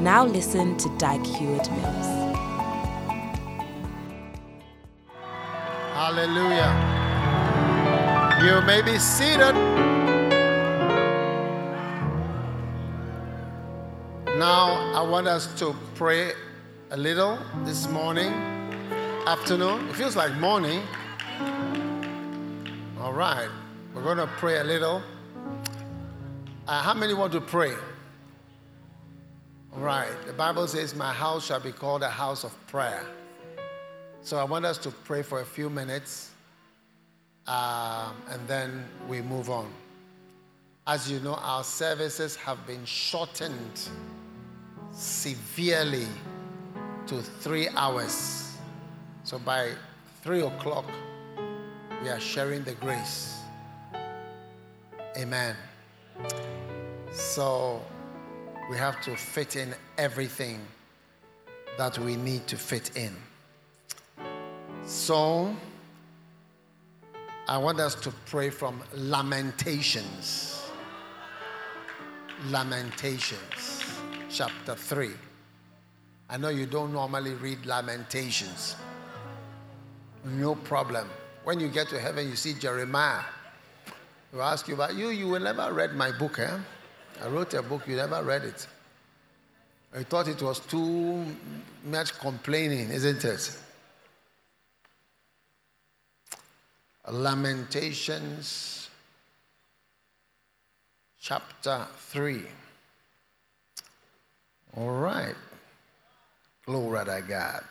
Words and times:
Now 0.00 0.24
listen 0.24 0.78
to 0.78 0.88
Dag 0.96 1.22
Heward 1.26 1.70
Mills. 1.72 2.06
Hallelujah. 5.92 6.72
You 8.42 8.62
may 8.66 8.80
be 8.80 8.98
seated. 8.98 9.54
Now, 14.38 14.90
I 14.94 15.02
want 15.06 15.26
us 15.26 15.52
to 15.58 15.76
pray 15.96 16.32
a 16.92 16.96
little 16.96 17.38
this 17.66 17.86
morning, 17.90 18.32
afternoon. 19.26 19.86
It 19.90 19.96
feels 19.96 20.16
like 20.16 20.32
morning. 20.36 20.80
All 22.98 23.12
right. 23.12 23.50
We're 23.94 24.02
going 24.02 24.16
to 24.16 24.28
pray 24.38 24.60
a 24.60 24.64
little. 24.64 25.02
Uh, 26.66 26.80
how 26.80 26.94
many 26.94 27.12
want 27.12 27.34
to 27.34 27.40
pray? 27.42 27.74
Right. 29.72 30.10
The 30.26 30.32
Bible 30.32 30.66
says, 30.66 30.94
My 30.94 31.12
house 31.12 31.46
shall 31.46 31.60
be 31.60 31.72
called 31.72 32.02
a 32.02 32.10
house 32.10 32.44
of 32.44 32.54
prayer. 32.66 33.04
So 34.22 34.36
I 34.38 34.44
want 34.44 34.64
us 34.64 34.78
to 34.78 34.90
pray 34.90 35.22
for 35.22 35.40
a 35.40 35.44
few 35.44 35.70
minutes 35.70 36.30
um, 37.46 38.14
and 38.30 38.46
then 38.46 38.84
we 39.08 39.22
move 39.22 39.50
on. 39.50 39.72
As 40.86 41.10
you 41.10 41.20
know, 41.20 41.34
our 41.34 41.64
services 41.64 42.36
have 42.36 42.64
been 42.66 42.84
shortened 42.84 43.88
severely 44.92 46.06
to 47.06 47.22
three 47.22 47.68
hours. 47.70 48.56
So 49.24 49.38
by 49.38 49.72
three 50.22 50.42
o'clock, 50.42 50.84
we 52.02 52.08
are 52.08 52.20
sharing 52.20 52.62
the 52.62 52.74
grace. 52.74 53.36
Amen. 55.16 55.56
So 57.12 57.82
we 58.70 58.76
have 58.76 59.00
to 59.02 59.16
fit 59.16 59.56
in 59.56 59.74
everything 59.98 60.60
that 61.76 61.98
we 61.98 62.14
need 62.14 62.46
to 62.46 62.56
fit 62.56 62.96
in. 62.96 63.12
So 64.84 65.52
I 67.48 67.58
want 67.58 67.80
us 67.80 67.96
to 67.96 68.12
pray 68.26 68.48
from 68.48 68.80
Lamentations. 68.94 70.70
Lamentations, 72.46 73.82
chapter 74.30 74.76
3. 74.76 75.10
I 76.28 76.36
know 76.36 76.50
you 76.50 76.66
don't 76.66 76.92
normally 76.92 77.34
read 77.34 77.66
Lamentations. 77.66 78.76
No 80.24 80.54
problem. 80.54 81.08
When 81.42 81.58
you 81.58 81.66
get 81.66 81.88
to 81.88 81.98
heaven, 81.98 82.28
you 82.28 82.36
see 82.36 82.54
Jeremiah. 82.54 83.24
He'll 84.30 84.42
ask 84.42 84.68
you 84.68 84.74
about 84.74 84.94
you. 84.94 85.08
You 85.08 85.26
will 85.26 85.40
never 85.40 85.72
read 85.72 85.94
my 85.94 86.12
book, 86.12 86.38
eh? 86.38 86.56
I 87.22 87.28
wrote 87.28 87.54
a 87.54 87.62
book, 87.62 87.86
you 87.86 87.96
never 87.96 88.22
read 88.22 88.44
it. 88.44 88.66
I 89.94 90.04
thought 90.04 90.28
it 90.28 90.40
was 90.40 90.60
too 90.60 91.24
much 91.84 92.18
complaining, 92.18 92.90
isn't 92.90 93.24
it? 93.24 93.58
Lamentations 97.10 98.88
chapter 101.20 101.86
3. 101.96 102.42
All 104.76 104.90
right. 104.90 105.34
Glory 106.64 107.04
to 107.04 107.24
God. 107.26 107.64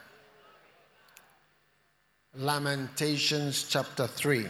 Lamentations 2.36 3.64
chapter 3.70 4.08
3. 4.08 4.48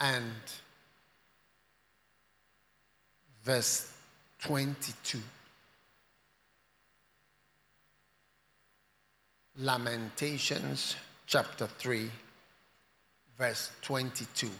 And 0.00 0.32
verse 3.42 3.92
22. 4.42 5.18
Lamentations 9.58 10.96
chapter 11.26 11.66
3, 11.66 12.10
verse 13.38 13.70
22. 13.82 14.50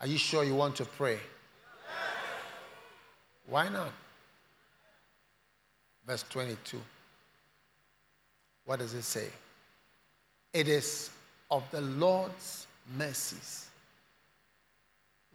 Are 0.00 0.06
you 0.06 0.18
sure 0.18 0.44
you 0.44 0.54
want 0.54 0.76
to 0.76 0.84
pray? 0.84 1.18
Why 3.46 3.68
not? 3.68 3.92
Verse 6.06 6.24
22. 6.30 6.80
What 8.70 8.78
does 8.78 8.94
it 8.94 9.02
say? 9.02 9.26
It 10.52 10.68
is 10.68 11.10
of 11.50 11.68
the 11.72 11.80
Lord's 11.80 12.68
mercies 12.96 13.66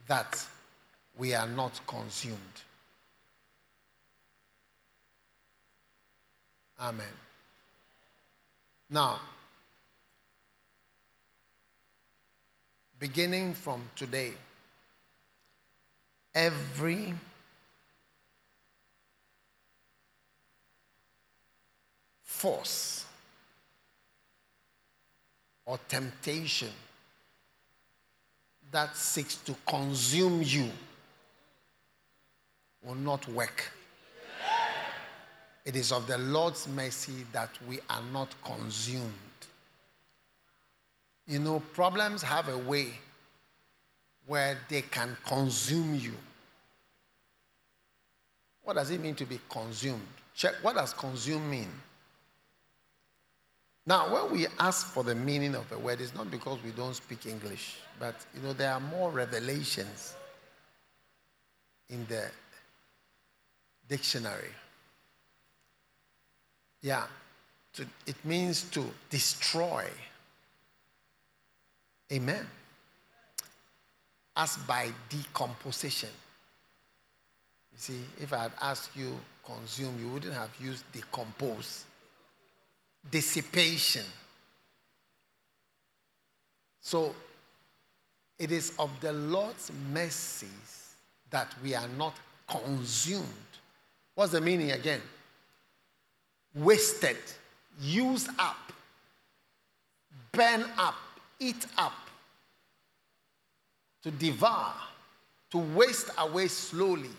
that 0.07 0.41
we 1.17 1.33
are 1.33 1.45
not 1.45 1.77
consumed. 1.85 2.37
Amen. 6.79 7.05
Now, 8.89 9.19
beginning 12.97 13.53
from 13.53 13.81
today, 13.97 14.31
every 16.33 17.13
force 22.23 23.04
or 25.65 25.79
temptation 25.87 26.69
that 28.71 28.95
seeks 28.95 29.35
to 29.37 29.55
consume 29.65 30.41
you 30.43 30.69
will 32.83 32.95
not 32.95 33.27
work. 33.29 33.71
It 35.65 35.75
is 35.75 35.91
of 35.91 36.05
the 36.05 36.17
Lord's 36.19 36.67
mercy 36.67 37.25
that 37.31 37.49
we 37.67 37.79
are 37.89 38.03
not 38.13 38.29
consumed. 38.43 39.11
You 41.25 41.39
know, 41.39 41.59
problems 41.73 42.21
have 42.21 42.49
a 42.49 42.57
way 42.57 42.89
where 44.27 44.57
they 44.69 44.83
can 44.83 45.17
consume 45.25 45.95
you. 45.95 46.13
What 48.63 48.75
does 48.75 48.91
it 48.91 48.99
mean 48.99 49.15
to 49.15 49.25
be 49.25 49.39
consumed? 49.49 50.07
Check 50.35 50.55
what 50.61 50.75
does 50.75 50.93
consume 50.93 51.49
mean? 51.49 51.69
Now, 53.87 54.11
when 54.11 54.31
we 54.31 54.47
ask 54.59 54.87
for 54.87 55.03
the 55.03 55.13
meaning 55.13 55.53
of 55.53 55.71
a 55.71 55.77
word, 55.77 56.01
it's 56.01 56.15
not 56.15 56.31
because 56.31 56.57
we 56.63 56.71
don't 56.71 56.95
speak 56.95 57.27
English, 57.27 57.77
but 57.99 58.15
you 58.33 58.41
know 58.41 58.53
there 58.53 58.71
are 58.71 58.79
more 58.79 59.11
revelations 59.11 60.15
in 61.89 62.05
the 62.07 62.31
dictionary. 63.87 64.49
Yeah, 66.81 67.03
to, 67.73 67.85
it 68.07 68.15
means 68.25 68.63
to 68.71 68.83
destroy. 69.11 69.85
Amen. 72.11 72.47
As 74.35 74.57
by 74.57 74.89
decomposition. 75.09 76.09
You 77.71 77.77
see, 77.77 77.99
if 78.19 78.33
I 78.33 78.43
had 78.43 78.51
asked 78.61 78.95
you 78.95 79.15
consume, 79.45 79.95
you 79.99 80.09
wouldn't 80.09 80.33
have 80.33 80.49
used 80.59 80.83
decompose 80.91 81.85
dissipation. 83.11 84.05
So 86.81 87.15
it 88.37 88.51
is 88.51 88.73
of 88.77 88.91
the 89.01 89.13
Lord's 89.13 89.71
mercies 89.91 90.95
that 91.29 91.53
we 91.63 91.73
are 91.73 91.87
not 91.97 92.15
consumed. 92.47 93.25
What's 94.13 94.31
the 94.31 94.41
meaning 94.41 94.71
again? 94.71 95.01
Wasted, 96.53 97.17
used 97.81 98.29
up, 98.39 98.71
burn 100.31 100.65
up, 100.77 100.95
eat 101.39 101.65
up, 101.77 101.93
to 104.03 104.11
devour, 104.11 104.73
to 105.51 105.57
waste 105.57 106.09
away 106.17 106.47
slowly. 106.47 107.09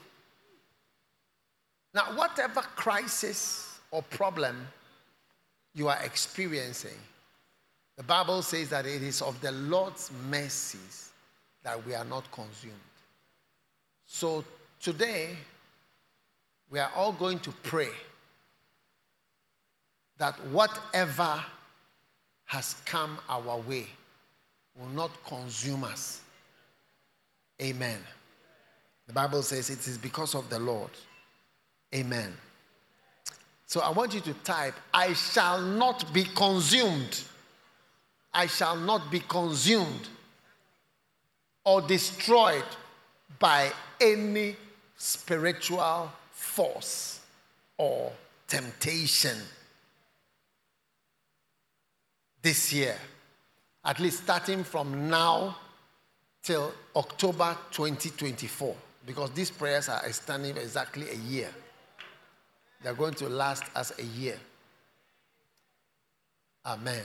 Now, 1.92 2.04
whatever 2.14 2.60
crisis 2.60 3.80
or 3.90 4.02
problem 4.02 4.68
you 5.76 5.88
are 5.88 5.98
experiencing, 6.02 6.98
the 7.96 8.02
Bible 8.02 8.40
says 8.40 8.70
that 8.70 8.86
it 8.86 9.02
is 9.02 9.20
of 9.20 9.40
the 9.42 9.52
Lord's 9.52 10.10
mercies 10.28 11.10
that 11.62 11.84
we 11.86 11.94
are 11.94 12.04
not 12.04 12.30
consumed. 12.32 12.74
So 14.06 14.42
today, 14.80 15.36
we 16.70 16.78
are 16.78 16.90
all 16.96 17.12
going 17.12 17.38
to 17.40 17.50
pray 17.62 17.90
that 20.18 20.34
whatever 20.46 21.44
has 22.46 22.76
come 22.86 23.18
our 23.28 23.58
way 23.58 23.86
will 24.78 24.88
not 24.88 25.10
consume 25.26 25.84
us. 25.84 26.22
Amen. 27.60 27.98
The 29.06 29.12
Bible 29.12 29.42
says 29.42 29.68
it 29.68 29.86
is 29.86 29.98
because 29.98 30.34
of 30.34 30.48
the 30.48 30.58
Lord. 30.58 30.90
Amen. 31.94 32.32
So 33.66 33.80
I 33.80 33.90
want 33.90 34.14
you 34.14 34.20
to 34.20 34.32
type, 34.32 34.74
I 34.94 35.12
shall 35.12 35.60
not 35.60 36.12
be 36.12 36.24
consumed. 36.24 37.20
I 38.32 38.46
shall 38.46 38.76
not 38.76 39.10
be 39.10 39.20
consumed 39.20 40.08
or 41.64 41.82
destroyed 41.82 42.64
by 43.40 43.72
any 44.00 44.54
spiritual 44.96 46.12
force 46.30 47.20
or 47.76 48.12
temptation 48.46 49.36
this 52.40 52.72
year. 52.72 52.96
At 53.84 53.98
least 53.98 54.22
starting 54.22 54.62
from 54.62 55.10
now 55.10 55.56
till 56.42 56.72
October 56.94 57.56
2024. 57.72 58.76
Because 59.04 59.30
these 59.32 59.50
prayers 59.50 59.88
are 59.88 60.12
standing 60.12 60.56
exactly 60.56 61.10
a 61.10 61.14
year. 61.14 61.50
They're 62.82 62.94
going 62.94 63.14
to 63.14 63.28
last 63.28 63.64
us 63.74 63.92
a 63.98 64.04
year. 64.04 64.38
Amen. 66.64 67.04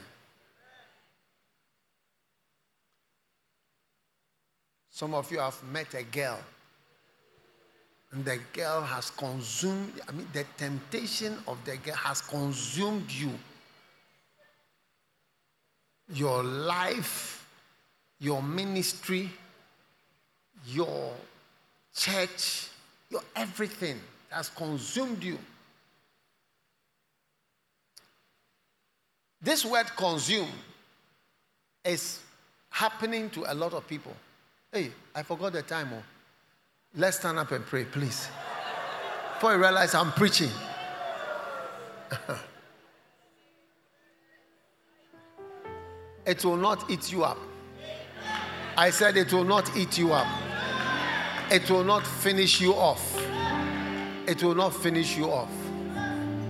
Some 4.89 5.13
of 5.13 5.31
you 5.31 5.39
have 5.39 5.63
met 5.63 5.93
a 5.95 6.03
girl, 6.03 6.39
and 8.11 8.23
the 8.25 8.39
girl 8.53 8.81
has 8.81 9.09
consumed, 9.11 9.93
I 10.07 10.11
mean, 10.11 10.27
the 10.33 10.45
temptation 10.57 11.37
of 11.47 11.57
the 11.65 11.77
girl 11.77 11.95
has 11.95 12.21
consumed 12.21 13.09
you. 13.09 13.31
Your 16.13 16.43
life, 16.43 17.47
your 18.19 18.43
ministry, 18.43 19.29
your 20.67 21.13
church, 21.95 22.67
your 23.09 23.23
everything 23.35 23.99
has 24.29 24.49
consumed 24.49 25.23
you. 25.23 25.39
This 29.41 29.65
word 29.65 29.87
consume 29.95 30.49
is 31.83 32.19
happening 32.69 33.31
to 33.31 33.51
a 33.51 33.55
lot 33.55 33.73
of 33.73 33.87
people. 33.87 34.15
Hey, 34.71 34.91
I 35.15 35.23
forgot 35.23 35.53
the 35.53 35.63
time. 35.63 35.89
Oh. 35.93 36.03
Let's 36.95 37.17
stand 37.17 37.39
up 37.39 37.51
and 37.51 37.65
pray, 37.65 37.85
please. 37.85 38.27
Before 39.33 39.53
you 39.53 39.59
realize 39.59 39.95
I'm 39.95 40.11
preaching. 40.11 40.51
it 46.25 46.45
will 46.45 46.57
not 46.57 46.89
eat 46.89 47.11
you 47.11 47.23
up. 47.23 47.37
I 48.77 48.89
said 48.91 49.17
it 49.17 49.33
will 49.33 49.43
not 49.43 49.75
eat 49.75 49.97
you 49.97 50.13
up. 50.13 50.27
It 51.51 51.69
will 51.69 51.83
not 51.83 52.05
finish 52.05 52.61
you 52.61 52.73
off. 52.73 53.19
It 54.27 54.43
will 54.43 54.55
not 54.55 54.73
finish 54.73 55.17
you 55.17 55.25
off. 55.25 55.51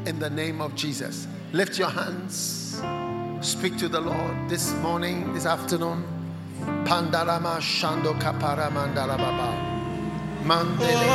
In 0.05 0.19
the 0.19 0.29
name 0.29 0.61
of 0.61 0.75
Jesus. 0.75 1.27
Lift 1.53 1.77
your 1.77 1.89
hands. 1.89 2.81
Speak 3.41 3.77
to 3.79 3.89
the 3.89 3.99
Lord 3.99 4.47
this 4.47 4.71
morning, 4.75 5.33
this 5.33 5.45
afternoon. 5.45 6.01
Pandarama 6.85 7.59
Shando 7.59 8.17
Kapara 8.21 8.71
Mandala 8.71 9.17
Baba. 9.17 9.51
Mandele 10.45 11.07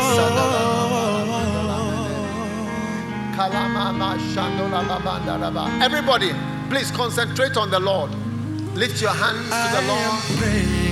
Kalama 3.34 4.18
Shando 4.34 5.82
Everybody, 5.82 6.32
please 6.68 6.90
concentrate 6.90 7.56
on 7.56 7.70
the 7.70 7.80
Lord. 7.80 8.10
Lift 8.74 9.00
your 9.00 9.12
hands 9.12 9.48
to 9.48 9.68
the 9.72 9.82
Lord. 9.88 10.20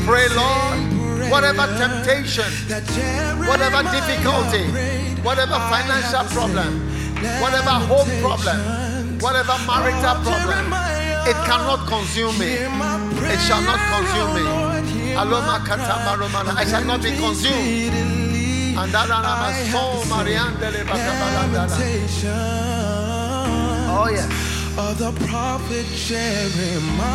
Pray, 0.07 0.27
Lord. 0.35 1.31
Whatever 1.31 1.67
temptation, 1.77 2.51
whatever 3.47 3.83
difficulty, 3.93 4.65
whatever 5.21 5.59
financial 5.69 6.25
problem, 6.33 6.81
whatever 7.43 7.71
home 7.71 8.09
problem, 8.21 8.84
whatever 9.25 9.57
marital 9.67 10.17
problem 10.21 10.69
it 11.25 11.39
cannot 11.49 11.87
consume 11.89 12.37
me. 12.39 12.53
It 13.33 13.41
shall 13.41 13.63
not 13.63 13.81
consume 13.93 14.33
me. 14.37 14.45
Aloma 15.17 15.57
katama 15.65 16.19
romana. 16.21 16.53
I 16.55 16.67
shall 16.67 16.85
not 16.85 17.03
be 17.03 17.17
consumed. 17.17 17.95
And 18.77 18.93
that 18.93 19.09
my 19.09 19.53
soul, 19.73 20.05
Mariandele 20.13 20.85
Oh 23.97 24.09
yes. 24.13 24.29
Of 24.77 24.99
the 24.99 25.13
prophet 25.27 25.87
Jeremiah. 25.87 27.15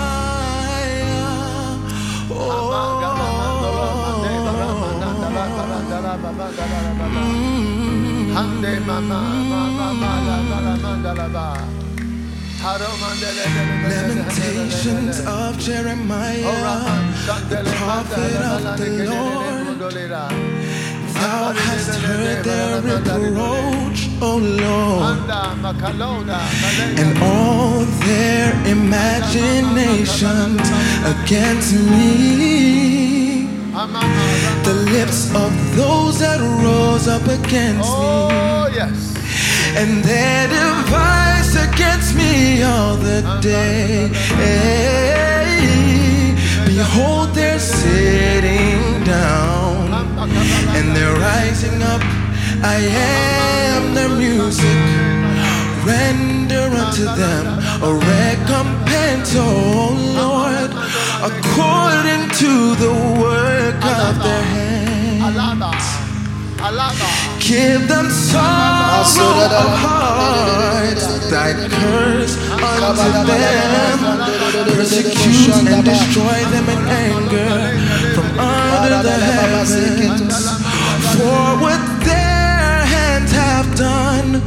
Oh. 2.32 2.76
Mm-hmm. 11.12 11.89
Lamentations 13.90 15.20
of 15.26 15.58
Jeremiah, 15.60 16.44
the 17.48 17.64
prophet 17.78 18.36
of 18.36 18.78
the 18.78 19.06
Lord. 19.10 19.80
Thou 21.14 21.54
hast 21.54 21.96
heard 22.02 22.44
their 22.44 22.82
reproach, 22.82 24.10
O 24.22 24.38
Lord, 24.38 25.18
and 27.00 27.18
all 27.24 27.86
their 28.06 28.52
imaginations 28.68 30.62
against 31.06 31.74
me. 31.74 33.48
The 34.66 34.74
lips 34.92 35.34
of 35.34 35.52
those 35.78 36.20
that 36.20 36.40
rose 36.62 37.08
up 37.08 37.26
against 37.26 37.90
me 37.98 38.04
and 39.78 40.04
their 40.04 40.50
device 41.50 41.74
against 41.74 42.16
me 42.16 42.64
all 42.64 42.96
the 42.96 43.22
day. 43.42 44.10
Behold, 46.66 47.34
they're 47.34 47.60
sitting 47.60 49.04
down 49.04 49.94
and 50.76 50.96
they're 50.96 51.16
rising 51.16 51.82
up. 51.84 52.02
I 52.64 52.80
am 52.80 53.94
their 53.94 54.10
music. 54.10 54.78
Render 55.86 56.70
unto 56.76 57.06
them 57.06 57.46
a 57.82 57.94
recompense, 57.94 59.34
oh 59.36 59.96
Lord, 60.22 60.72
according 61.24 62.30
to 62.42 62.76
the 62.76 62.94
work 63.20 63.84
of 63.86 64.24
their 64.24 64.44
hands. 64.44 65.24
Give 67.50 67.88
them 67.88 68.12
sorrow 68.12 69.46
of 69.50 69.70
heart, 69.82 71.00
thy 71.32 71.54
curse 71.68 72.38
unto 72.62 73.26
them. 73.26 74.00
Persecute 74.76 75.66
and 75.66 75.84
destroy 75.84 76.46
them 76.54 76.70
in 76.70 76.78
anger 77.10 77.50
from 78.14 78.40
under 78.40 79.02
the 79.02 79.18
heavens. 79.18 80.46
For 81.18 81.58
what 81.58 81.82
their 82.06 82.86
hands 82.86 83.32
have 83.32 83.76
done, 83.76 84.44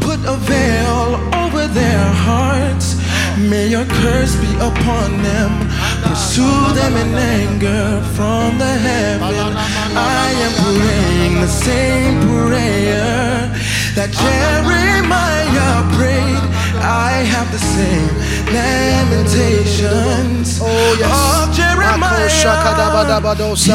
put 0.00 0.20
a 0.28 0.36
veil 0.36 1.16
over 1.34 1.66
their 1.68 2.04
hearts. 2.04 2.96
May 3.38 3.68
your 3.68 3.86
curse 3.86 4.36
be 4.36 4.52
upon 4.56 5.22
them. 5.22 5.71
Pursue 6.02 6.72
them 6.74 6.96
in 6.96 7.14
anger 7.14 8.02
from 8.16 8.58
the 8.58 8.72
heaven. 8.88 9.56
I 9.96 10.28
am 10.46 10.52
praying 10.64 11.34
the 11.40 11.48
same 11.48 12.20
prayer 12.20 13.50
that 13.96 14.10
Jeremiah 14.10 15.74
prayed 15.96 16.44
I 16.82 17.12
have 17.34 17.50
the 17.52 17.58
same 17.58 18.21
lamentations 18.54 20.60
Oh, 20.62 20.94
yes. 20.98 21.10
of 21.10 21.50
Jeremiah. 21.56 22.28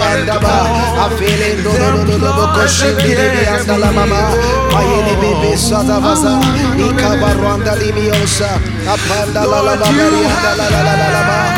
do 1.62 1.72
do 1.74 3.42
anda 3.50 3.76
la 3.78 3.90
mama 3.92 4.22
li 7.80 7.92
mi 7.92 8.08
apanda 8.94 9.44
la 9.44 9.60
la 9.66 9.74
la 9.74 9.90
la 9.90 10.08
la 10.46 10.54
la 10.58 10.68
la 10.70 10.82
la 10.82 10.94
la 10.96 11.22
la 11.30 11.57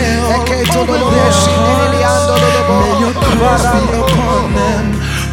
May 0.01 0.17
your. 0.17 0.41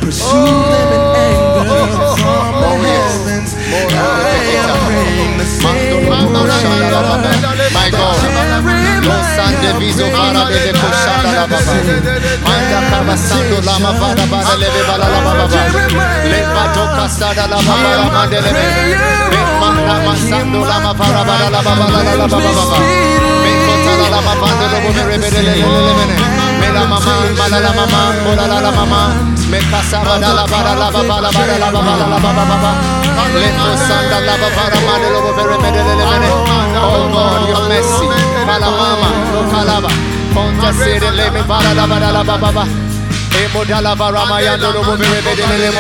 Pursue 0.01 0.61
them 0.73 0.93
in 0.97 1.05
anger 1.17 1.65
from 1.69 2.47
the 2.61 2.73
heavens. 2.89 3.51
I 3.53 4.07
am 4.57 4.71
praying 4.87 5.35
the 5.39 5.45
same 5.45 6.05
prayer. 6.07 6.33
My 7.77 7.89
God. 7.91 8.17
Viso 9.79 10.07
la 10.11 10.23
baba. 11.47 11.59
Manda 12.45 12.79
lama 13.69 13.91
leve 14.61 14.83
bala 14.89 15.07
la 15.09 15.21
baba. 15.27 15.47
Le 16.25 16.41
pato 16.55 16.85
la 16.97 17.59
baba 17.67 17.91
la 17.97 18.05
mande 18.17 18.39
leve. 18.41 18.65
Lama 19.61 20.93
la 21.51 21.61
baba 21.63 21.87
la 21.91 22.13
la 22.17 22.27
baba 22.27 23.28
la 24.21 24.35
papa 24.35 24.55
de 24.55 24.69
lo 24.69 24.81
bone 24.81 25.05
rebede 25.05 25.43
me 26.61 26.69
la 26.73 26.85
mama 26.87 27.15
mala 27.39 27.61
la 27.61 27.73
mama 27.73 28.15
la 28.37 28.61
la 28.61 28.71
mama 28.73 29.15
me 29.49 29.59
casaba 29.71 30.19
la 30.19 30.33
la 30.33 30.45
para 30.47 30.75
la 30.75 30.91
la 30.91 31.31
para 31.31 31.59
la 31.59 31.71
la 31.71 31.71
la 31.71 31.95
la 31.95 32.09
la 32.09 32.19
lo 36.19 36.31
oh 36.83 37.09
god 37.13 37.49
mama 38.81 39.09
calaba 39.53 39.89
para 41.47 41.75
la 41.75 41.87
para 41.87 42.11
la 42.13 42.67
Emo 43.39 43.63
la 43.65 43.95
para 43.95 44.41
ya 44.43 44.57
no 44.57 44.73
lo 44.73 44.83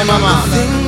mama 0.04 0.87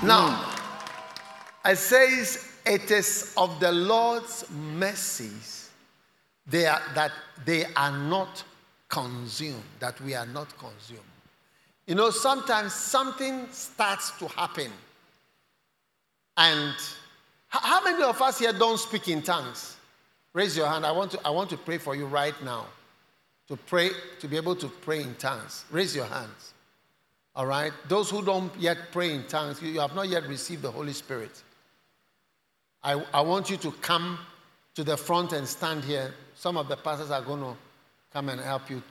Now, 0.03 0.53
it 1.65 1.77
says 1.77 2.45
it 2.65 2.91
is 2.91 3.33
of 3.37 3.59
the 3.59 3.71
Lord's 3.71 4.45
mercies 4.51 5.54
they 6.47 6.65
are, 6.65 6.81
that 6.93 7.11
they 7.45 7.65
are 7.75 7.91
not 7.91 8.43
consumed, 8.87 9.63
that 9.79 9.99
we 10.01 10.13
are 10.13 10.27
not 10.27 10.55
consumed. 10.57 10.99
You 11.87 11.95
know, 11.95 12.09
sometimes 12.09 12.73
something 12.73 13.47
starts 13.51 14.11
to 14.19 14.27
happen. 14.27 14.71
And 16.37 16.73
how 17.47 17.83
many 17.83 18.03
of 18.03 18.21
us 18.21 18.39
here 18.39 18.53
don't 18.53 18.79
speak 18.79 19.07
in 19.07 19.21
tongues? 19.21 19.77
Raise 20.33 20.57
your 20.57 20.67
hand. 20.67 20.85
I 20.85 20.91
want 20.91 21.11
to, 21.11 21.19
I 21.23 21.29
want 21.29 21.49
to 21.51 21.57
pray 21.57 21.77
for 21.77 21.95
you 21.95 22.05
right 22.07 22.35
now. 22.43 22.65
To 23.47 23.55
pray, 23.55 23.91
to 24.19 24.27
be 24.27 24.35
able 24.37 24.55
to 24.55 24.67
pray 24.67 25.01
in 25.01 25.15
tongues. 25.15 25.65
Raise 25.71 25.95
your 25.95 26.05
hands. 26.05 26.53
All 27.35 27.45
right? 27.45 27.71
Those 27.87 28.09
who 28.09 28.23
don't 28.23 28.51
yet 28.59 28.77
pray 28.91 29.13
in 29.13 29.23
tongues, 29.27 29.61
you, 29.61 29.69
you 29.69 29.79
have 29.79 29.93
not 29.93 30.09
yet 30.09 30.27
received 30.27 30.63
the 30.63 30.71
Holy 30.71 30.93
Spirit. 30.93 31.43
I, 32.83 33.03
I 33.13 33.21
want 33.21 33.49
you 33.49 33.57
to 33.57 33.71
come 33.71 34.19
to 34.73 34.83
the 34.83 34.97
front 34.97 35.31
and 35.31 35.47
stand 35.47 35.83
here. 35.83 36.13
Some 36.45 36.57
of 36.57 36.67
the 36.67 36.77
pastors 36.77 37.09
are 37.09 37.23
going 37.23 37.39
to 37.39 37.55
come 38.13 38.29
and 38.29 38.39
help 38.39 38.69
you 38.69 38.83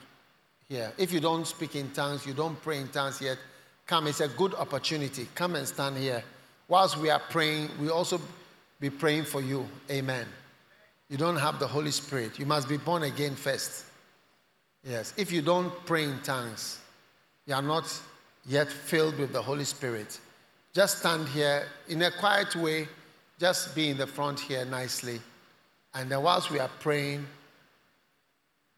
here. 0.67 0.91
If 0.97 1.13
you 1.13 1.21
don't 1.21 1.47
speak 1.47 1.77
in 1.77 1.89
tongues, 1.91 2.25
you 2.25 2.33
don't 2.33 2.61
pray 2.61 2.81
in 2.81 2.89
tongues 2.89 3.21
yet, 3.21 3.37
come. 3.87 4.07
It's 4.07 4.19
a 4.19 4.27
good 4.27 4.53
opportunity. 4.55 5.25
Come 5.35 5.55
and 5.55 5.65
stand 5.65 5.95
here. 5.95 6.21
Whilst 6.67 6.97
we 6.97 7.09
are 7.09 7.21
praying, 7.29 7.69
we 7.79 7.87
also 7.87 8.19
be 8.81 8.89
praying 8.89 9.23
for 9.23 9.39
you. 9.39 9.65
Amen. 9.89 10.25
You 11.07 11.15
don't 11.15 11.37
have 11.37 11.57
the 11.57 11.65
Holy 11.65 11.91
Spirit. 11.91 12.37
You 12.37 12.45
must 12.45 12.67
be 12.67 12.75
born 12.75 13.03
again 13.03 13.35
first. 13.35 13.85
Yes. 14.83 15.13
If 15.15 15.31
you 15.31 15.41
don't 15.41 15.71
pray 15.85 16.03
in 16.03 16.19
tongues, 16.23 16.79
you 17.45 17.55
are 17.55 17.61
not 17.61 17.85
yet 18.45 18.67
filled 18.67 19.17
with 19.17 19.31
the 19.31 19.41
Holy 19.41 19.63
Spirit, 19.63 20.19
just 20.73 20.97
stand 20.99 21.25
here 21.29 21.67
in 21.87 22.01
a 22.01 22.11
quiet 22.11 22.53
way, 22.57 22.89
just 23.39 23.73
be 23.73 23.91
in 23.91 23.97
the 23.97 24.07
front 24.07 24.41
here 24.41 24.65
nicely. 24.65 25.21
And 25.93 26.11
then 26.11 26.21
whilst 26.21 26.51
we 26.51 26.59
are 26.59 26.69
praying, 26.81 27.25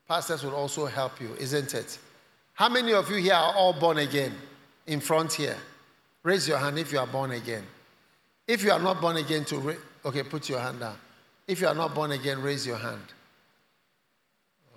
pastors 0.08 0.44
will 0.44 0.56
also 0.56 0.86
help 0.86 1.20
you, 1.20 1.36
isn't 1.40 1.74
it? 1.74 1.98
How 2.54 2.70
many 2.70 2.94
of 2.94 3.10
you 3.10 3.18
here 3.18 3.34
are 3.34 3.54
all 3.54 3.74
born 3.74 3.98
again 3.98 4.34
in 4.88 5.00
front 5.00 5.34
here? 5.34 5.58
Raise 6.24 6.48
your 6.48 6.58
hand 6.58 6.80
if 6.80 6.92
you 6.92 7.00
are 7.00 7.08
born 7.08 7.32
again. 7.32 7.64
If 8.48 8.64
you 8.64 8.72
are 8.72 8.80
not 8.80 9.02
born 9.02 9.18
again, 9.18 9.46
to 9.46 9.58
ra- 9.58 9.74
okay, 10.06 10.24
put 10.24 10.50
your 10.50 10.60
hand 10.60 10.80
down. 10.80 10.96
If 11.48 11.62
you 11.62 11.68
are 11.68 11.76
not 11.76 11.94
born 11.94 12.12
again, 12.12 12.42
raise 12.42 12.66
your 12.66 12.78
hand. 12.78 13.04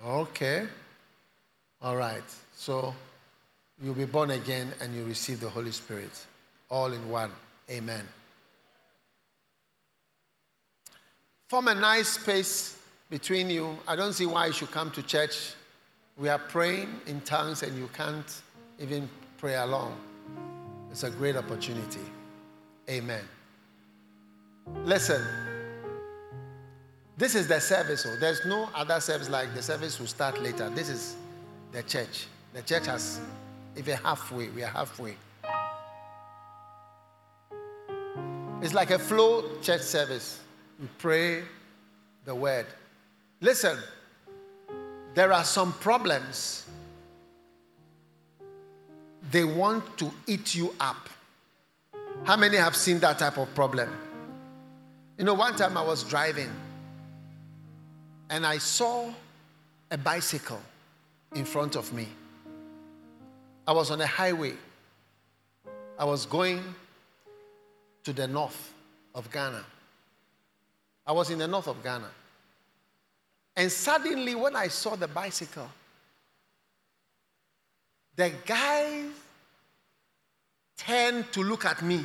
Okay. 0.04 0.66
All 1.82 1.96
right. 1.96 2.22
So 2.54 2.94
you'll 3.82 3.94
be 3.94 4.04
born 4.04 4.30
again 4.30 4.72
and 4.80 4.94
you 4.94 5.04
receive 5.04 5.40
the 5.40 5.48
Holy 5.48 5.72
Spirit 5.72 6.10
all 6.70 6.92
in 6.92 7.08
one. 7.08 7.32
Amen. 7.70 8.06
Form 11.48 11.68
a 11.68 11.74
nice 11.74 12.08
space 12.08 12.79
between 13.10 13.50
you. 13.50 13.76
I 13.86 13.96
don't 13.96 14.12
see 14.12 14.26
why 14.26 14.46
you 14.46 14.52
should 14.52 14.70
come 14.70 14.90
to 14.92 15.02
church. 15.02 15.52
We 16.16 16.28
are 16.28 16.38
praying 16.38 16.88
in 17.06 17.20
tongues 17.22 17.62
and 17.62 17.76
you 17.76 17.88
can't 17.92 18.40
even 18.78 19.08
pray 19.36 19.56
along. 19.56 19.96
It's 20.90 21.02
a 21.02 21.10
great 21.10 21.36
opportunity. 21.36 22.00
Amen. 22.88 23.22
Listen, 24.84 25.22
this 27.16 27.34
is 27.34 27.48
the 27.48 27.60
service. 27.60 28.06
Oh. 28.08 28.16
There's 28.18 28.44
no 28.46 28.68
other 28.74 29.00
service 29.00 29.28
like 29.28 29.54
the 29.54 29.62
service 29.62 29.98
will 29.98 30.06
start 30.06 30.40
later. 30.40 30.70
This 30.70 30.88
is 30.88 31.16
the 31.72 31.82
church. 31.82 32.26
The 32.54 32.62
church 32.62 32.86
has, 32.86 33.20
if 33.76 33.86
you're 33.86 33.96
halfway, 33.96 34.48
we 34.48 34.62
are 34.62 34.68
halfway. 34.68 35.16
It's 38.62 38.74
like 38.74 38.90
a 38.90 38.98
flow 38.98 39.58
church 39.62 39.82
service. 39.82 40.40
We 40.80 40.88
pray 40.98 41.42
the 42.24 42.34
word. 42.34 42.66
Listen, 43.40 43.78
there 45.14 45.32
are 45.32 45.44
some 45.44 45.72
problems. 45.74 46.66
They 49.30 49.44
want 49.44 49.96
to 49.98 50.10
eat 50.26 50.54
you 50.54 50.74
up. 50.78 51.08
How 52.24 52.36
many 52.36 52.58
have 52.58 52.76
seen 52.76 52.98
that 53.00 53.18
type 53.18 53.38
of 53.38 53.54
problem? 53.54 53.88
You 55.16 55.24
know, 55.24 55.34
one 55.34 55.56
time 55.56 55.76
I 55.76 55.82
was 55.82 56.04
driving 56.04 56.50
and 58.28 58.46
I 58.46 58.58
saw 58.58 59.10
a 59.90 59.96
bicycle 59.96 60.60
in 61.34 61.44
front 61.44 61.76
of 61.76 61.92
me. 61.92 62.08
I 63.66 63.72
was 63.72 63.90
on 63.90 64.00
a 64.00 64.06
highway. 64.06 64.54
I 65.98 66.04
was 66.04 66.26
going 66.26 66.62
to 68.04 68.12
the 68.12 68.26
north 68.26 68.72
of 69.14 69.30
Ghana. 69.30 69.64
I 71.06 71.12
was 71.12 71.30
in 71.30 71.38
the 71.38 71.48
north 71.48 71.68
of 71.68 71.82
Ghana. 71.82 72.10
And 73.56 73.70
suddenly, 73.70 74.34
when 74.34 74.56
I 74.56 74.68
saw 74.68 74.96
the 74.96 75.08
bicycle, 75.08 75.68
the 78.16 78.32
guy 78.46 79.04
turned 80.76 81.32
to 81.32 81.42
look 81.42 81.64
at 81.64 81.82
me. 81.82 82.04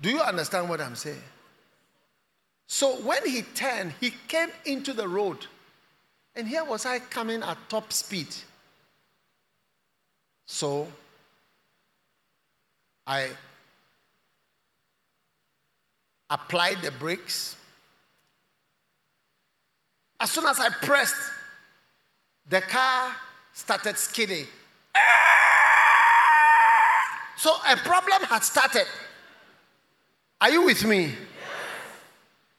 Do 0.00 0.10
you 0.10 0.20
understand 0.20 0.68
what 0.68 0.80
I'm 0.80 0.96
saying? 0.96 1.22
So 2.66 2.96
when 3.02 3.26
he 3.26 3.42
turned, 3.42 3.92
he 4.00 4.12
came 4.28 4.48
into 4.64 4.92
the 4.92 5.06
road. 5.06 5.46
And 6.34 6.48
here 6.48 6.64
was 6.64 6.86
I 6.86 6.98
coming 6.98 7.42
at 7.42 7.58
top 7.68 7.92
speed. 7.92 8.28
So 10.46 10.88
I 13.06 13.28
applied 16.30 16.82
the 16.82 16.90
brakes. 16.90 17.56
As 20.22 20.30
soon 20.30 20.46
as 20.46 20.60
I 20.60 20.68
pressed, 20.68 21.16
the 22.48 22.60
car 22.60 23.12
started 23.52 23.98
skidding. 23.98 24.46
So 27.36 27.52
a 27.68 27.76
problem 27.78 28.22
had 28.22 28.44
started. 28.44 28.86
Are 30.40 30.48
you 30.48 30.64
with 30.64 30.84
me? 30.84 31.12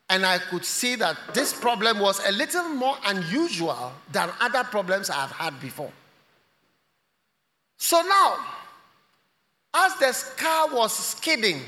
And 0.10 0.26
I 0.26 0.40
could 0.40 0.66
see 0.66 0.96
that 0.96 1.18
this 1.34 1.54
problem 1.54 2.00
was 2.00 2.20
a 2.28 2.34
little 2.34 2.68
more 2.68 2.98
unusual 3.06 3.94
than 4.12 4.30
other 4.42 4.66
problems 4.66 5.10
I've 5.10 5.32
had 5.32 5.58
before. 5.62 5.92
So 7.78 8.02
now, 8.02 8.46
as 9.74 9.96
the 9.96 10.34
car 10.36 10.68
was 10.68 10.94
skidding, 10.94 11.62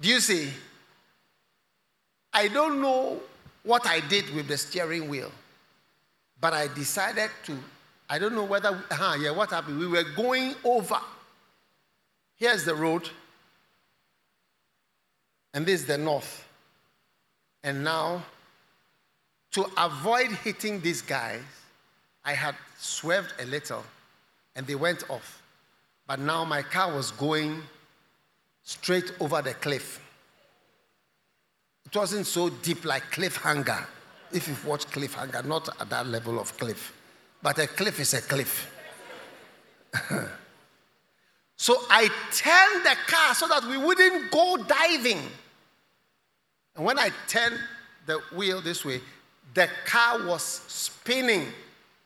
do 0.00 0.08
you 0.08 0.18
see? 0.18 0.50
I 2.32 2.48
don't 2.48 2.82
know 2.82 3.20
what 3.64 3.86
I 3.86 4.00
did 4.00 4.32
with 4.34 4.46
the 4.48 4.56
steering 4.56 5.08
wheel, 5.08 5.32
but 6.40 6.52
I 6.52 6.68
decided 6.68 7.30
to. 7.46 7.58
I 8.08 8.18
don't 8.18 8.34
know 8.34 8.44
whether, 8.44 8.84
huh, 8.90 9.16
yeah, 9.18 9.30
what 9.30 9.50
happened? 9.50 9.78
We 9.78 9.88
were 9.88 10.04
going 10.14 10.54
over. 10.62 11.00
Here's 12.36 12.64
the 12.64 12.74
road, 12.74 13.08
and 15.54 15.64
this 15.64 15.80
is 15.80 15.86
the 15.86 15.98
north. 15.98 16.46
And 17.62 17.82
now, 17.82 18.22
to 19.52 19.66
avoid 19.78 20.32
hitting 20.32 20.80
these 20.80 21.00
guys, 21.00 21.40
I 22.24 22.32
had 22.32 22.56
swerved 22.78 23.32
a 23.40 23.46
little 23.46 23.84
and 24.56 24.66
they 24.66 24.74
went 24.74 25.08
off. 25.08 25.42
But 26.06 26.20
now 26.20 26.44
my 26.44 26.62
car 26.62 26.94
was 26.94 27.10
going 27.12 27.62
straight 28.62 29.12
over 29.20 29.40
the 29.42 29.54
cliff. 29.54 30.00
It 31.94 31.98
wasn't 31.98 32.26
so 32.26 32.48
deep 32.48 32.84
like 32.84 33.04
cliffhanger. 33.12 33.86
If 34.32 34.48
you've 34.48 34.66
watched 34.66 34.90
cliffhanger, 34.90 35.44
not 35.44 35.68
at 35.80 35.88
that 35.90 36.08
level 36.08 36.40
of 36.40 36.56
cliff. 36.58 36.92
But 37.40 37.60
a 37.60 37.68
cliff 37.68 38.00
is 38.00 38.14
a 38.14 38.20
cliff. 38.20 38.68
so 41.56 41.76
I 41.88 42.08
turned 42.32 42.84
the 42.84 42.96
car 43.06 43.34
so 43.36 43.46
that 43.46 43.62
we 43.68 43.76
wouldn't 43.76 44.32
go 44.32 44.56
diving. 44.56 45.20
And 46.74 46.84
when 46.84 46.98
I 46.98 47.10
turned 47.28 47.60
the 48.06 48.18
wheel 48.34 48.60
this 48.60 48.84
way, 48.84 49.00
the 49.54 49.68
car 49.86 50.26
was 50.26 50.42
spinning, 50.42 51.46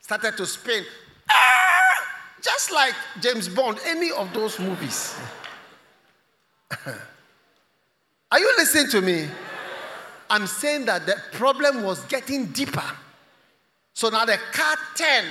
started 0.00 0.36
to 0.36 0.44
spin. 0.44 0.84
Ah! 1.30 2.34
Just 2.42 2.72
like 2.72 2.92
James 3.22 3.48
Bond, 3.48 3.78
any 3.86 4.10
of 4.10 4.34
those 4.34 4.58
movies. 4.58 5.16
Are 8.30 8.38
you 8.38 8.54
listening 8.58 8.90
to 8.90 9.00
me? 9.00 9.28
I'm 10.30 10.46
saying 10.46 10.84
that 10.86 11.06
the 11.06 11.16
problem 11.32 11.82
was 11.82 12.04
getting 12.04 12.46
deeper. 12.46 12.84
So 13.94 14.08
now 14.10 14.24
the 14.24 14.38
car 14.52 14.76
turned. 14.96 15.28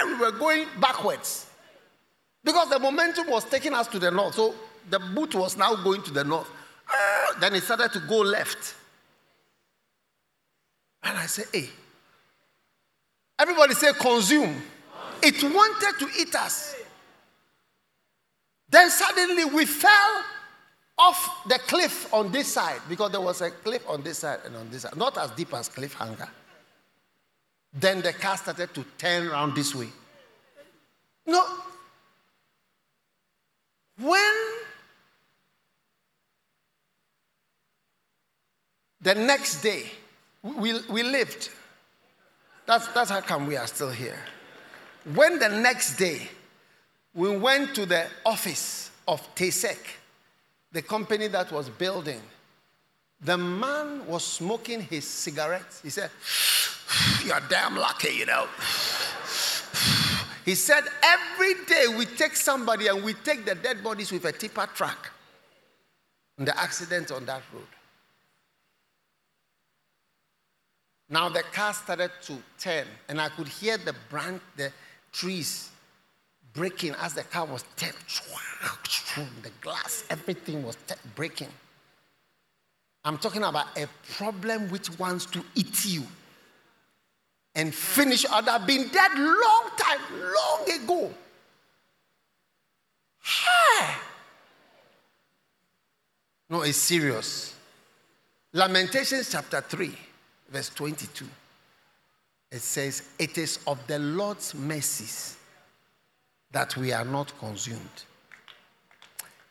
And 0.00 0.10
we 0.10 0.24
were 0.24 0.32
going 0.32 0.66
backwards. 0.80 1.46
Because 2.44 2.70
the 2.70 2.78
momentum 2.78 3.28
was 3.28 3.44
taking 3.44 3.74
us 3.74 3.86
to 3.88 3.98
the 3.98 4.10
north. 4.10 4.34
So 4.34 4.54
the 4.90 4.98
boot 4.98 5.34
was 5.34 5.56
now 5.56 5.74
going 5.76 6.02
to 6.02 6.10
the 6.10 6.24
north. 6.24 6.50
Ah, 6.88 7.36
then 7.40 7.54
it 7.54 7.62
started 7.62 7.92
to 7.92 8.00
go 8.00 8.18
left. 8.18 8.74
And 11.02 11.18
I 11.18 11.26
said, 11.26 11.46
hey. 11.52 11.68
Everybody 13.38 13.74
say 13.74 13.92
consume. 13.92 14.62
It 15.22 15.42
wanted 15.42 15.98
to 15.98 16.08
eat 16.20 16.34
us. 16.34 16.76
Then 18.68 18.88
suddenly 18.90 19.44
we 19.44 19.66
fell 19.66 20.24
off 21.02 21.44
the 21.48 21.58
cliff 21.58 22.12
on 22.14 22.30
this 22.30 22.46
side 22.46 22.80
because 22.88 23.10
there 23.10 23.20
was 23.20 23.40
a 23.40 23.50
cliff 23.50 23.84
on 23.88 24.02
this 24.02 24.18
side 24.18 24.38
and 24.46 24.54
on 24.56 24.70
this 24.70 24.82
side, 24.82 24.96
not 24.96 25.18
as 25.18 25.30
deep 25.32 25.52
as 25.52 25.68
cliffhanger. 25.68 26.28
Then 27.72 28.02
the 28.02 28.12
car 28.12 28.36
started 28.36 28.72
to 28.74 28.84
turn 28.98 29.26
around 29.26 29.56
this 29.56 29.74
way. 29.74 29.88
No. 31.26 31.44
When 33.98 34.34
the 39.00 39.14
next 39.14 39.62
day 39.62 39.86
we, 40.42 40.80
we 40.88 41.02
lived, 41.02 41.50
that's, 42.66 42.86
that's 42.88 43.10
how 43.10 43.20
come 43.22 43.46
we 43.46 43.56
are 43.56 43.66
still 43.66 43.90
here. 43.90 44.18
When 45.14 45.40
the 45.40 45.48
next 45.48 45.96
day 45.96 46.28
we 47.12 47.36
went 47.36 47.74
to 47.74 47.86
the 47.86 48.06
office 48.24 48.90
of 49.08 49.34
Tesek, 49.34 49.78
the 50.72 50.82
company 50.82 51.28
that 51.28 51.52
was 51.52 51.68
building, 51.68 52.20
the 53.20 53.36
man 53.36 54.06
was 54.06 54.24
smoking 54.24 54.80
his 54.80 55.06
cigarettes. 55.06 55.80
He 55.82 55.90
said, 55.90 56.10
You're 57.24 57.40
damn 57.48 57.76
lucky, 57.76 58.14
you 58.14 58.26
know. 58.26 58.46
He 60.44 60.54
said, 60.54 60.84
Every 61.02 61.54
day 61.66 61.84
we 61.96 62.06
take 62.06 62.36
somebody 62.36 62.88
and 62.88 63.04
we 63.04 63.14
take 63.14 63.44
the 63.44 63.54
dead 63.54 63.84
bodies 63.84 64.10
with 64.10 64.24
a 64.24 64.32
tipper 64.32 64.68
truck. 64.74 65.10
And 66.38 66.48
the 66.48 66.58
accident 66.58 67.12
on 67.12 67.26
that 67.26 67.42
road. 67.52 67.66
Now 71.08 71.28
the 71.28 71.42
car 71.42 71.74
started 71.74 72.10
to 72.22 72.38
turn, 72.58 72.86
and 73.08 73.20
I 73.20 73.28
could 73.28 73.46
hear 73.46 73.76
the 73.76 73.94
branch, 74.08 74.40
the 74.56 74.72
trees 75.12 75.71
breaking 76.54 76.94
as 77.00 77.14
the 77.14 77.22
car 77.22 77.46
was 77.46 77.64
turning. 77.76 77.96
The 79.42 79.50
glass, 79.60 80.04
everything 80.10 80.62
was 80.62 80.76
breaking. 81.14 81.48
I'm 83.04 83.18
talking 83.18 83.42
about 83.42 83.66
a 83.76 83.86
problem 84.16 84.70
which 84.70 84.96
wants 84.98 85.26
to 85.26 85.44
eat 85.54 85.84
you 85.84 86.04
and 87.54 87.74
finish. 87.74 88.24
Have 88.24 88.66
been 88.66 88.88
dead 88.88 89.18
long 89.18 89.70
time, 89.76 90.00
long 90.20 90.82
ago. 90.82 91.14
Hey. 93.22 93.94
No, 96.48 96.62
it's 96.62 96.78
serious. 96.78 97.54
Lamentations 98.52 99.30
chapter 99.30 99.60
3, 99.60 99.96
verse 100.50 100.68
22. 100.70 101.26
It 102.50 102.60
says, 102.60 103.08
It 103.18 103.38
is 103.38 103.58
of 103.66 103.84
the 103.86 103.98
Lord's 103.98 104.54
mercies 104.54 105.38
that 106.52 106.76
we 106.76 106.92
are 106.92 107.04
not 107.04 107.36
consumed. 107.38 108.04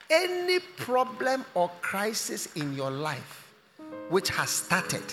Any 0.10 0.60
problem 0.60 1.46
or 1.54 1.70
crisis 1.82 2.48
in 2.56 2.74
your 2.76 2.92
life 2.92 3.52
which 4.10 4.30
has 4.30 4.50
started 4.50 5.04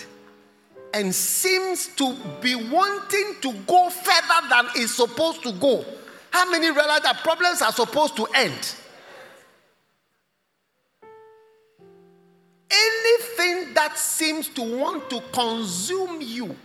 and 0.93 1.13
seems 1.13 1.87
to 1.95 2.15
be 2.41 2.55
wanting 2.55 3.35
to 3.41 3.53
go 3.67 3.89
further 3.89 4.47
than 4.49 4.65
it's 4.75 4.95
supposed 4.95 5.43
to 5.43 5.51
go. 5.53 5.85
How 6.31 6.49
many 6.49 6.69
realize 6.69 7.01
that 7.01 7.17
problems 7.23 7.61
are 7.61 7.71
supposed 7.71 8.15
to 8.17 8.27
end? 8.35 8.75
Anything 12.71 13.73
that 13.73 13.97
seems 13.97 14.47
to 14.49 14.77
want 14.77 15.09
to 15.09 15.21
consume 15.31 16.21
you. 16.21 16.55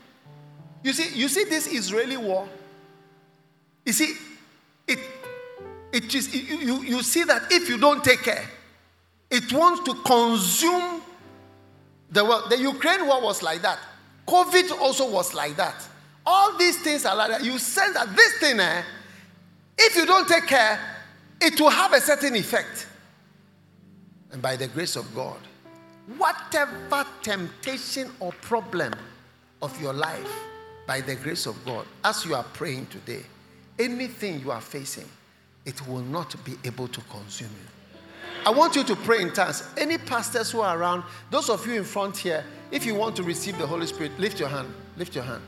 You 0.82 0.92
see, 0.92 1.18
you 1.18 1.28
see 1.28 1.44
this 1.44 1.66
Israeli 1.66 2.16
war. 2.16 2.46
You 3.86 3.92
see, 3.92 4.14
it, 4.86 4.98
it 5.92 6.14
is 6.14 6.34
you, 6.34 6.82
you, 6.82 7.02
see 7.02 7.24
that 7.24 7.50
if 7.50 7.68
you 7.68 7.78
don't 7.78 8.02
take 8.02 8.22
care, 8.22 8.44
it 9.30 9.52
wants 9.52 9.82
to 9.84 9.94
consume 10.02 11.02
the 12.10 12.24
world. 12.24 12.50
The 12.50 12.58
Ukraine 12.58 13.06
war 13.06 13.22
was 13.22 13.42
like 13.42 13.62
that. 13.62 13.78
COVID 14.26 14.78
also 14.80 15.10
was 15.10 15.34
like 15.34 15.56
that. 15.56 15.86
All 16.26 16.56
these 16.56 16.78
things 16.82 17.04
are 17.04 17.16
like 17.16 17.30
that. 17.30 17.44
You 17.44 17.58
sense 17.58 17.94
that 17.94 18.14
this 18.16 18.38
thing, 18.38 18.58
eh, 18.58 18.82
if 19.76 19.96
you 19.96 20.06
don't 20.06 20.26
take 20.26 20.46
care, 20.46 20.78
it 21.40 21.60
will 21.60 21.70
have 21.70 21.92
a 21.92 22.00
certain 22.00 22.34
effect. 22.36 22.86
And 24.32 24.40
by 24.40 24.56
the 24.56 24.68
grace 24.68 24.96
of 24.96 25.14
God, 25.14 25.38
whatever 26.16 27.06
temptation 27.22 28.10
or 28.20 28.32
problem 28.32 28.92
of 29.62 29.80
your 29.80 29.92
life, 29.92 30.32
by 30.86 31.00
the 31.00 31.14
grace 31.14 31.46
of 31.46 31.62
God, 31.64 31.86
as 32.04 32.24
you 32.24 32.34
are 32.34 32.42
praying 32.42 32.86
today, 32.86 33.24
anything 33.78 34.40
you 34.40 34.50
are 34.50 34.60
facing, 34.60 35.08
it 35.64 35.86
will 35.88 36.02
not 36.02 36.34
be 36.44 36.54
able 36.64 36.88
to 36.88 37.00
consume 37.02 37.48
you. 37.48 37.74
I 38.46 38.50
want 38.50 38.76
you 38.76 38.84
to 38.84 38.96
pray 38.96 39.22
in 39.22 39.32
tongues. 39.32 39.66
Any 39.76 39.96
pastors 39.96 40.50
who 40.50 40.60
are 40.60 40.78
around, 40.78 41.04
those 41.30 41.48
of 41.48 41.66
you 41.66 41.74
in 41.74 41.84
front 41.84 42.16
here, 42.16 42.44
if 42.70 42.84
you 42.84 42.94
want 42.94 43.16
to 43.16 43.22
receive 43.22 43.56
the 43.56 43.66
Holy 43.66 43.86
Spirit, 43.86 44.18
lift 44.18 44.38
your 44.38 44.48
hand. 44.48 44.72
Lift 44.98 45.14
your 45.14 45.24
hand. 45.24 45.42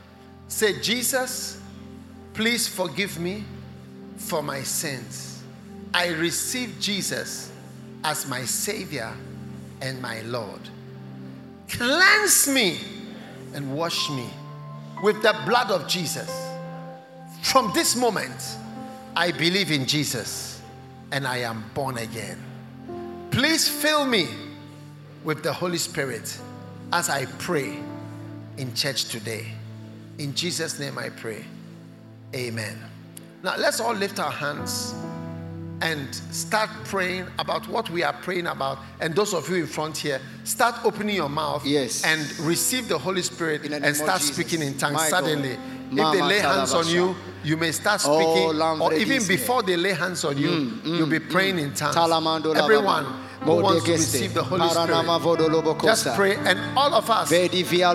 Say, 0.49 0.81
Jesus, 0.81 1.61
please 2.33 2.67
forgive 2.67 3.19
me 3.19 3.45
for 4.17 4.43
my 4.43 4.63
sins. 4.63 5.43
I 5.93 6.09
receive 6.09 6.77
Jesus 6.81 7.53
as 8.03 8.27
my 8.29 8.45
Savior 8.45 9.13
and 9.83 10.01
my 10.01 10.23
Lord. 10.23 10.61
Cleanse 11.69 12.49
me 12.49 12.79
and 13.55 13.77
wash 13.77 14.09
me 14.11 14.29
with 15.03 15.21
the 15.23 15.37
blood 15.45 15.71
of 15.71 15.87
Jesus. 15.89 16.46
From 17.43 17.71
this 17.75 17.97
moment, 17.97 18.57
I 19.15 19.31
believe 19.33 19.71
in 19.71 19.87
Jesus 19.87 20.61
and 21.13 21.27
I 21.27 21.39
am 21.39 21.65
born 21.75 21.99
again. 21.99 22.39
Please 23.31 23.69
fill 23.69 24.07
me 24.07 24.27
with 25.25 25.43
the 25.43 25.53
Holy 25.53 25.79
Spirit 25.79 26.39
as 26.93 27.09
I 27.09 27.27
pray 27.39 27.79
in 28.57 28.75
church 28.75 29.07
today. 29.07 29.47
In 30.19 30.35
Jesus' 30.35 30.79
name 30.79 30.99
I 30.99 31.11
pray. 31.11 31.45
Amen. 32.35 32.79
Now 33.43 33.57
let's 33.57 33.81
all 33.81 33.95
lift 33.95 34.19
our 34.19 34.31
hands 34.31 34.95
and 35.83 36.15
start 36.15 36.71
praying 36.85 37.27
about 37.39 37.69
what 37.69 37.91
we 37.91 38.03
are 38.03 38.15
praying 38.15 38.47
about. 38.47 38.79
And 39.01 39.15
those 39.15 39.35
of 39.35 39.49
you 39.51 39.57
in 39.57 39.67
front 39.67 39.97
here, 39.99 40.21
start 40.45 40.75
opening 40.85 41.17
your 41.17 41.29
mouth 41.29 41.67
Yes. 41.67 42.03
and 42.03 42.21
receive 42.41 42.89
the 42.89 42.97
Holy 42.97 43.21
Spirit 43.23 43.63
In 43.65 43.73
the 43.73 43.81
name 43.81 43.89
and 43.89 43.97
start 43.97 44.23
speaking 44.23 44.63
in 44.63 44.79
tongues 44.79 44.95
My 44.95 45.11
God. 45.11 45.25
If 45.91 46.13
they 46.13 46.23
lay 46.23 46.39
hands 46.41 46.73
on 46.75 46.87
you, 46.89 47.17
you 47.45 47.57
may 47.57 47.73
start 47.73 48.01
Oh, 48.05 48.19
speaking, 48.19 48.61
or 48.81 48.93
even 48.95 49.19
before 49.29 49.63
they 49.63 49.77
lay 49.77 49.93
hands 49.93 50.25
on 50.25 50.37
you, 50.37 50.73
you'll 50.85 51.07
be 51.07 51.21
praying 51.21 51.59
in 51.59 51.73
tongues. 51.75 51.95
Everyone. 52.65 53.05
Who 53.43 53.63
wants 53.63 53.85
to 53.85 53.93
receive 53.93 54.35
the 54.35 54.43
Holy 54.43 54.69
Spirit, 54.69 55.83
just 55.83 56.07
pray, 56.17 56.37
and 56.37 56.59
all 56.77 56.95
of 56.95 57.09
us, 57.11 57.31
we 57.31 57.83
are 57.83 57.95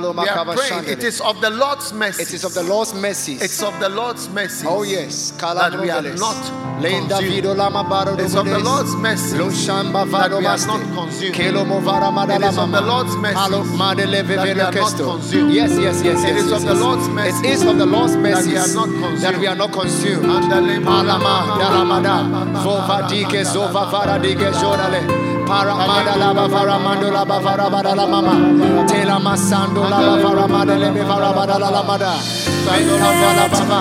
praying. 0.56 0.88
It 0.88 1.04
is 1.04 1.22
of 1.22 1.42
the 1.42 1.50
Lord's 1.50 1.94
mercy. 1.94 2.24
It 2.24 2.34
is 2.34 2.44
of 2.44 2.54
the 2.54 2.64
Lord's 2.64 2.94
mercy. 2.94 3.34
It's 3.34 3.62
of 3.64 3.80
the 3.80 3.90
Lord's 3.90 4.30
mercy. 4.30 4.66
Oh 4.68 4.84
yes, 4.84 5.32
that 5.32 5.80
we 5.80 5.90
are 5.90 6.02
not 6.02 6.36
consumed. 6.82 7.12
vido 7.32 7.54
lama 7.54 7.84
baro 7.84 8.16
It's 8.18 8.36
of 8.36 8.46
the. 8.46 8.60
Lord's 8.60 8.96
mercy 8.96 9.38
that 9.38 10.32
we 10.38 10.46
are 10.46 10.58
not 10.68 10.82
consumed. 10.96 11.36
Kelo 11.36 11.66
movara 11.66 12.12
madala 12.12 12.36
It 12.36 12.50
is 12.52 12.58
of 12.58 12.72
the 12.72 12.82
Lord's 12.82 13.16
mercy 13.18 13.36
that 13.36 14.56
we 14.56 14.62
are 14.62 14.72
not 14.72 14.74
consumed. 14.98 15.54
Yes, 15.54 15.72
yes, 15.80 16.04
yes, 16.04 16.24
It 16.24 16.28
yes. 16.36 16.44
is 16.46 16.52
yes, 16.52 16.62
of 16.62 16.68
the. 16.68 16.76
Lord's 16.76 17.08
mercy 17.10 17.48
It 17.48 17.54
is 17.54 17.64
of 17.64 17.78
the 17.78 17.86
Lord's 17.86 18.14
that 18.14 18.46
we 18.46 18.58
are 18.58 18.68
not 18.68 18.90
consumed. 18.90 19.22
that 19.22 19.40
we 19.40 19.48
are 19.48 19.56
not 19.56 19.72
consumed. 19.72 20.26
Andale 20.26 20.80
dalamada. 21.60 22.64
Vova 22.64 23.08
dike 23.10 23.44
zova 23.44 23.90
vara 23.92 24.20
dike 24.20 24.52
jorale. 24.60 25.41
Para 25.52 25.76
madala 25.76 26.34
bavara 26.34 26.80
mandola 26.80 27.26
bavara 27.26 27.68
badala 27.70 28.08
mama. 28.08 28.88
Tela 28.88 29.20
masando 29.20 29.84
la 29.84 30.00
bavara 30.00 30.48
madele 30.48 30.90
bavara 30.96 31.34
badala 31.36 31.70
la 31.70 31.84
mada. 31.84 32.14
Kavala 32.64 33.46
bava. 33.52 33.80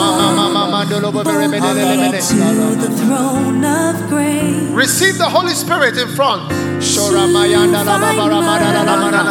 Mama 0.00 0.26
mama 0.34 0.62
mandolo 0.72 1.12
bavere 1.14 1.46
medele 1.46 1.84
mene. 1.86 2.18
to 2.18 2.74
the 2.82 2.90
throne 2.98 3.64
of 3.64 3.94
grace. 4.08 4.70
Receive 4.82 5.16
the 5.16 5.28
Holy 5.28 5.54
Spirit 5.54 5.96
in 5.98 6.08
front. 6.16 6.50
Shora 6.82 7.30
mayanda 7.30 7.84
la 7.84 7.96
bavara 8.02 8.40
madala 8.48 8.82
la 8.84 8.96
mana. 9.02 9.22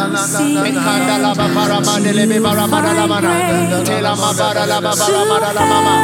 Ekanda 0.64 1.16
la 1.20 1.34
bavara 1.34 1.78
madele 1.84 2.24
bavara 2.32 2.66
madala 2.66 3.06
mana. 3.06 3.84
Tela 3.84 4.16
mavara 4.16 4.64
la 4.66 4.80
bavara 4.80 5.22
madala 5.32 5.64
mama. 5.72 5.94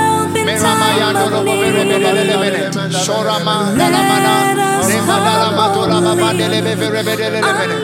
Mera 0.44 0.72
mayando 0.82 1.26
lo 1.32 1.40
bavere 1.48 1.82
medele 1.88 2.36
mene. 2.42 2.60
Shora 3.04 3.36
mandala 3.46 4.02
mana. 4.10 4.60
Remada 4.90 5.34
la 5.38 5.50
matura 5.52 5.69
bavandele 5.74 6.60
bavere 6.62 7.02
medele 7.02 7.40
mene. 7.40 7.76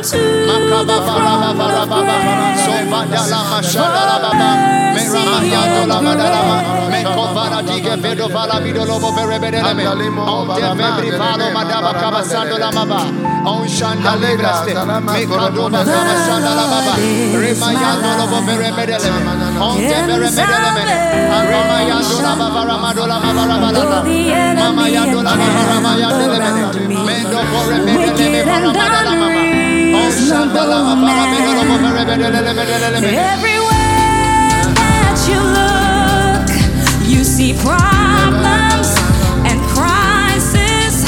Makaba 0.49 0.97
vara 1.07 1.35
bavara 1.43 1.85
baba. 1.87 2.15
Dala 3.11 3.41
mashanda 3.51 4.03
baba. 4.23 4.49
Mera 4.95 5.23
mayando 5.31 5.83
la 5.87 5.97
madala 6.01 6.41
ma. 6.49 6.57
Meko 6.91 7.25
vara 7.35 7.59
dige 7.63 7.95
vedo 8.03 8.27
vala 8.29 8.57
lobo 8.87 9.11
bavere 9.13 9.39
medele 9.39 9.73
vebri 10.75 11.11
valo 11.21 11.47
madaba 11.55 11.93
kabasando 12.01 12.57
la. 12.59 12.71
On 13.47 13.67
shanda 13.69 14.13
libraste. 14.23 14.73
Mekado 14.75 15.65
madaba 15.71 16.15
shanda 16.27 16.53
baba. 16.57 16.95
Rema 17.41 17.69
yando 17.83 18.11
lobo 18.19 18.39
bavere 18.47 18.71
medele 18.77 19.11
mene. 19.15 19.59
Onte 19.61 19.97
bavere 20.09 20.31
medele 20.37 20.71
mene. 20.77 20.97
Arama 21.37 21.79
yando 21.89 22.17
baba 22.39 22.61
ramado 22.69 23.05
la 23.07 23.17
maba. 23.21 23.45
Mama 24.57 24.87
yando 24.89 25.19
baba 25.23 25.47
ramaya. 25.71 26.09
Mendo 27.07 27.41
bore 27.51 27.76
ramado 30.37 30.63
lobo 30.71 30.95
bavere 31.03 32.15
medele 32.21 32.53
medele 32.55 32.89
mene. 33.01 33.09
Everywhere 33.33 34.65
that 34.81 35.17
you 35.29 35.41
look, 35.57 36.49
you 37.09 37.25
see 37.25 37.53
problems 37.55 38.89
and 39.49 39.59
crisis, 39.75 41.05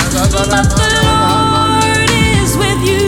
but 0.50 0.66
the 0.80 0.88
Lord 1.02 2.10
is 2.10 2.56
with 2.56 2.80
you. 2.84 3.04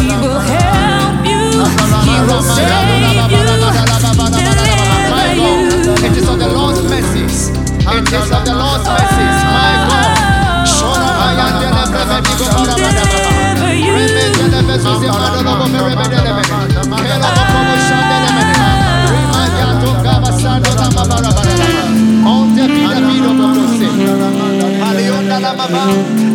He 0.00 0.10
will 0.22 0.40
help 0.40 1.26
you. 1.26 1.42
He 2.08 2.16
will 2.28 2.42
save 2.42 2.88
you, 3.00 3.48
deliver 4.36 5.28
you. 5.36 5.52
It 6.06 6.16
is 6.16 6.28
of 6.28 6.38
the 6.38 6.48
Lord's 6.48 6.82
mercies. 6.82 7.48
It 7.48 8.12
is 8.12 8.30
of 8.30 8.44
the 8.44 8.54
Lord's 8.54 8.86
mercies. 8.88 9.38
My 9.54 9.72
God. 9.88 10.29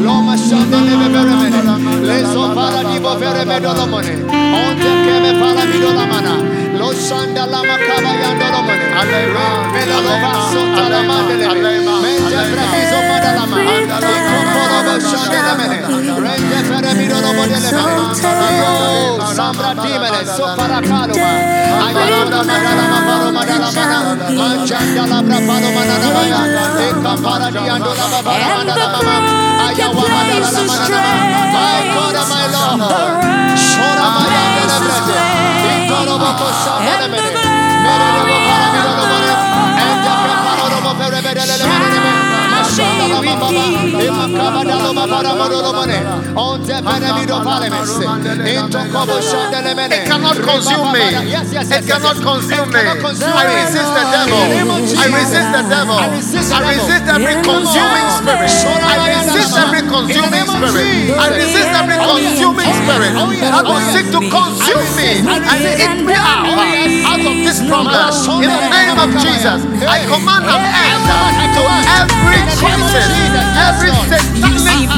Loma 0.01 0.37
shandele 0.37 0.95
bebere 0.95 1.35
mene. 1.35 1.61
Leso 2.01 2.51
para 2.53 2.83
di 2.83 2.99
bo 2.99 3.17
vere 3.17 3.45
medo 3.45 3.73
lo 3.73 3.87
mone. 3.87 4.13
Onte 4.61 4.89
keme 5.05 5.31
para 5.39 5.65
vido 5.65 5.93
la 5.93 6.05
mana. 6.05 6.33
Lo 6.35 6.54
Oshanda 6.85 7.43
lama 7.51 7.75
kaba 7.87 8.11
yando 8.21 8.45
lomane. 8.53 8.85
Alema. 9.01 9.45
Mela 9.73 9.97
sota 10.51 10.83
la 10.89 10.97
Alema. 10.99 11.13
mandele. 11.13 11.45
Alema. 11.53 11.93
Mente 12.03 12.35
Alema. 12.35 12.55
previso 12.55 12.97
madalama. 13.09 13.57
Alema. 13.57 13.97
Ikompolo 14.15 14.77
boshande 14.85 15.39
lemene. 15.45 15.77
Rende 16.23 16.57
feremiro 16.67 17.17
lomodele 17.25 17.69
mene. 17.75 17.93
Ayo 18.47 18.71
sambra 19.35 19.71
dimene 19.81 20.21
sopara 20.35 20.79
kaluma. 20.89 21.31
Ayanda 21.85 22.39
madalama 22.49 22.99
paro 23.07 23.27
madalama. 23.37 24.13
Manjanda 24.39 25.03
labra 25.11 25.37
paro 25.47 25.69
madalama. 25.77 26.21
Ekampara 26.87 27.47
diando 27.55 27.91
lama 27.99 28.19
paro 28.25 28.43
And 28.59 28.69
the. 28.69 28.85
Ayawa 29.65 29.93
broken 29.93 30.25
places 30.25 30.69
madalama. 30.69 30.85
stray. 30.85 31.19
My 31.55 31.79
God 31.95 32.15
my 32.31 32.45
Lord. 32.53 32.79
The 32.85 33.55
Shora 33.65 34.07
mayanda 34.15 34.75
places 34.83 35.07
Ikoro 35.85 36.15
boko 36.21 36.47
shande 36.61 36.74
And 36.77 37.13
the 37.13 37.17
lemene. 37.17 37.55
blood 37.83 38.55
Mere 41.35 41.47
lobo 41.55 42.24
It 49.85 50.03
cannot 50.09 50.37
consume 50.41 50.91
me. 50.91 51.05
It 51.05 51.85
cannot 51.85 52.17
consume 52.21 52.69
me. 52.73 52.81
I 52.81 53.45
resist 53.61 53.91
the 53.93 54.03
devil. 54.15 54.41
I 54.45 55.07
resist 55.13 55.49
the 55.53 55.63
devil. 55.69 55.97
I 55.99 56.07
resist 56.17 56.51
I 56.51 56.61
every 57.15 57.35
consuming 57.43 58.09
spirit. 58.17 58.51
I 58.81 58.97
resist 59.13 59.53
every 59.57 59.83
consuming 59.85 60.47
spirit. 60.49 60.85
I 61.15 61.27
resist 61.37 61.71
every 61.77 61.97
consuming 62.01 62.73
spirit 62.73 63.13
that 63.41 63.63
will 63.65 63.83
seek 63.93 64.07
to 64.11 64.19
consume 64.25 64.89
me 64.97 65.21
and 65.21 65.41
eat 65.77 66.01
me 66.03 66.13
out 66.13 66.45
out 67.05 67.21
of 67.21 67.35
this 67.45 67.59
problem. 67.69 67.93
In 68.41 68.49
the 68.49 68.63
name 68.73 68.97
of 68.97 69.09
Jesus, 69.21 69.59
I 69.85 70.01
command 70.09 70.45
an 70.49 70.61
end 70.65 71.05
to 71.55 71.63
every 71.99 72.41
crisis, 72.59 72.94
every 73.65 73.91
satanic 74.09 74.89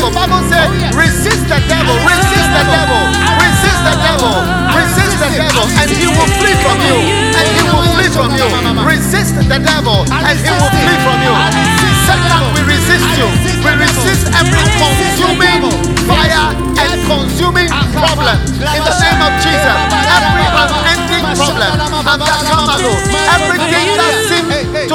the. 0.07 0.15
Bible 0.15 0.43
says, 0.47 0.71
resist 0.95 1.43
the 1.51 1.59
devil, 1.67 1.95
resist 2.07 2.49
the 2.55 2.63
devil, 2.71 3.01
resist 3.43 3.81
the 3.83 3.95
devil, 3.99 4.35
resist 4.71 5.15
the 5.19 5.29
devil, 5.35 5.65
and 5.67 5.87
he 5.91 6.07
will 6.07 6.31
flee 6.39 6.55
from 6.63 6.79
you. 6.79 6.97
And 7.35 7.45
he 7.51 7.61
will 7.67 7.87
flee 7.95 8.11
from 8.11 8.31
you. 8.35 8.47
Resist 8.87 9.35
the 9.35 9.59
devil, 9.59 10.07
and 10.07 10.35
he 10.39 10.51
will 10.51 10.71
flee 10.71 10.99
from 11.03 11.17
you. 11.23 11.33
Satan, 12.07 12.43
we 12.55 12.61
resist 12.71 13.07
you. 13.19 13.27
We 13.67 13.71
resist 13.75 14.31
every 14.31 14.63
consuming 14.79 15.67
fire 16.07 16.55
and 16.55 16.91
consuming 17.03 17.67
problem. 17.91 18.37
In 18.63 18.81
the 18.83 18.95
name 19.03 19.21
of 19.27 19.33
Jesus, 19.43 19.77
every 20.07 20.47
unending 20.55 21.25
problem, 21.35 21.71
everything 23.35 23.87
that 23.99 24.13
seems 24.31 24.46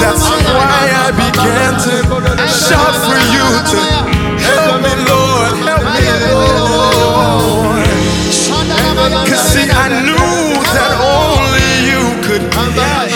That's 0.00 0.24
why 0.28 0.84
I 1.06 1.10
began 1.12 1.72
to 1.86 1.94
shout 2.48 2.94
for 3.06 3.20
you 3.34 3.46
to 3.72 3.78
help 4.48 4.82
me, 4.84 4.94
Lord, 5.08 5.52
help 5.68 5.84
me, 5.96 6.08
Lord. 6.32 7.86
Cause 9.28 9.44
see, 9.52 9.68
I 9.70 9.88
knew 10.04 10.56
that 10.74 10.92
only 11.00 11.70
you 11.90 12.02
could 12.26 12.44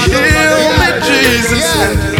heal 0.06 0.64
me, 0.80 0.88
Jesus. 1.06 2.13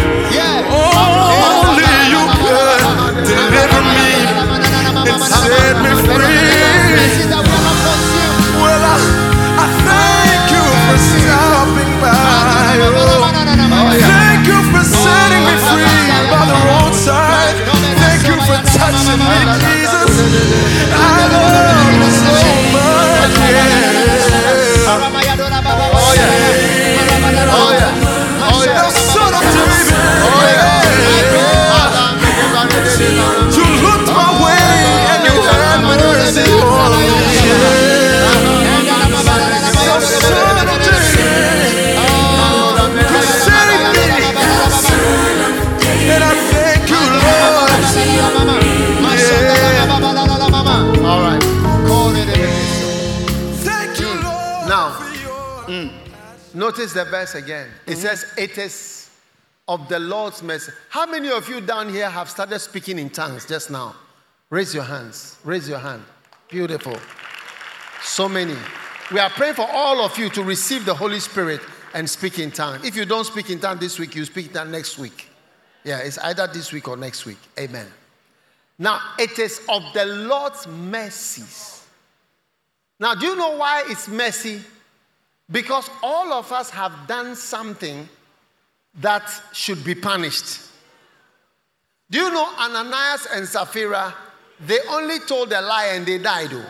Verse 57.25 57.43
again. 57.43 57.69
It 57.85 57.91
mm-hmm. 57.91 57.99
says, 57.99 58.25
It 58.37 58.57
is 58.57 59.09
of 59.67 59.87
the 59.89 59.99
Lord's 59.99 60.43
mercy. 60.43 60.71
How 60.89 61.05
many 61.05 61.29
of 61.29 61.49
you 61.49 61.61
down 61.61 61.89
here 61.89 62.09
have 62.09 62.29
started 62.29 62.59
speaking 62.59 62.99
in 62.99 63.09
tongues 63.09 63.45
just 63.45 63.71
now? 63.71 63.95
Raise 64.49 64.73
your 64.73 64.83
hands. 64.83 65.37
Raise 65.43 65.67
your 65.67 65.79
hand. 65.79 66.03
Beautiful. 66.49 66.97
So 68.03 68.29
many. 68.29 68.55
We 69.11 69.19
are 69.19 69.29
praying 69.29 69.55
for 69.55 69.67
all 69.69 70.01
of 70.01 70.17
you 70.17 70.29
to 70.29 70.43
receive 70.43 70.85
the 70.85 70.93
Holy 70.93 71.19
Spirit 71.19 71.61
and 71.93 72.07
speak 72.07 72.39
in 72.39 72.51
tongues. 72.51 72.85
If 72.85 72.95
you 72.95 73.05
don't 73.05 73.25
speak 73.25 73.49
in 73.49 73.59
tongues 73.59 73.79
this 73.79 73.97
week, 73.97 74.15
you 74.15 74.25
speak 74.25 74.47
in 74.47 74.53
tongues 74.53 74.71
next 74.71 74.97
week. 74.99 75.29
Yeah, 75.83 75.99
it's 75.99 76.17
either 76.19 76.47
this 76.47 76.71
week 76.71 76.87
or 76.87 76.97
next 76.97 77.25
week. 77.25 77.37
Amen. 77.59 77.87
Now, 78.77 78.99
it 79.17 79.39
is 79.39 79.61
of 79.69 79.83
the 79.93 80.05
Lord's 80.05 80.67
mercies. 80.67 81.87
Now, 82.99 83.15
do 83.15 83.25
you 83.25 83.35
know 83.35 83.57
why 83.57 83.83
it's 83.87 84.07
mercy? 84.07 84.61
Because 85.49 85.89
all 86.01 86.33
of 86.33 86.51
us 86.51 86.69
have 86.71 87.07
done 87.07 87.35
something 87.35 88.09
that 89.01 89.29
should 89.53 89.83
be 89.83 89.93
punished. 89.93 90.61
Do 92.09 92.19
you 92.19 92.31
know 92.31 92.49
Ananias 92.59 93.27
and 93.33 93.47
Sapphira? 93.47 94.13
They 94.59 94.79
only 94.89 95.19
told 95.19 95.51
a 95.51 95.61
lie 95.61 95.87
and 95.93 96.05
they 96.05 96.17
died. 96.17 96.49
Oh. 96.53 96.65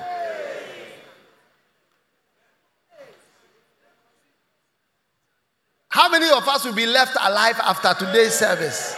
How 5.90 6.10
many 6.10 6.30
of 6.30 6.48
us 6.48 6.66
will 6.66 6.74
be 6.74 6.86
left 6.86 7.16
alive 7.22 7.60
after 7.64 8.06
today's 8.06 8.34
service 8.34 8.98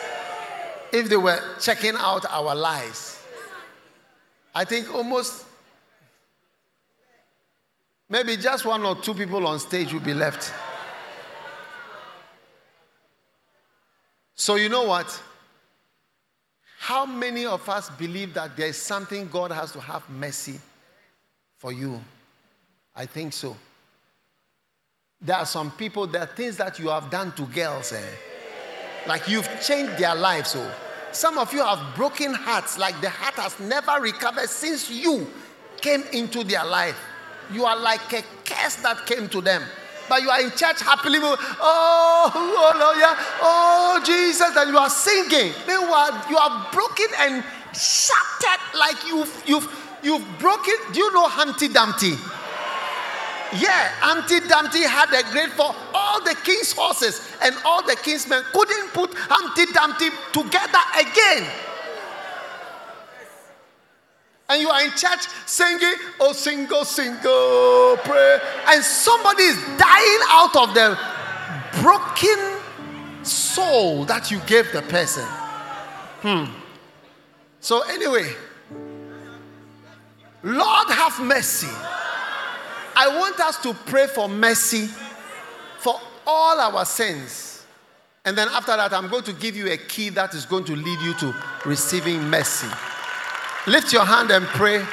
if 0.92 1.10
they 1.10 1.18
were 1.18 1.40
checking 1.60 1.96
out 1.96 2.26
our 2.30 2.56
lies? 2.56 3.22
I 4.56 4.66
think 4.66 4.92
almost 4.94 5.46
Maybe 8.10 8.38
just 8.38 8.65
one 8.65 8.84
or 8.84 8.96
two 8.96 9.13
people 9.13 9.46
on 9.46 9.60
stage 9.60 9.91
will 9.93 10.00
be 10.00 10.13
left. 10.13 10.54
So, 14.36 14.56
you 14.56 14.70
know 14.70 14.84
what? 14.84 15.22
How 16.80 17.06
many 17.06 17.46
of 17.46 17.67
us 17.67 17.89
believe 17.89 18.34
that 18.36 18.56
there 18.56 18.67
is 18.67 18.78
something 18.78 19.28
God 19.28 19.52
has 19.52 19.72
to 19.74 19.82
have 19.82 20.10
mercy 20.10 20.60
for 21.58 21.74
you? 21.74 22.00
I 22.96 23.06
think 23.06 23.34
so. 23.34 23.58
There 25.20 25.36
are 25.36 25.46
some 25.46 25.72
people, 25.72 26.08
there 26.08 26.22
are 26.22 26.28
things 26.28 26.56
that 26.58 26.80
you 26.80 26.89
have 26.89 27.10
done 27.10 27.32
to 27.34 27.41
girls, 27.48 27.91
eh? 27.91 28.02
like 29.08 29.28
you've 29.28 29.50
changed 29.62 29.98
their 29.98 30.15
lives. 30.15 30.52
So, 30.52 30.72
some 31.12 31.38
of 31.38 31.52
you 31.52 31.63
have 31.63 31.96
broken 31.96 32.34
hearts, 32.34 32.78
like 32.78 33.00
the 33.02 33.10
heart 33.10 33.36
has 33.36 33.60
never 33.60 34.00
recovered 34.00 34.48
since 34.48 34.89
you 34.89 35.28
came 35.82 36.04
into 36.13 36.43
their 36.43 36.63
life. 36.63 36.98
You 37.52 37.66
are 37.66 37.78
like 37.78 38.14
a 38.14 38.24
curse 38.46 38.76
that 38.78 39.06
came 39.06 39.30
to 39.30 39.42
them. 39.42 39.64
But 40.10 40.22
you 40.22 40.30
are 40.30 40.42
in 40.42 40.52
church 40.52 40.82
happily, 40.82 41.20
oh, 41.22 41.36
oh, 41.62 42.72
Lord, 42.80 42.98
yeah, 42.98 43.16
oh, 43.42 44.02
Jesus, 44.06 44.56
and 44.56 44.72
you 44.72 44.78
are 44.78 44.90
singing. 44.90 45.52
Meanwhile, 45.68 46.26
you 46.30 46.38
are 46.38 46.68
broken 46.72 47.08
and 47.20 47.44
shattered 47.76 48.80
like 48.80 49.06
you've, 49.06 49.44
you've, 49.46 49.68
you've 50.02 50.26
broken. 50.40 50.76
Do 50.94 51.00
you 51.00 51.14
know 51.14 51.28
Humpty 51.28 51.68
Dumpty? 51.68 52.16
Yeah, 53.56 53.92
Humpty 54.04 54.40
Dumpty 54.48 54.84
had 54.84 55.08
a 55.12 55.24
great 55.32 55.52
fall. 55.52 55.76
All 55.94 56.24
the 56.24 56.36
king's 56.44 56.74
horses 56.74 57.22
and 57.42 57.56
all 57.64 57.82
the 57.86 57.96
king's 57.96 58.28
men 58.28 58.44
couldn't 58.52 58.94
put 58.94 59.12
Humpty 59.16 59.72
Dumpty 59.72 60.10
together 60.32 60.84
again. 61.00 61.48
And 64.50 64.62
you 64.62 64.70
are 64.70 64.82
in 64.82 64.92
church 64.92 65.28
singing, 65.46 65.94
oh, 66.22 66.32
single, 66.32 66.86
single, 66.86 67.98
pray. 68.04 68.40
And 68.68 68.84
somebody 68.84 69.44
is 69.44 69.58
dying 69.78 70.20
out 70.30 70.56
of 70.56 70.74
the 70.74 70.98
broken 71.82 73.26
soul 73.26 74.06
that 74.06 74.32
you 74.32 74.40
gave 74.48 74.72
the 74.72 74.82
person. 74.84 75.26
Hmm. 76.22 76.46
So, 77.60 77.82
anyway, 77.90 78.32
Lord, 80.44 80.88
have 80.92 81.20
mercy. 81.20 81.68
I 82.96 83.10
want 83.20 83.40
us 83.42 83.62
to 83.64 83.74
pray 83.74 84.08
for 84.08 84.30
mercy 84.30 84.88
for 85.80 86.00
all 86.26 86.60
our 86.60 86.86
sins. 86.86 87.66
And 88.24 88.38
then 88.38 88.48
after 88.50 88.76
that, 88.76 88.94
I'm 88.94 89.10
going 89.10 89.24
to 89.24 89.34
give 89.34 89.58
you 89.58 89.72
a 89.72 89.78
key 89.78 90.10
that 90.10 90.34
is 90.34 90.46
going 90.46 90.64
to 90.66 90.76
lead 90.76 91.00
you 91.02 91.14
to 91.16 91.36
receiving 91.66 92.30
mercy. 92.30 92.68
Lift 93.68 93.92
your 93.92 94.06
hand 94.06 94.32
and 94.32 94.46
pray. 94.48 94.86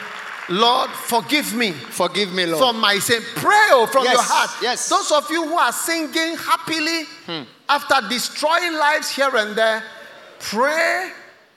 Lord, 0.51 0.91
forgive 0.91 1.55
me 1.55 1.73
Forgive 1.73 2.33
me, 2.35 2.45
Lord. 2.45 2.59
for 2.59 2.79
my 2.79 2.99
sin. 2.99 3.23
Pray 3.37 3.69
oh, 3.71 3.87
from 3.91 4.05
Yes, 4.05 4.13
your 4.15 4.23
heart. 4.23 4.51
yes. 4.61 4.89
Those 4.89 5.11
of 5.13 5.31
you 5.31 5.45
who 5.47 5.57
are 5.57 5.73
singing 5.73 6.37
happily 6.37 7.05
hmm. 7.25 7.43
after 7.69 8.07
destroying 8.09 8.75
lives 8.75 9.11
here 9.11 9.31
and 9.35 9.57
there, 9.57 9.83
pray 10.41 11.11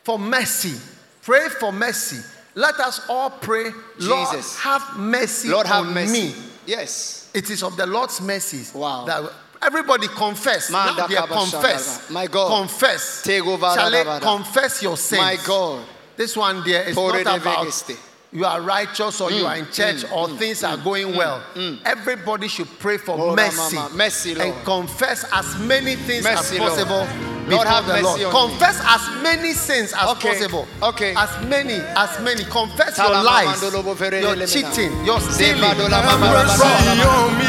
for 0.03 0.17
mercy. 0.17 0.79
Pray 1.23 1.49
for 1.59 1.73
mercy. 1.73 2.23
Let 2.55 2.79
us 2.79 3.01
all 3.09 3.29
pray. 3.29 3.71
Lord, 3.99 4.29
Jesus. 4.29 4.57
have 4.59 4.97
mercy 4.97 5.49
Lord, 5.49 5.67
have 5.67 5.85
on 5.85 5.93
mercy. 5.93 6.27
me. 6.27 6.35
Yes. 6.65 7.29
It 7.33 7.49
is 7.49 7.63
of 7.63 7.75
the 7.75 7.85
Lord's 7.85 8.21
mercies. 8.21 8.73
Wow. 8.73 9.05
That 9.05 9.31
everybody 9.61 10.07
confess. 10.07 10.71
Man, 10.71 10.95
now 10.95 11.07
dear, 11.07 11.21
confess. 11.23 12.09
My 12.09 12.27
God. 12.27 12.61
Confess. 12.61 13.23
Take 13.23 13.45
over, 13.45 13.69
Shall 13.73 13.91
da- 13.91 13.99
I 13.99 14.03
da- 14.03 14.19
da. 14.19 14.37
confess 14.37 14.81
your 14.81 14.95
sins? 14.95 15.21
My 15.21 15.37
God. 15.45 15.85
This 16.17 16.35
one 16.35 16.63
there 16.63 16.83
is 16.89 16.95
not 16.95 17.21
about 17.21 17.91
you 18.33 18.43
are 18.43 18.61
righteous 18.61 19.21
or 19.21 19.31
you 19.31 19.45
are 19.45 19.55
in 19.55 19.71
church 19.71 20.03
or 20.11 20.27
things 20.29 20.63
are 20.63 20.77
going 20.77 21.15
well. 21.15 21.41
Everybody 21.85 22.49
should 22.49 22.67
pray 22.79 22.97
for 22.97 23.35
mercy. 23.35 23.77
Mercy, 23.95 24.39
and 24.39 24.53
confess 24.65 25.25
as 25.31 25.57
many 25.59 25.95
things 25.95 26.25
Mercy, 26.25 26.57
as 26.57 26.59
possible. 26.59 26.97
Lord, 26.97 27.36
before 27.49 27.65
have 27.65 27.87
mercy 27.87 28.03
Lord. 28.03 28.21
on 28.21 28.33
me. 28.33 28.39
Confess 28.57 28.77
as 28.85 29.23
many 29.23 29.53
sins 29.53 29.93
as 29.93 30.07
Okay, 30.17 30.29
possible. 30.33 30.67
okay. 30.83 31.13
As 31.15 31.29
many, 31.45 31.75
as 31.95 32.19
many. 32.21 32.43
Confess 32.45 32.97
your 32.97 33.09
lies, 33.23 33.47
mamando 33.47 33.71
lobo 33.73 33.93
vere 33.93 34.19
your 34.21 34.35
cheating, 34.47 34.91
your 35.05 35.19
stealing, 35.19 35.61
Deba 35.61 35.73
dola 35.75 35.97
your 36.01 36.17
mama 36.19 36.27
mama 36.33 36.53
fraud. 36.57 36.85
mama 36.85 37.05
on 37.07 37.37
me, 37.37 37.45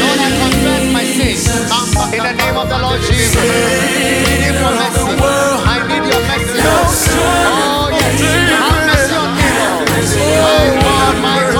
Lord, 0.00 0.18
I 0.18 0.30
confess 0.40 0.84
my 0.92 1.04
sins. 1.04 1.46
In 2.14 2.22
the 2.22 2.32
name 2.32 2.56
of 2.56 2.68
the 2.68 2.78
Lord 2.78 3.00
Jesus. 3.02 3.34
Pleading 3.36 4.56
for 4.58 4.72
mercy. 4.72 5.14
I 5.20 5.76
need 5.88 6.04
your 6.10 6.22
mercy. 6.26 6.60
Oh, 6.64 7.88
yes. 7.92 8.20
Have 8.50 8.86
mercy 8.88 9.14
on 9.14 9.30
me, 9.36 9.46
Lord. 9.60 9.88
My 10.40 10.64
God, 10.82 11.14
my 11.22 11.38
God, 11.52 11.59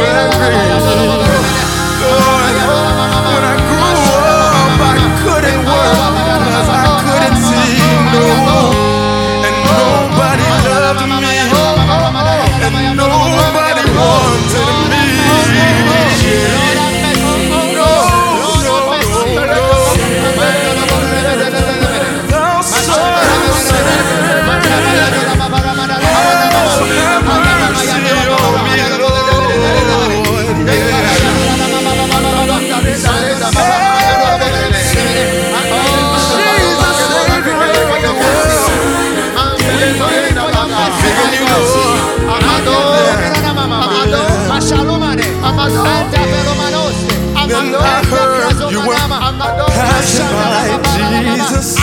red 0.00 0.16
and 0.16 0.82
blue 0.84 1.10
and 1.10 1.26
green. 1.26 1.77
Lord. 2.00 2.87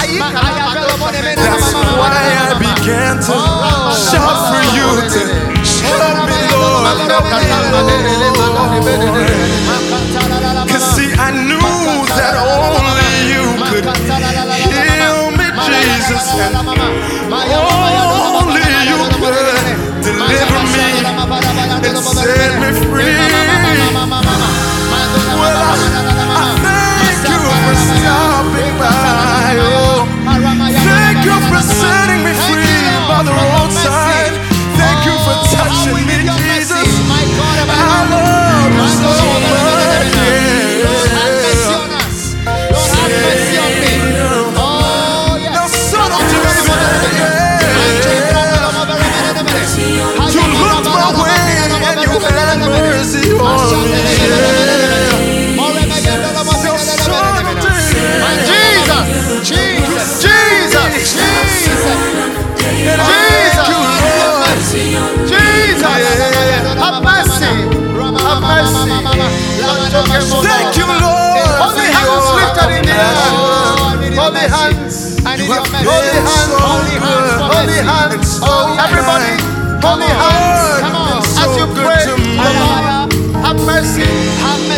That's 0.05 1.73
why 1.73 2.13
I 2.13 2.53
began 2.61 3.17
to 3.25 3.35
shout 3.89 4.37
for 4.53 4.61
you 4.77 4.89
to 5.13 5.21
help 5.81 6.17
me, 6.29 6.37
Lord. 6.53 6.85
Help. 7.09 7.95
Cause 10.69 10.85
see, 10.95 11.09
I 11.17 11.31
knew 11.31 11.57
that 12.17 12.35
only 12.37 13.11
you 13.33 13.45
could 13.69 13.85
heal 14.69 15.31
me, 15.33 15.47
Jesus. 15.65 16.25
And 16.37 16.55
only 18.45 18.67
you 18.89 18.99
could 19.17 19.37
deliver 20.03 20.61
me 20.73 20.87
and 21.89 21.97
set 21.97 22.51
me 22.61 22.69
free. 22.91 23.24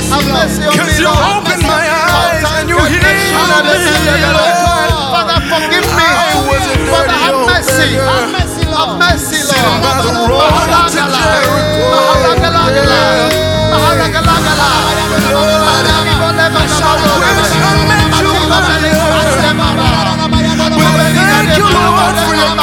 Have 0.08 0.24
mercy 0.32 0.64
on 0.64 0.72
Cause 0.78 1.00
you 1.00 1.06
Lord. 1.06 1.20
opened 1.44 1.64
my 1.68 1.84
eyes 1.84 2.44
and 2.58 2.70
you 2.72 2.80
healed 2.80 3.04
me, 3.04 3.36
Lord. 3.36 4.92
Father, 5.12 5.40
forgive 5.52 5.88
me. 5.98 6.08
I 6.08 6.40
was 6.48 6.64
a 6.64 6.76
Father, 6.88 7.18
have 7.28 7.40
mercy. 7.44 8.00
Have 8.00 8.32
mercy, 8.32 8.64
Lord. 8.72 8.78
Have 8.78 8.96
mercy, 9.04 9.40
Lord. 9.44 9.52
Sitting 9.52 9.80
by 9.84 10.00
the 10.00 10.12
road 10.32 10.48
to 10.48 10.80
Jericho. 10.96 11.52
Mahalagala. 11.92 12.64
Mahalagala. 13.74 14.70
I 16.48 16.66
shall 16.72 16.96
wish 16.96 17.52
I 17.60 17.76
met 17.92 18.16
you 18.24 18.32
earlier. 18.48 19.12
Well, 20.78 21.12
thank 21.12 21.52
you, 21.60 21.68
Lord, 21.68 22.16
for 22.24 22.36
your 22.40 22.54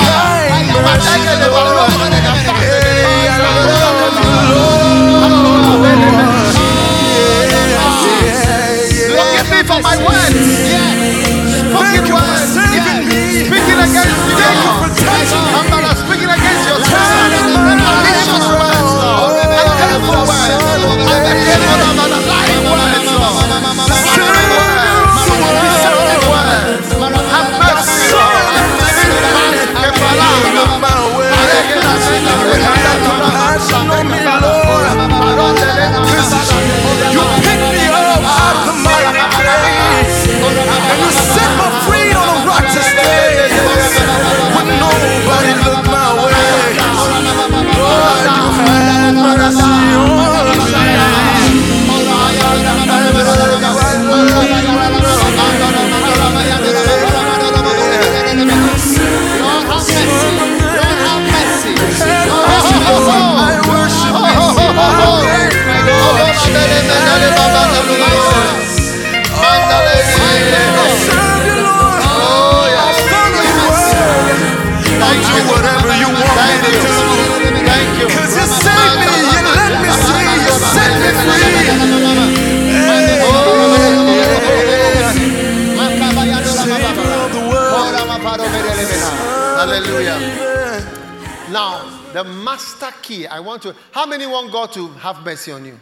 the 92.24 92.30
master 92.30 92.92
key, 93.02 93.26
I 93.26 93.40
want 93.40 93.62
to. 93.62 93.74
How 93.92 94.06
many 94.06 94.26
want 94.26 94.52
God 94.52 94.72
to 94.72 94.88
have 94.88 95.24
mercy 95.24 95.52
on 95.52 95.64
you? 95.64 95.80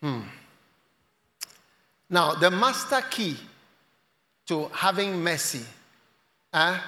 Hmm. 0.00 0.20
Now, 2.08 2.34
the 2.34 2.50
master 2.50 3.02
key 3.10 3.36
to 4.46 4.68
having 4.72 5.22
mercy, 5.22 5.64
eh? 6.52 6.78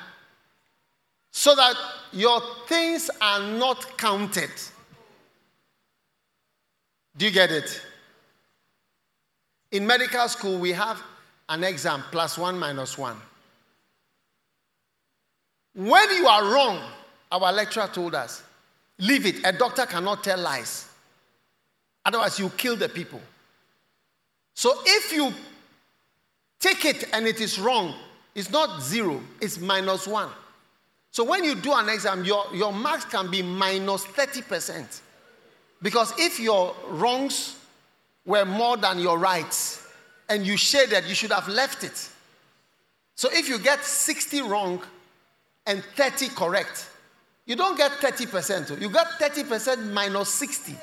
so 1.30 1.54
that 1.54 1.74
your 2.12 2.40
things 2.66 3.10
are 3.20 3.40
not 3.40 3.96
counted. 3.96 4.50
Do 7.16 7.26
you 7.26 7.30
get 7.30 7.50
it? 7.50 7.80
In 9.70 9.86
medical 9.86 10.28
school, 10.28 10.58
we 10.58 10.72
have 10.72 11.00
an 11.48 11.64
exam 11.64 12.02
plus 12.10 12.36
one 12.36 12.58
minus 12.58 12.98
one. 12.98 13.16
When 15.74 16.10
you 16.10 16.26
are 16.26 16.52
wrong, 16.52 16.82
our 17.32 17.52
lecturer 17.52 17.88
told 17.92 18.14
us, 18.14 18.42
leave 18.98 19.26
it. 19.26 19.36
A 19.44 19.52
doctor 19.52 19.86
cannot 19.86 20.22
tell 20.22 20.38
lies. 20.38 20.88
Otherwise, 22.04 22.38
you 22.38 22.50
kill 22.50 22.76
the 22.76 22.88
people. 22.88 23.20
So 24.54 24.74
if 24.84 25.12
you 25.12 25.32
take 26.60 26.84
it 26.84 27.08
and 27.12 27.26
it 27.26 27.40
is 27.40 27.58
wrong, 27.58 27.94
it's 28.34 28.50
not 28.50 28.82
zero, 28.82 29.20
it's 29.40 29.58
minus 29.58 30.06
one. 30.06 30.28
So 31.10 31.24
when 31.24 31.44
you 31.44 31.54
do 31.54 31.72
an 31.72 31.88
exam, 31.88 32.24
your, 32.24 32.44
your 32.54 32.72
marks 32.72 33.04
can 33.04 33.30
be 33.30 33.42
minus 33.42 34.04
30%. 34.04 35.00
Because 35.82 36.14
if 36.18 36.38
your 36.38 36.74
wrongs 36.88 37.56
were 38.24 38.44
more 38.44 38.76
than 38.76 38.98
your 38.98 39.18
rights 39.18 39.86
and 40.28 40.46
you 40.46 40.56
shaded, 40.56 41.04
you 41.04 41.14
should 41.14 41.32
have 41.32 41.48
left 41.48 41.84
it. 41.84 42.08
So 43.14 43.28
if 43.30 43.48
you 43.48 43.58
get 43.58 43.84
60 43.84 44.42
wrong 44.42 44.82
and 45.66 45.84
30 45.96 46.28
correct, 46.28 46.88
you 47.52 47.56
don't 47.56 47.76
get 47.76 47.92
30%. 47.92 48.80
You 48.80 48.88
get 48.88 49.06
30% 49.20 49.92
minus 49.92 50.30
60. 50.30 50.74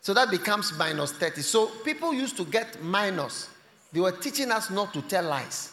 So 0.00 0.14
that 0.14 0.30
becomes 0.30 0.72
minus 0.78 1.10
30. 1.10 1.42
So 1.42 1.66
people 1.82 2.14
used 2.14 2.36
to 2.36 2.44
get 2.44 2.80
minus. 2.84 3.48
They 3.92 3.98
were 3.98 4.12
teaching 4.12 4.52
us 4.52 4.70
not 4.70 4.94
to 4.94 5.02
tell 5.02 5.24
lies. 5.24 5.72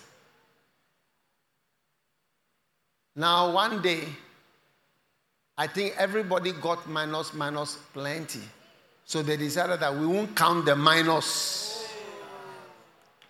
Now, 3.16 3.52
one 3.52 3.84
day, 3.84 4.02
I 5.56 5.68
think 5.68 5.94
everybody 5.96 6.54
got 6.54 6.90
minus, 6.90 7.36
minus 7.36 7.78
plenty. 7.94 8.42
So 9.06 9.22
they 9.22 9.38
decided 9.38 9.80
that 9.82 9.96
we 9.96 10.08
won't 10.08 10.36
count 10.36 10.66
the 10.66 10.76
minus. 10.76 11.88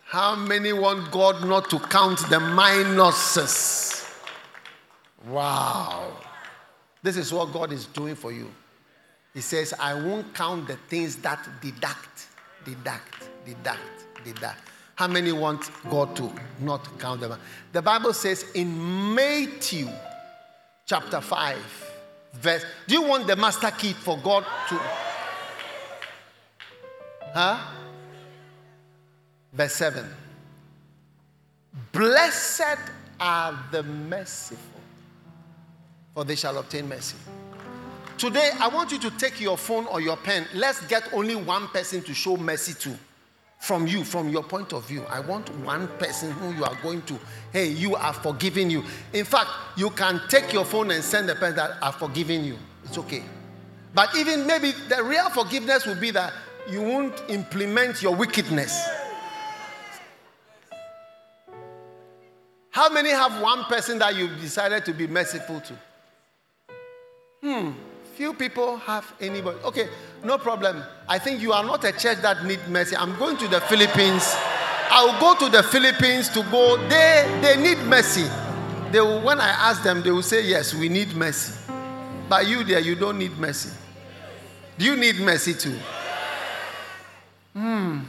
How 0.05 0.33
many 0.33 0.71
want 0.71 1.11
God 1.11 1.45
not 1.45 1.69
to 1.71 1.79
count 1.79 2.19
the 2.29 2.39
minuses? 2.39 4.09
Wow. 5.27 6.13
This 7.01 7.17
is 7.17 7.33
what 7.33 7.53
God 7.53 7.71
is 7.71 7.85
doing 7.85 8.15
for 8.15 8.31
you. 8.31 8.51
He 9.33 9.41
says, 9.41 9.73
I 9.79 9.93
won't 9.93 10.33
count 10.33 10.67
the 10.67 10.75
things 10.75 11.15
that 11.17 11.47
deduct, 11.61 12.27
deduct, 12.65 13.29
deduct, 13.45 14.23
deduct. 14.23 14.59
How 14.95 15.07
many 15.07 15.31
want 15.31 15.71
God 15.89 16.15
to 16.17 16.29
not 16.59 16.99
count 16.99 17.21
them? 17.21 17.39
The 17.71 17.81
Bible 17.81 18.11
says 18.11 18.51
in 18.53 19.15
Matthew 19.15 19.87
chapter 20.85 21.21
5, 21.21 21.91
verse. 22.33 22.65
Do 22.87 22.95
you 22.95 23.03
want 23.03 23.27
the 23.27 23.35
master 23.35 23.71
key 23.71 23.93
for 23.93 24.17
God 24.17 24.43
to? 24.69 24.75
Huh? 27.33 27.59
Verse 29.53 29.73
7. 29.75 30.05
Blessed 31.91 32.79
are 33.19 33.57
the 33.71 33.83
merciful, 33.83 34.78
for 36.13 36.23
they 36.23 36.35
shall 36.35 36.57
obtain 36.57 36.87
mercy. 36.87 37.17
Today, 38.17 38.51
I 38.59 38.67
want 38.67 38.91
you 38.91 38.99
to 38.99 39.11
take 39.11 39.39
your 39.39 39.57
phone 39.57 39.85
or 39.87 40.01
your 40.01 40.17
pen. 40.17 40.45
Let's 40.53 40.85
get 40.87 41.13
only 41.13 41.35
one 41.35 41.67
person 41.69 42.03
to 42.03 42.13
show 42.13 42.35
mercy 42.35 42.73
to. 42.81 42.97
From 43.59 43.87
you, 43.87 44.03
from 44.03 44.29
your 44.29 44.43
point 44.43 44.73
of 44.73 44.85
view. 44.87 45.03
I 45.09 45.19
want 45.19 45.49
one 45.59 45.87
person 45.99 46.31
who 46.31 46.53
you 46.53 46.63
are 46.63 46.75
going 46.81 47.01
to, 47.03 47.19
hey, 47.51 47.67
you 47.67 47.95
are 47.95 48.13
forgiving 48.13 48.69
you. 48.69 48.83
In 49.13 49.25
fact, 49.25 49.49
you 49.75 49.89
can 49.89 50.21
take 50.29 50.53
your 50.53 50.63
phone 50.65 50.91
and 50.91 51.03
send 51.03 51.29
a 51.29 51.35
person 51.35 51.57
that 51.57 51.71
are 51.81 51.91
forgiving 51.91 52.43
you. 52.43 52.57
It's 52.85 52.97
okay. 52.97 53.23
But 53.93 54.15
even 54.15 54.47
maybe 54.47 54.71
the 54.87 55.03
real 55.03 55.29
forgiveness 55.29 55.85
will 55.85 55.99
be 55.99 56.11
that 56.11 56.31
you 56.69 56.81
won't 56.81 57.21
implement 57.29 58.01
your 58.01 58.15
wickedness. 58.15 58.87
How 62.69 62.89
many 62.89 63.09
have 63.09 63.41
one 63.41 63.63
person 63.65 63.99
that 63.99 64.15
you've 64.15 64.39
decided 64.39 64.85
to 64.85 64.93
be 64.93 65.07
merciful 65.07 65.59
to? 65.61 65.73
Hmm, 67.41 67.71
few 68.15 68.33
people 68.33 68.77
have 68.77 69.13
anybody. 69.21 69.57
Okay, 69.63 69.87
no 70.23 70.37
problem. 70.37 70.83
I 71.07 71.19
think 71.19 71.41
you 71.41 71.53
are 71.53 71.63
not 71.63 71.83
a 71.85 71.91
church 71.91 72.17
that 72.21 72.45
need 72.45 72.59
mercy. 72.67 72.95
I'm 72.95 73.17
going 73.17 73.37
to 73.37 73.47
the 73.47 73.61
Philippines. 73.61 74.35
I'll 74.91 75.19
go 75.19 75.35
to 75.45 75.49
the 75.49 75.63
Philippines 75.63 76.29
to 76.29 76.43
go. 76.51 76.77
They 76.89 77.39
they 77.41 77.61
need 77.61 77.77
mercy. 77.85 78.27
They 78.91 78.99
will, 78.99 79.21
when 79.21 79.39
I 79.39 79.49
ask 79.49 79.83
them, 79.83 80.01
they 80.01 80.11
will 80.11 80.23
say, 80.23 80.45
Yes, 80.47 80.73
we 80.73 80.89
need 80.89 81.15
mercy. 81.15 81.53
But 82.27 82.47
you 82.47 82.63
there, 82.63 82.79
you 82.79 82.95
don't 82.95 83.17
need 83.17 83.37
mercy. 83.37 83.69
Do 84.77 84.85
you 84.85 84.95
need 84.95 85.19
mercy 85.19 85.53
too? 85.53 85.77
Hmm. 87.53 87.99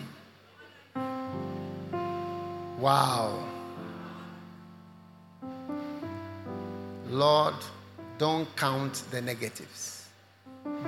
Wow. 2.78 3.44
Lord, 7.08 7.54
don't 8.20 8.54
count 8.54 9.02
the 9.10 9.22
negatives. 9.22 10.06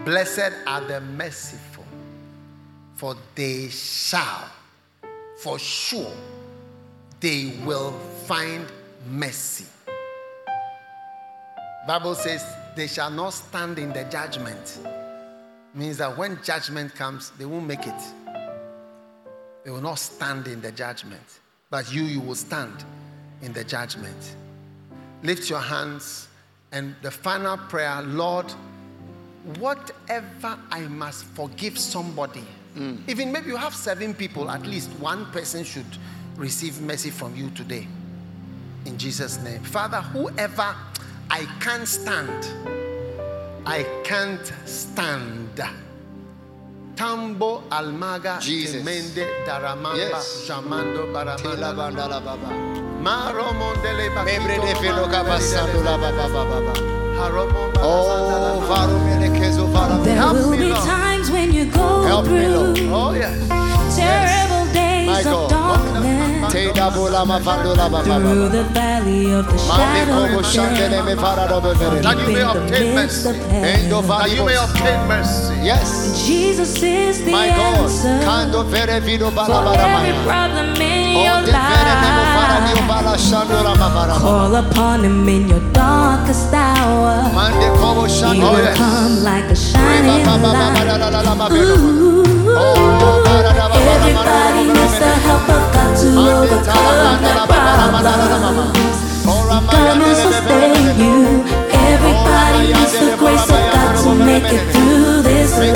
Blessed 0.05 0.53
are 0.67 0.83
the 0.83 1.01
merciful, 1.01 1.87
for 2.95 3.17
they 3.35 3.71
shall, 3.71 4.51
for 5.39 5.59
sure, 5.59 6.13
they 7.21 7.55
will 7.65 7.93
find 8.27 8.67
mercy. 9.09 9.65
Bible 11.87 12.15
says 12.15 12.45
they 12.77 12.87
shall 12.87 13.11
not 13.11 13.31
stand 13.31 13.79
in 13.79 13.95
the 13.95 14.05
judgment. 14.05 14.81
Means 15.75 15.97
that 15.97 16.19
when 16.19 16.39
judgment 16.45 16.95
comes, 16.95 17.31
they 17.39 17.47
won't 17.47 17.67
make 17.67 17.87
it. 17.87 18.03
They 19.65 19.71
will 19.71 19.81
not 19.81 19.99
stand 19.99 20.49
in 20.49 20.61
the 20.61 20.71
judgment. 20.71 21.41
But 21.71 21.91
you, 21.91 22.03
you 22.03 22.21
will 22.21 22.35
stand 22.35 22.85
in 23.41 23.55
the 23.55 23.65
judgment. 23.65 24.37
Lift 25.23 25.49
your 25.49 25.61
hands 25.61 26.29
and 26.73 26.95
the 27.03 27.11
final 27.11 27.57
prayer, 27.57 28.03
Lord, 28.03 28.51
whatever 29.59 30.59
I 30.71 30.81
must 30.81 31.25
forgive 31.25 31.79
somebody, 31.79 32.45
hmm. 32.75 32.97
even 33.07 33.31
maybe 33.31 33.49
you 33.49 33.57
have 33.57 33.75
seven 33.75 34.15
people, 34.15 34.51
at 34.51 34.63
least 34.67 34.91
one 34.99 35.27
person 35.27 35.65
should 35.65 35.87
receive 36.37 36.81
mercy 36.81 37.11
from 37.11 37.37
you 37.37 37.51
today. 37.51 37.87
In 38.87 38.99
Jesus' 38.99 39.39
name. 39.43 39.63
Father, 39.63 40.01
whoever 40.01 40.75
I 41.31 41.47
can't 41.61 41.87
stand, 41.87 42.47
I 43.67 43.85
can't 44.03 44.53
stand. 44.65 45.61
Tambo 46.97 47.63
Almaga 47.71 48.39
Jesus. 48.41 48.83
Temende 48.83 49.27
Daramamba 49.47 49.97
Yes. 49.97 50.47
Jamando 50.47 51.11
Baramanda 51.13 52.82
bandala 53.03 53.03
baba. 53.03 53.33
Maro 53.33 53.53
Mondele 53.53 54.09
Membre 54.25 54.55
de 54.55 54.75
Bakito 54.75 54.81
felo 54.81 55.07
kabasando 55.09 55.85
la 55.85 55.97
baba 55.99 56.29
baba. 56.29 56.73
Haromo 57.19 57.71
Oh, 57.85 58.61
varo 58.69 58.99
melekezo 59.01 59.67
varo. 59.71 60.03
There 60.03 60.33
will 60.33 60.51
be 60.57 60.71
times 60.71 61.31
when 61.31 61.53
you 61.53 61.67
go 61.67 62.03
Help 62.05 62.27
through 62.27 62.75
Oh 62.93 63.13
yes. 63.13 63.37
terrible 63.97 64.65
My 64.67 64.73
days 64.73 65.25
God. 65.25 65.35
of 65.45 65.51
darkness. 65.51 66.53
Te 66.53 66.73
da 66.73 66.91
bola 66.91 67.25
ma 67.25 67.39
vando 67.39 67.75
la 67.77 67.89
baba 67.89 68.03
Through 68.21 68.49
the 68.51 68.65
valley 68.75 69.33
of 69.33 69.47
the 69.47 69.53
Mande 69.69 70.07
shadow 70.07 70.39
of 70.39 70.53
death. 70.53 71.07
me 71.07 71.15
fara 71.15 71.49
do 71.49 71.61
bevere. 71.61 72.03
That 72.03 72.19
you 72.19 72.27
may 72.27 72.35
the 72.35 72.51
obtain 72.51 72.95
midst 72.95 73.27
of 73.27 73.37
mercy. 73.37 73.89
That 73.91 74.31
you 74.31 74.45
may 74.45 74.57
obtain 74.57 75.09
mercy. 75.09 75.55
Yes. 75.63 76.27
Jesus 76.27 76.83
is 76.83 77.25
the 77.25 77.31
My 77.33 77.49
God. 77.49 77.79
answer 77.85 78.21
Kando 78.25 78.65
vere 78.65 79.01
vino 79.01 79.31
bala 79.31 79.75
for 79.75 79.81
every 79.81 80.13
problem 80.27 80.73
in 81.13 81.19
your 81.29 81.39
Oh, 81.39 81.47
de 81.47 81.53
vere 81.53 81.95
memo 82.03 82.23
fara 82.35 82.57
dio 82.67 82.77
life. 82.77 82.89
bala 82.91 83.15
shando 83.27 83.59
la 83.67 83.73
mavara. 83.83 84.15
Call 84.25 84.55
upon 84.63 84.99
him 85.07 85.29
in 85.29 85.43
your 85.53 85.63
darkest 85.73 86.53
hour. 86.53 87.15
He 88.33 88.41
will 88.41 88.69
come 88.83 89.15
like 89.29 89.49
a 89.51 89.57
shining 89.57 90.07
light. 90.07 90.27
Ooh. 91.53 92.25
Oh, 92.55 92.77
bara 93.25 93.53
da 93.59 93.65
baba 93.69 93.83
baba. 93.83 93.93
Everybody 93.95 94.63
needs 94.77 94.97
the 95.03 95.13
help 95.27 95.47
of 95.57 95.65
God 95.75 95.93
to 96.01 96.09
overcome 96.33 97.21
their 97.25 97.39
problems. 97.51 98.99
God 99.73 99.97
will 100.03 100.17
sustain 100.27 100.85
you. 101.03 101.19
Everybody 101.93 102.61
needs 102.75 102.93
the 102.99 103.17
grace 103.21 103.49
of 103.57 103.63
God 103.75 103.93
to 104.05 104.11
make 104.29 104.49
it 104.59 104.65
through 104.73 105.02
this 105.43 105.59
life. 105.59 105.75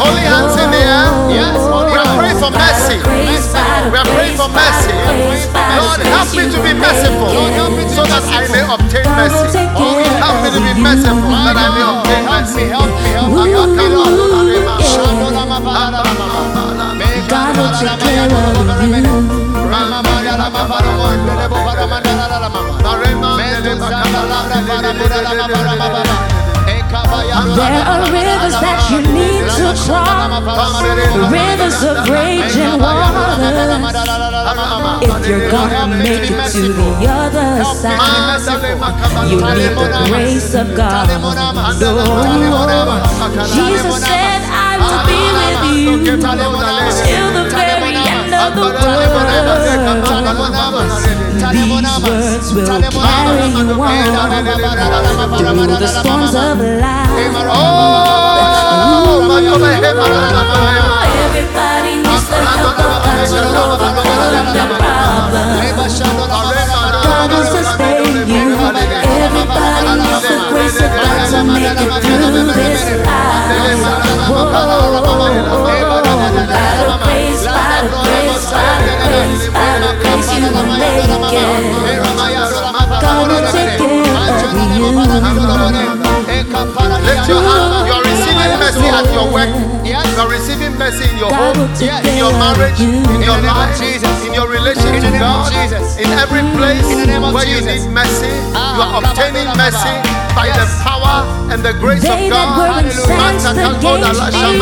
Only 0.00 0.24
hands 0.24 0.56
in 0.56 0.70
the 0.72 0.80
air. 0.80 1.08
Yes. 1.28 1.60
We 1.60 1.96
are 2.00 2.08
praying 2.16 2.40
for 2.40 2.48
mercy. 2.48 2.96
We 3.04 3.96
are 4.00 4.08
praying 4.16 4.36
for 4.40 4.48
mercy. 4.48 4.96
Lord, 5.76 6.00
help 6.00 6.28
me 6.32 6.48
to 6.48 6.58
be 6.62 6.72
merciful 6.72 7.28
Lord, 7.28 7.52
help 7.52 7.72
me 7.76 7.84
so 7.88 8.02
that 8.04 8.24
I 8.24 8.48
may 8.48 8.64
obtain 8.64 9.04
mercy. 9.12 9.60
Help 9.76 10.36
me 10.40 10.48
to 10.56 10.60
be 10.64 10.72
merciful 10.80 11.32
that 11.44 11.56
I 11.56 11.68
may 11.76 11.84
obtain 11.84 12.24
mercy. 12.24 12.64
Help 12.72 12.88
me, 12.88 13.12
help 13.12 13.28
me, 13.28 13.52
help 13.52 13.70
me, 13.76 13.86
Lord. 13.92 14.80
Shando 14.80 15.28
la 15.36 15.44
ma 15.44 15.58
bara 15.60 16.00
la 16.00 16.12
ma 16.16 16.26
ma. 16.26 16.42
God 17.28 17.56
will 17.56 17.72
take 17.76 18.00
care 18.00 18.24
of 18.24 18.32
you. 26.26 26.41
There 27.12 27.84
are 27.92 28.02
rivers 28.08 28.56
that 28.64 28.78
you 28.90 29.00
need 29.12 29.44
to 29.58 29.66
ma. 29.92 30.04
Rivers 31.28 31.80
of 31.84 32.08
raging 32.08 32.80
waters. 32.80 33.92
If 35.02 35.28
you're 35.28 35.50
gonna 35.50 35.86
make 35.98 36.30
it 36.30 36.40
to 36.52 36.62
the 36.72 36.88
other 37.08 37.64
side, 37.76 38.00
you 39.28 39.36
need 39.40 39.74
the 39.76 39.88
grace 40.08 40.54
of 40.54 40.74
God. 40.74 41.06
Oh, 41.84 42.24
Jesus 43.54 43.96
said, 44.08 44.40
I 44.48 44.78
will 44.80 45.00
be 45.04 45.20
with 45.36 45.60
you 45.76 46.16
till 47.04 47.28
the 47.36 47.44
very 47.52 47.94
end 47.96 48.32
of 48.34 48.54
the 48.56 48.62
world. 48.72 49.12
Words 52.02 52.52
will 52.52 52.66
carry 52.66 53.46
you 53.54 53.80
on 53.80 54.44
through 55.38 55.78
the 55.78 55.86
storms 55.86 56.34
of 56.34 56.58
life. 56.58 57.10
Oh. 57.54 58.02
Everybody 61.22 61.94
needs 62.02 62.26
the 62.28 62.36
help 62.42 62.74
of 62.74 62.76
God 62.76 63.26
to 63.30 63.38
overcome 63.54 64.52
their 64.52 64.66
problems. 64.66 66.61
God 67.12 67.28
will 67.30 67.44
sustain 67.44 68.24
you. 68.24 68.56
Everybody 68.56 69.92
the 70.24 70.36
grace 70.48 70.80
of 70.80 70.90
God 70.96 71.28
to 71.32 71.38
make 71.44 71.80
it 71.84 71.92
through 72.00 72.48
this 72.56 72.82
life. 73.04 73.84
Whoa, 74.32 74.48
by 74.52 74.62
the 76.32 76.44
grace, 77.04 77.44
by 77.44 77.84
the 77.84 78.00
grace, 78.06 78.46
by 78.48 78.76
the 78.86 78.94
grace, 79.04 79.44
by 79.52 79.72
the 79.84 79.90
grace 80.00 80.30
you 80.40 80.48
will 80.56 80.68
make 80.80 81.04
it. 81.04 81.20
Will 83.28 83.44
take 83.52 83.76
care 83.76 84.00
of 84.00 84.64
you. 84.76 84.88
Lift 87.06 87.28
your 87.28 87.42
hand. 87.42 88.01
You 88.42 88.50
are 88.50 88.58
receiving 88.58 88.58
mercy 88.58 88.88
at 88.90 89.06
your 89.14 89.28
work. 89.32 89.50
You 89.86 89.94
are 89.94 90.30
receiving 90.30 90.74
mercy 90.78 91.08
in 91.10 91.16
your 91.18 91.32
home, 91.32 91.74
take 91.78 92.04
in 92.06 92.18
your 92.18 92.32
marriage, 92.32 92.78
in 92.80 93.22
your 93.22 93.38
life, 93.42 93.80
in 94.26 94.34
your 94.34 94.48
relation 94.48 94.98
to 95.00 95.10
God, 95.18 95.52
Jesus. 95.52 95.98
in 95.98 96.10
every 96.18 96.42
place 96.58 96.86
In 96.90 96.98
the 96.98 97.06
name 97.06 97.32
where 97.32 97.46
you 97.46 97.60
need 97.60 97.86
mercy. 97.90 98.26
You 98.26 98.82
are 98.82 98.98
obtaining 98.98 99.46
mercy. 99.56 100.21
By 100.34 100.48
the 100.48 100.66
power 100.82 101.24
and 101.52 101.60
the 101.62 101.72
grace 101.76 102.02
They 102.02 102.26
of 102.26 102.32
God. 102.32 102.56
were 102.56 102.88
incensed 102.88 103.52
against 103.52 104.20
me, 104.32 104.56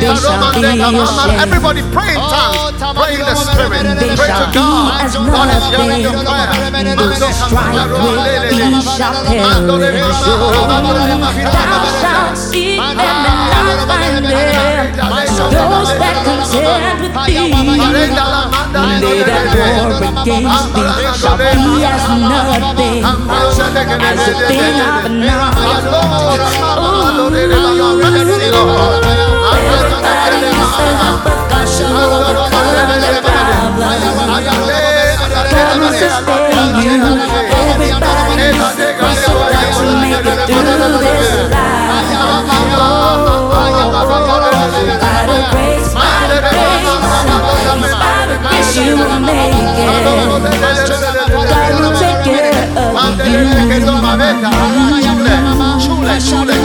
be 0.00 0.08
ashamed. 0.08 1.40
Everybody 1.40 1.82
pray 1.92 2.16
in 2.16 2.20
oh, 2.20 2.32
tongues. 2.32 2.96
Pray 2.96 3.14
in 3.14 3.24
the 3.24 3.36
spirit. 3.36 3.84
Pray 3.84 4.08
to 4.08 4.16
shall 4.16 4.48
be 4.48 4.56
God. 4.56 5.04
as 5.04 5.14
God 5.16 5.48
is 5.52 5.64
hearing 5.68 6.00
your 6.00 6.16
prayer. 6.24 6.48
Those 6.96 7.36
strive 7.36 7.92
with 7.92 8.24
thee 8.56 8.80
shall 8.96 9.16
perish. 9.28 10.08
Thou 10.24 11.84
shalt 12.00 12.36
see 12.38 12.76
them 12.76 12.96
and 12.96 13.84
find 13.84 14.24
them. 14.24 14.80
Those 15.52 15.92
that 16.00 16.16
contend 16.24 17.00
with 17.00 17.12
thee, 17.28 17.52
they 17.92 18.08
that 19.20 19.44
war 19.52 20.00
against 20.00 20.72
thee 20.72 20.88
shall 21.20 21.36
be 21.36 21.84
as 21.84 22.08
nothing, 22.08 23.04
as 23.04 24.28
a 24.28 24.48
thing 24.48 24.69
you 48.76 48.96
will 48.96 49.20
make 49.20 49.54
it. 49.78 50.04
God 51.50 51.72
will 51.80 51.94
take 51.98 52.24
care 52.24 52.64
of 52.78 53.18
you. 53.26 53.99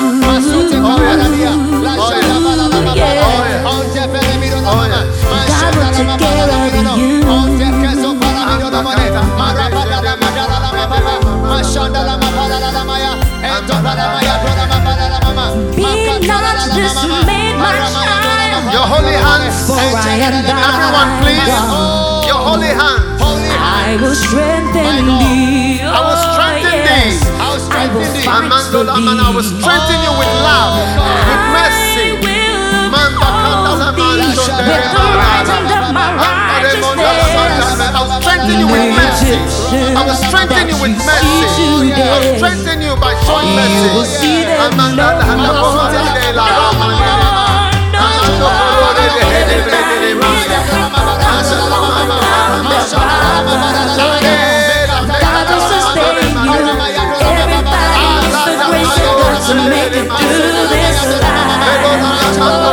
Not 16.70 17.26
dismayed, 17.26 17.56
my 17.58 17.74
child. 17.90 18.70
Your 18.70 18.86
holy 18.86 19.16
hands. 19.16 19.66
For 19.66 19.74
I 19.74 20.22
am 20.22 20.34
Everyone, 20.46 21.10
please. 21.22 21.42
God. 21.42 22.26
Your 22.26 22.38
holy 22.38 22.70
hands. 22.70 23.10
I 23.60 23.98
will 23.98 24.14
strengthen 24.14 25.18
thee. 25.18 25.82
I 25.82 25.98
will 25.98 26.14
strengthen 26.30 26.78
oh, 26.78 26.86
thee. 26.86 27.18
I 27.34 27.50
will 27.50 27.64
fight 27.66 27.90
Amando 28.30 28.70
for 28.70 28.84
Laman, 28.86 29.18
I 29.18 29.34
will 29.34 29.42
strengthen 29.42 29.98
you 30.06 30.14
with 30.14 30.30
love, 30.46 30.78
oh, 30.78 31.10
with 31.26 31.42
mercy. 31.50 32.14
I 32.14 32.22
will 32.22 32.94
Manda 32.94 33.18
uphold 33.18 33.98
thee 33.98 34.30
with 34.30 34.86
the 34.94 35.06
right 35.18 35.42
hand 35.42 35.74
of 35.74 35.90
my 35.90 36.14
righteousness. 36.22 37.82
I 37.82 37.98
will 37.98 38.14
strengthen 38.22 38.62
you 38.62 38.68
with 38.70 38.94
mercy. 38.94 39.34
I 39.74 40.06
will 40.06 40.14
strengthen 40.14 40.70
you 40.70 40.78
with 40.78 40.94
mercy. 41.02 41.90
I 41.90 42.14
will 42.14 42.38
strengthen 42.38 42.78
you 42.78 42.94
by 42.94 43.18
showing 43.26 43.58
mercy. 43.58 43.90
To 59.50 59.56
make 59.68 59.92
it 59.94 60.06
through 60.06 60.68
this 60.68 61.22
life. 61.22 62.69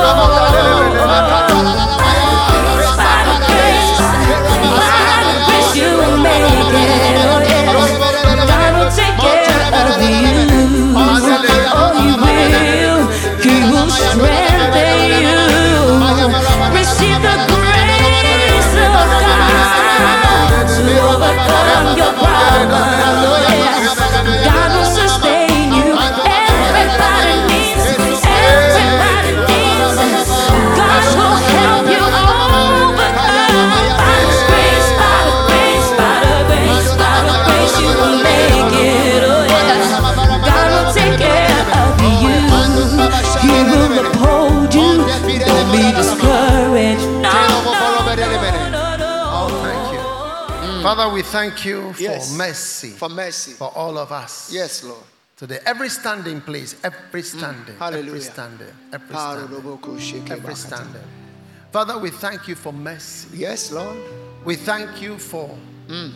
Overcome 21.28 21.98
your. 21.98 23.37
Father, 51.08 51.16
we 51.16 51.22
thank 51.24 51.64
you 51.64 51.94
for 51.94 52.02
Yes. 52.02 52.34
mercy 52.36 52.90
For 52.90 53.08
mercy. 53.08 53.54
for 53.54 53.72
all 53.78 53.98
of 53.98 54.12
us. 54.12 54.52
Yes, 54.52 54.84
Lord. 54.84 55.04
Today, 55.38 55.60
every 55.66 55.88
standing, 55.88 56.42
please. 56.42 56.76
Every 56.84 57.22
mm. 57.22 57.26
standing. 57.26 57.76
Every 57.76 57.80
Hallelujah. 57.80 58.22
standing. 58.22 58.68
Every 58.92 59.16
standing. 59.16 60.28
Every 60.30 60.56
standing. 60.56 61.02
Father, 61.72 61.98
we 61.98 62.10
thank 62.10 62.50
you 62.50 62.56
for 62.56 62.74
mercy. 62.74 63.38
Yes, 63.38 63.72
Lord. 63.72 63.98
We 64.44 64.58
thank 64.58 65.02
you 65.02 65.18
for 65.18 65.50
mm. 65.88 66.12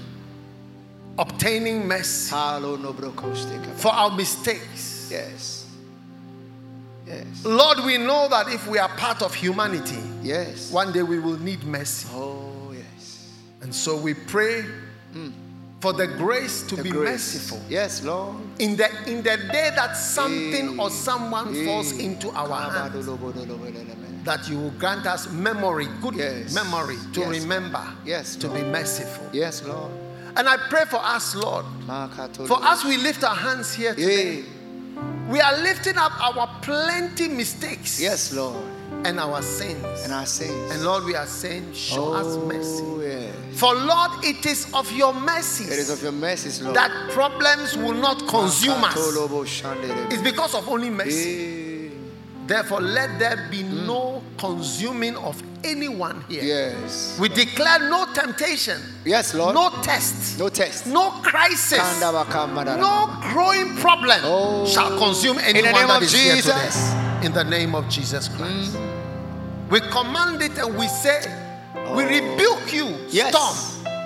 obtaining 1.18 1.88
mercy 1.88 2.36
Halo 2.36 2.76
nobroko 2.76 3.34
steka. 3.34 3.74
for 3.76 3.94
our 3.94 4.12
mistakes. 4.12 5.08
Yes. 5.10 5.68
Yes. 7.08 7.46
Lord, 7.46 7.80
we 7.86 7.98
know 7.98 8.28
that 8.28 8.50
if 8.50 8.68
we 8.68 8.78
are 8.78 8.90
part 8.98 9.22
of 9.22 9.34
humanity, 9.34 10.04
Yes. 10.22 10.70
one 10.70 10.92
day 10.92 11.04
we 11.04 11.20
will 11.20 11.40
need 11.40 11.64
mercy. 11.64 12.10
Oh. 12.12 12.51
And 13.72 13.76
so 13.78 13.96
we 13.96 14.14
pray 14.14 14.66
mm, 15.16 15.32
for 15.80 15.94
the 15.94 16.06
grace 16.06 16.62
to 16.64 16.76
The 16.76 16.84
be 16.84 16.90
grace. 16.90 17.10
merciful. 17.10 17.62
Yes, 17.70 18.04
Lord. 18.04 18.36
In 18.60 18.76
the 18.76 18.90
in 19.10 19.24
the 19.24 19.38
day 19.50 19.72
that 19.78 19.96
something 19.96 20.78
or 20.78 20.90
someone 20.90 21.56
falls 21.64 21.94
into 21.94 22.32
our 22.32 22.70
hands, 22.70 23.06
that 24.26 24.50
you 24.50 24.60
will 24.60 24.72
grant 24.72 25.06
us 25.08 25.30
memory, 25.32 25.88
good 26.02 26.16
Yes. 26.16 26.54
memory 26.54 26.98
to 27.14 27.22
Yes. 27.22 27.30
remember, 27.30 27.82
Yes, 28.04 28.36
to 28.36 28.50
be 28.50 28.62
merciful. 28.62 29.30
Yes, 29.32 29.64
Lord. 29.64 29.90
And 30.36 30.50
I 30.50 30.58
pray 30.70 30.84
for 30.84 31.00
us, 31.02 31.34
Lord, 31.34 31.64
for 32.48 32.60
us, 32.62 32.84
we 32.84 32.98
lift 32.98 33.24
our 33.24 33.36
hands 33.38 33.72
here 33.74 33.96
today, 33.96 34.44
we 35.30 35.40
are 35.40 35.58
lifting 35.60 35.98
up 35.98 36.12
our 36.20 36.60
plenty 36.62 37.30
mistakes 37.30 38.02
Yes, 38.02 38.34
Lord. 38.34 38.66
and 39.06 39.18
our 39.20 39.42
sins. 39.42 40.04
And 40.04 40.14
our 40.14 40.26
sins. 40.28 40.72
And 40.72 40.84
Lord, 40.84 41.06
we 41.06 41.16
are 41.16 41.26
saying, 41.26 41.74
show 41.74 42.14
us 42.14 42.38
mercy. 42.46 42.84
For 43.56 43.74
Lord, 43.76 44.12
it 44.24 44.46
is 44.46 44.68
of 44.74 44.92
your 44.92 45.14
mercies 45.14 45.70
It 45.70 45.80
is 45.80 45.90
of 45.90 46.02
your 46.02 46.12
mercies, 46.14 46.62
Lord. 46.62 46.76
that 46.76 46.92
problems 47.12 47.76
will 47.78 47.94
not 47.94 48.28
consume 48.28 48.84
us. 48.84 48.96
It's 50.10 50.22
because 50.22 50.56
of 50.56 50.68
only 50.70 50.90
mercy. 50.90 51.58
Eh, 51.58 51.68
Therefore, 52.48 52.82
let 52.82 53.18
there 53.20 53.48
be 53.52 53.64
no 53.64 54.22
consuming 54.38 55.16
of 55.16 55.42
anyone 55.64 56.24
here. 56.28 56.44
Yes. 56.44 57.18
We 57.20 57.30
declare 57.30 57.80
no 57.90 58.08
temptation, 58.14 58.82
Yes, 59.06 59.34
Lord. 59.34 59.54
no 59.56 59.70
test, 59.84 60.38
No 60.40 60.50
test. 60.50 60.86
no 60.88 61.12
crisis, 61.22 62.02
no 62.02 63.18
growing 63.32 63.76
problem 63.78 64.20
Oh. 64.24 64.66
shall 64.66 64.98
consume 64.98 65.38
anyone 65.38 65.66
In 65.70 65.74
the 65.74 65.80
name 65.80 65.88
that 65.88 65.98
of 65.98 66.04
is 66.04 66.12
here 66.14 66.36
Jesus. 66.36 66.54
today. 66.90 67.26
In 67.26 67.32
the 67.34 67.44
name 67.44 67.76
of 67.76 67.88
Jesus 67.88 68.28
Christ. 68.28 68.76
We 69.70 69.80
command 69.80 70.42
it 70.42 70.58
and 70.58 70.76
we 70.78 70.88
say, 70.90 71.22
we 71.96 72.04
rebuke 72.06 72.74
you, 72.74 72.98
Yes. 73.10 73.30
storm. 73.36 73.56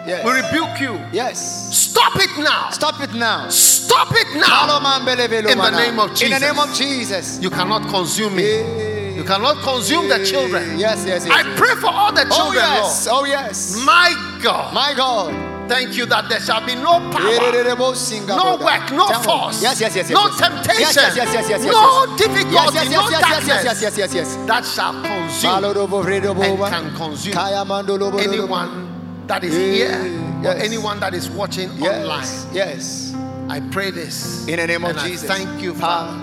Yes. 0.07 0.23
We 0.25 0.31
rebuke 0.31 0.79
you. 0.79 0.99
Yes. 1.11 1.37
Stop 1.75 2.15
it 2.17 2.29
now. 2.37 2.69
Stop 2.71 3.01
it 3.01 3.13
now. 3.13 3.49
Stop 3.49 4.11
it 4.11 4.35
now. 4.35 4.77
In 4.77 5.57
the 5.57 5.71
name 5.71 5.99
of 5.99 6.21
In 6.21 6.31
the 6.31 6.39
name 6.39 6.59
of 6.59 6.73
Jesus. 6.73 7.37
Jesus. 7.37 7.39
You 7.41 7.49
cannot 7.49 7.89
consume 7.89 8.35
me. 8.35 9.15
You 9.15 9.23
cannot 9.23 9.63
consume 9.63 10.09
the 10.09 10.23
children. 10.25 10.77
Yes, 10.77 11.05
yes, 11.07 11.25
yes. 11.25 11.29
I 11.29 11.43
pray 11.55 11.75
for 11.75 11.87
all 11.87 12.11
the 12.11 12.25
children. 12.25 12.31
oh 12.31 12.51
children, 12.51 12.63
yes. 12.83 13.07
Lord. 13.07 13.21
Oh 13.21 13.25
yes. 13.25 13.83
My 13.85 14.37
God. 14.43 14.73
My 14.73 14.93
God. 14.93 15.33
Thank 15.67 15.97
you 15.97 16.05
that 16.05 16.29
there 16.29 16.39
shall 16.39 16.63
be 16.65 16.75
no 16.75 16.99
power, 17.09 17.25
no 17.25 18.57
work, 18.57 18.91
no 18.91 19.07
force, 19.23 19.63
Yes, 19.63 19.81
yes, 19.81 19.95
yes, 19.95 20.09
yes. 20.09 20.09
no 20.11 20.25
yes. 20.27 20.37
temptation, 20.37 20.79
Yes, 20.79 20.95
yes, 20.95 21.15
yes, 21.15 21.33
yes, 21.33 21.49
yes, 21.49 21.65
yes, 21.65 21.73
no 21.73 22.05
difficulty, 22.17 22.53
Yes, 22.53 22.73
yes, 22.73 22.85
no 22.85 23.09
yes, 23.09 23.11
yes, 23.11 23.21
darkness 23.21 23.47
yes, 23.47 23.63
yes, 23.65 23.81
yes, 23.81 23.97
yes, 23.97 24.13
yes, 24.13 24.37
yes. 24.37 24.47
that 24.47 24.63
shall 24.65 24.93
consume 25.01 26.43
and 26.43 26.59
can 26.69 26.95
consume 26.95 27.33
Kaya 27.33 27.65
mandolo, 27.65 28.11
bo, 28.11 28.17
do, 28.17 28.23
do, 28.23 28.27
bo. 28.27 28.33
anyone 28.33 29.25
that 29.27 29.43
is 29.43 29.55
eh, 29.55 29.73
here 29.73 30.01
yes. 30.43 30.45
or 30.45 30.61
anyone 30.61 30.99
that 30.99 31.13
is 31.15 31.29
watching 31.31 31.69
online. 31.71 32.21
Yes. 32.21 32.47
Yes. 32.53 33.15
I 33.49 33.59
pray 33.59 33.91
this 33.91 34.47
In 34.47 34.57
the 34.57 34.67
name 34.67 34.83
of 34.83 34.91
and 34.91 34.99
I 34.99 35.07
Jesus. 35.07 35.27
thank 35.27 35.61
you, 35.61 35.73
Father, 35.73 36.13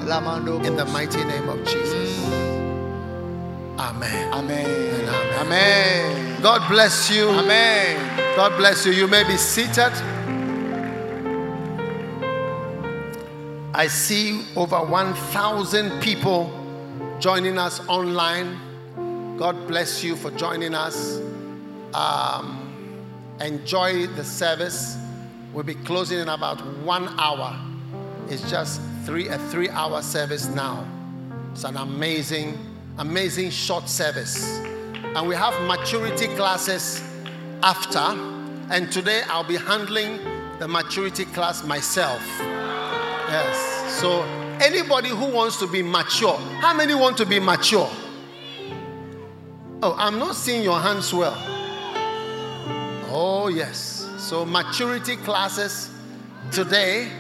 in 0.67 0.77
the 0.77 0.85
mighty 0.87 1.23
name 1.25 1.49
of 1.49 1.59
Jesus. 1.65 2.25
Amen. 3.79 4.33
Amen. 4.33 4.67
Amen. 4.67 5.35
Amen. 5.41 6.43
God 6.43 6.69
bless 6.69 7.11
you. 7.11 7.29
Amen. 7.29 8.22
God 8.35 8.57
bless 8.57 8.87
you. 8.87 8.93
You 8.93 9.07
may 9.07 9.25
be 9.25 9.37
seated. 9.37 9.93
I 13.75 13.87
see 13.89 14.47
over 14.57 14.83
1,000 14.83 16.01
people 16.01 16.51
joining 17.21 17.59
us 17.59 17.87
online. 17.89 19.37
God 19.37 19.69
bless 19.69 20.03
you 20.03 20.17
for 20.17 20.31
joining 20.31 20.75
us. 20.75 21.21
Um, 21.93 23.05
enjoy 23.39 24.07
the 24.07 24.25
service. 24.25 24.97
We'll 25.53 25.65
be 25.65 25.75
closing 25.75 26.19
in 26.19 26.31
about 26.31 26.67
one 26.85 27.09
hour. 27.21 27.55
It's 28.31 28.49
just 28.51 28.81
three 29.05 29.29
a 29.29 29.37
three-hour 29.51 30.01
service 30.01 30.47
now. 30.47 30.89
It's 31.53 31.65
an 31.65 31.77
amazing, 31.77 32.59
amazing 32.97 33.51
short 33.51 33.91
service. 33.91 34.59
And 35.15 35.29
we 35.29 35.35
have 35.35 35.53
maturity 35.69 36.29
classes 36.29 37.03
after. 37.63 37.99
And 38.71 38.91
today 38.91 39.23
I'll 39.29 39.45
be 39.45 39.57
handling 39.57 40.19
the 40.59 40.69
maturity 40.69 41.25
class 41.27 41.65
myself. 41.65 42.23
Yes. 42.39 44.01
So 44.01 44.23
anybody 44.61 45.09
who 45.09 45.27
wants 45.27 45.59
to 45.59 45.67
be 45.67 45.83
mature, 45.83 46.37
how 46.61 46.75
many 46.75 46.95
want 46.95 47.17
to 47.19 47.27
be 47.27 47.41
mature? 47.41 47.91
Oh, 49.85 49.95
I'm 49.99 50.19
not 50.19 50.37
seeing 50.37 50.63
your 50.63 50.79
hands 50.79 51.13
well. 51.13 51.37
Oh, 53.11 53.49
yes. 53.53 54.09
So 54.17 54.45
maturity 54.45 55.17
classes 55.17 55.91
today 56.51 57.11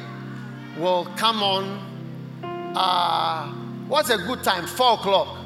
will 0.78 1.06
come 1.16 1.42
on. 1.42 2.72
Uh, 2.74 3.48
what's 3.88 4.10
a 4.10 4.18
good 4.18 4.42
time? 4.42 4.66
Four 4.66 4.94
o'clock. 4.94 5.38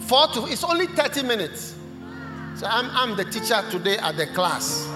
Four 0.00 0.28
to. 0.28 0.46
It's 0.46 0.64
only 0.64 0.86
30 0.86 1.22
minutes. 1.22 1.73
So 2.56 2.66
I'm, 2.66 2.88
I'm 2.92 3.16
the 3.16 3.24
teacher 3.24 3.62
today 3.70 3.98
at 3.98 4.16
the 4.16 4.26
class. 4.28 4.88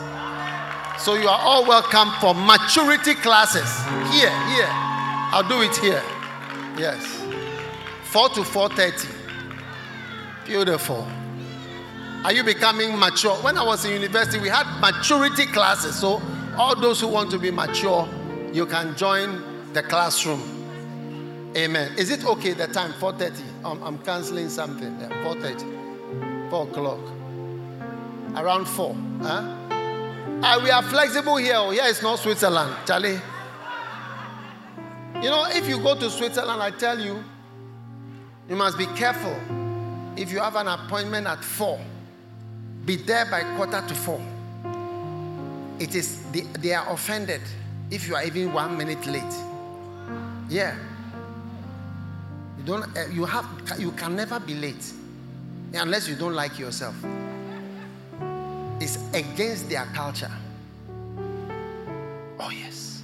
So 1.02 1.14
you 1.14 1.28
are 1.28 1.40
all 1.40 1.66
welcome 1.66 2.11
for 2.20 2.32
maturity 2.32 3.14
classes. 3.14 3.68
Here, 4.14 4.30
here. 4.50 4.68
I'll 5.30 5.46
do 5.48 5.62
it 5.62 5.76
here. 5.76 6.02
Yes. 6.78 7.04
4 8.11 8.28
to 8.30 8.40
4:30. 8.42 9.09
Beautiful. 10.46 11.06
Are 12.24 12.32
you 12.32 12.44
becoming 12.44 12.96
mature? 12.96 13.34
When 13.42 13.59
I 13.59 13.64
was 13.64 13.84
in 13.84 13.92
university, 13.92 14.40
we 14.40 14.48
had 14.48 14.66
maturity 14.80 15.46
classes. 15.46 15.96
So 15.96 16.22
all 16.56 16.76
those 16.76 17.00
who 17.00 17.09
want 17.09 17.30
to 17.32 17.38
be 17.38 17.50
mature, 17.50 18.09
you 18.52 18.66
can 18.66 18.96
join 18.96 19.72
the 19.72 19.82
classroom. 19.82 20.42
Amen. 21.56 21.92
Is 21.98 22.11
it 22.11 22.24
okay 22.24 22.52
the 22.52 22.68
time? 22.68 22.92
4:30. 22.92 23.42
Um, 23.64 23.82
I'm 23.82 23.98
canceling 23.98 24.48
something. 24.48 24.96
Yeah, 25.00 25.09
4:30. 25.24 26.50
4 26.50 26.68
o'clock. 26.68 27.18
Around 28.39 28.66
4. 28.66 28.95
Huh? 29.22 29.55
Ah, 30.43 30.61
we 30.62 30.70
are 30.70 30.82
flexible 30.82 31.36
here. 31.36 31.57
Oh, 31.57 31.70
Here 31.70 31.86
is 31.86 32.01
not 32.03 32.20
Switzerland, 32.20 32.72
Charlie. 32.86 33.20
You 35.16 35.30
know, 35.30 35.47
if 35.49 35.68
you 35.68 35.78
go 35.78 35.99
to 35.99 36.09
Switzerland, 36.09 36.62
I 36.62 36.70
tell 36.70 37.01
you, 37.01 37.24
you 38.49 38.55
must 38.55 38.78
be 38.78 38.86
careful. 38.86 39.36
If 40.16 40.30
you 40.30 40.39
have 40.39 40.55
an 40.55 40.68
appointment 40.68 41.26
at 41.26 41.43
4, 41.43 41.80
be 42.84 42.95
there 42.95 43.26
by 43.26 43.43
quarter 43.57 43.84
to 43.89 43.95
4. 43.95 44.20
It 45.80 45.97
is, 45.97 46.22
they, 46.30 46.43
they 46.61 46.74
are 46.74 46.89
offended 46.93 47.41
if 47.91 48.07
you 48.07 48.14
are 48.14 48.22
even 48.22 48.53
one 48.53 48.78
minute 48.78 49.05
late. 49.07 49.22
Yeah. 50.49 50.76
You 52.59 52.64
don't, 52.64 52.97
uh, 52.97 53.07
you 53.12 53.24
have, 53.24 53.47
you 53.78 53.91
can 53.93 54.14
never 54.14 54.39
be 54.39 54.55
late 54.55 54.93
unless 55.74 56.09
you 56.09 56.14
don't 56.14 56.34
like 56.34 56.57
yourself. 56.57 56.95
It's 58.81 58.99
against 59.12 59.68
their 59.68 59.85
culture. 59.87 60.31
Oh, 62.39 62.51
yes. 62.51 63.03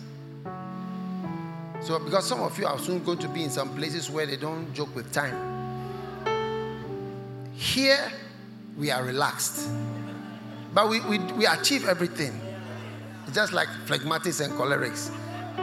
So, 1.81 1.99
because 1.99 2.27
some 2.27 2.41
of 2.41 2.59
you 2.59 2.67
are 2.67 2.79
soon 2.79 3.03
going 3.05 3.19
to 3.19 3.29
be 3.29 3.45
in 3.45 3.51
some 3.51 3.75
places 3.77 4.09
where 4.09 4.25
they 4.27 4.37
don't 4.37 4.73
joke 4.73 4.95
with 4.95 5.13
time. 5.13 5.37
Here, 7.53 8.11
we 8.77 8.91
are 8.91 9.05
relaxed. 9.05 9.69
But 10.73 10.89
we, 10.89 11.01
we, 11.01 11.19
we 11.19 11.47
achieve 11.47 11.87
everything. 11.87 12.41
Just 13.33 13.53
like 13.53 13.69
phlegmatics 13.87 14.45
and 14.45 14.53
cholerics. 14.55 15.11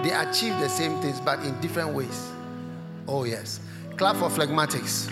They 0.03 0.11
achieve 0.11 0.57
the 0.59 0.69
same 0.69 0.99
things, 1.01 1.19
but 1.21 1.39
in 1.39 1.59
different 1.61 1.93
ways. 1.93 2.31
Oh, 3.07 3.23
yes. 3.23 3.59
Clap 3.97 4.15
for 4.17 4.29
phlegmatics. 4.29 5.09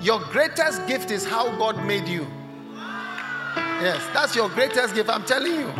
Your 0.00 0.20
greatest 0.20 0.86
gift 0.86 1.10
is 1.10 1.26
how 1.26 1.54
God 1.56 1.84
made 1.84 2.08
you. 2.08 2.26
Yes, 3.82 4.02
that's 4.14 4.34
your 4.34 4.48
greatest 4.48 4.94
gift. 4.94 5.10
I'm 5.10 5.24
telling 5.24 5.54
you. 5.54 5.72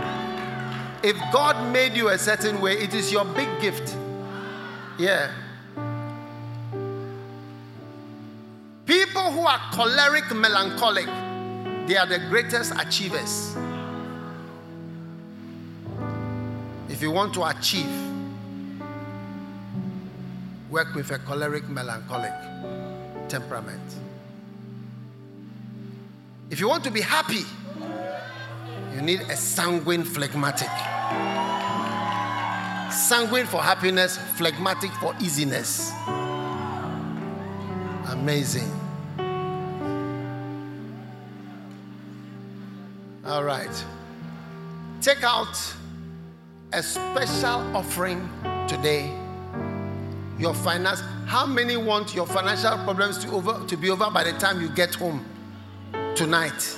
If 1.03 1.17
God 1.33 1.73
made 1.73 1.95
you 1.95 2.09
a 2.09 2.19
certain 2.19 2.61
way, 2.61 2.75
it 2.75 2.93
is 2.93 3.11
your 3.11 3.25
big 3.25 3.49
gift. 3.61 3.97
Yeah. 4.99 5.31
People 8.85 9.33
who 9.33 9.47
are 9.47 9.61
choleric, 9.73 10.35
melancholic, 10.35 11.07
they 11.87 11.97
are 11.97 12.07
the 12.07 12.19
greatest 12.29 12.75
achievers. 12.79 13.57
If 16.91 17.01
you 17.01 17.11
want 17.11 17.33
to 17.35 17.45
achieve, 17.45 17.89
work 20.69 20.95
with 20.95 21.11
a 21.13 21.19
choleric, 21.21 21.69
melancholic 21.71 22.35
temperament. 23.29 23.81
If 26.51 26.59
you 26.59 26.69
want 26.69 26.83
to 26.83 26.91
be 26.91 27.01
happy, 27.01 27.45
you 28.93 29.03
need 29.03 29.21
a 29.21 29.37
sanguine 29.37 30.03
phlegmatic. 30.03 30.69
Sanguine 32.93 33.47
for 33.47 33.63
happiness, 33.63 34.19
phlegmatic 34.35 34.91
for 34.95 35.15
easiness. 35.21 35.93
Amazing. 38.09 38.69
All 43.25 43.45
right. 43.45 43.85
Take 45.01 45.23
out 45.23 45.57
a 46.73 46.83
special 46.83 47.77
offering 47.77 48.29
today. 48.67 49.17
Your 50.37 50.55
finance. 50.55 51.01
How 51.27 51.47
many 51.47 51.77
want 51.77 52.13
your 52.13 52.27
financial 52.27 52.77
problems 52.79 53.19
to 53.19 53.31
over 53.31 53.65
to 53.69 53.77
be 53.77 53.89
over 53.89 54.11
by 54.11 54.25
the 54.25 54.33
time 54.41 54.61
you 54.61 54.69
get 54.71 54.97
home 54.97 55.25
tonight? 56.17 56.77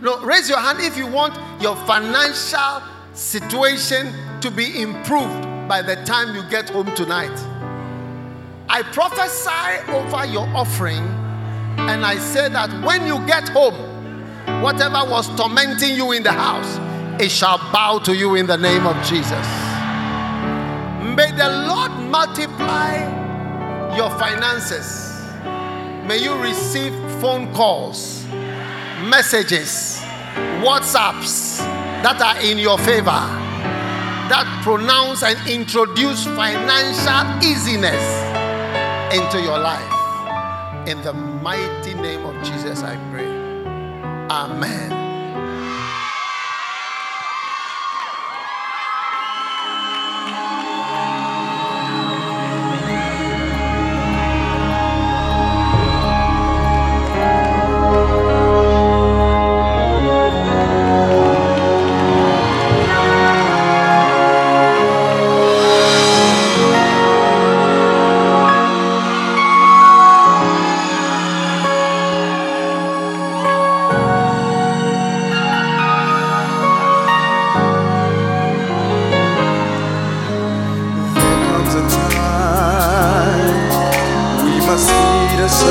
No, 0.00 0.20
raise 0.22 0.48
your 0.48 0.58
hand 0.58 0.78
if 0.80 0.96
you 0.96 1.06
want 1.06 1.34
your 1.60 1.76
financial 1.86 2.82
situation 3.14 4.12
to 4.40 4.50
be 4.50 4.82
improved 4.82 5.68
by 5.68 5.82
the 5.82 5.96
time 6.04 6.34
you 6.34 6.42
get 6.50 6.68
home 6.68 6.94
tonight. 6.94 7.36
I 8.68 8.82
prophesy 8.82 9.90
over 9.92 10.26
your 10.26 10.46
offering 10.54 11.04
and 11.78 12.04
I 12.04 12.18
say 12.18 12.48
that 12.48 12.70
when 12.84 13.06
you 13.06 13.24
get 13.26 13.48
home, 13.48 13.74
whatever 14.62 15.08
was 15.10 15.28
tormenting 15.36 15.94
you 15.94 16.12
in 16.12 16.22
the 16.22 16.32
house, 16.32 16.78
it 17.20 17.30
shall 17.30 17.58
bow 17.72 17.98
to 18.00 18.14
you 18.14 18.34
in 18.34 18.46
the 18.46 18.56
name 18.56 18.86
of 18.86 18.96
Jesus. 19.04 19.46
May 21.16 21.30
the 21.32 21.66
Lord 21.68 21.92
multiply 22.10 22.96
your 23.96 24.10
finances. 24.18 25.05
May 26.06 26.18
you 26.18 26.40
receive 26.40 26.94
phone 27.20 27.52
calls, 27.52 28.24
messages, 29.02 30.00
WhatsApps 30.62 31.58
that 32.04 32.20
are 32.22 32.40
in 32.42 32.58
your 32.58 32.78
favor, 32.78 33.26
that 34.30 34.60
pronounce 34.62 35.24
and 35.24 35.36
introduce 35.48 36.24
financial 36.24 37.50
easiness 37.50 38.02
into 39.12 39.42
your 39.42 39.58
life. 39.58 40.88
In 40.88 41.02
the 41.02 41.12
mighty 41.12 41.94
name 41.94 42.24
of 42.24 42.36
Jesus, 42.44 42.84
I 42.84 42.94
pray. 43.10 43.26
Amen. 44.30 45.05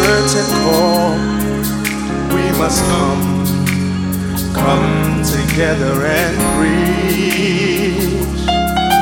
curtain 0.05 0.49
call. 0.63 1.11
We 2.35 2.45
must 2.59 2.83
come, 2.85 3.23
come 4.53 5.23
together 5.23 6.05
and 6.05 6.35
reach. 6.61 8.05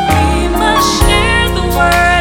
We 0.09 0.47
must 0.57 0.87
share 1.01 1.49
the 1.49 1.65
word. 1.77 2.12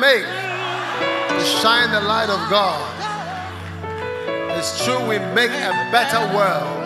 Make 0.00 0.24
to 0.24 1.44
shine 1.60 1.90
the 1.90 2.00
light 2.00 2.28
of 2.28 2.38
God. 2.50 2.92
It's 4.56 4.84
true, 4.84 5.00
we 5.08 5.18
make 5.34 5.50
a 5.50 5.72
better 5.92 6.20
world 6.34 6.84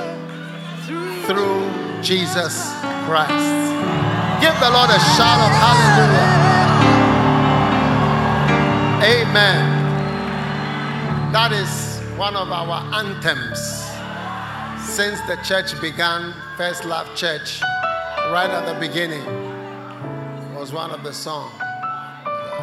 through 1.27 1.71
Jesus 2.03 2.73
Christ. 3.07 3.61
Give 4.41 4.55
the 4.59 4.71
Lord 4.71 4.91
a 4.91 5.01
shout 5.15 5.41
of 5.47 5.53
hallelujah. 5.63 6.31
Amen. 9.03 9.81
That 11.33 11.53
is 11.53 12.01
one 12.19 12.37
of 12.37 12.51
our 12.51 12.83
anthems 12.95 13.61
since 14.91 15.21
the 15.23 15.37
church 15.45 15.81
began, 15.81 16.35
First 16.57 16.85
Love 16.85 17.15
Church, 17.15 17.63
right 18.33 18.51
at 18.51 18.67
the 18.67 18.79
beginning, 18.81 19.25
was 20.55 20.73
one 20.73 20.91
of 20.91 21.03
the 21.05 21.13
songs. 21.13 21.70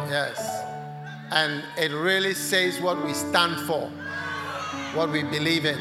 Yes. 0.08 0.64
And 1.30 1.62
it 1.76 1.92
really 1.92 2.32
says 2.32 2.80
what 2.80 3.04
we 3.04 3.12
stand 3.12 3.60
for, 3.66 3.90
what 4.94 5.10
we 5.10 5.22
believe 5.22 5.66
in. 5.66 5.78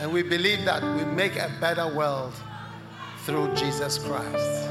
And 0.00 0.12
we 0.12 0.22
believe 0.22 0.64
that 0.64 0.82
we 0.82 1.04
make 1.04 1.36
a 1.36 1.48
better 1.60 1.86
world 1.94 2.32
through 3.24 3.54
Jesus 3.54 3.98
Christ. 3.98 4.68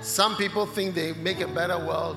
Some 0.00 0.36
people 0.36 0.66
think 0.66 0.94
they 0.94 1.14
make 1.14 1.40
a 1.40 1.48
better 1.48 1.78
world 1.78 2.16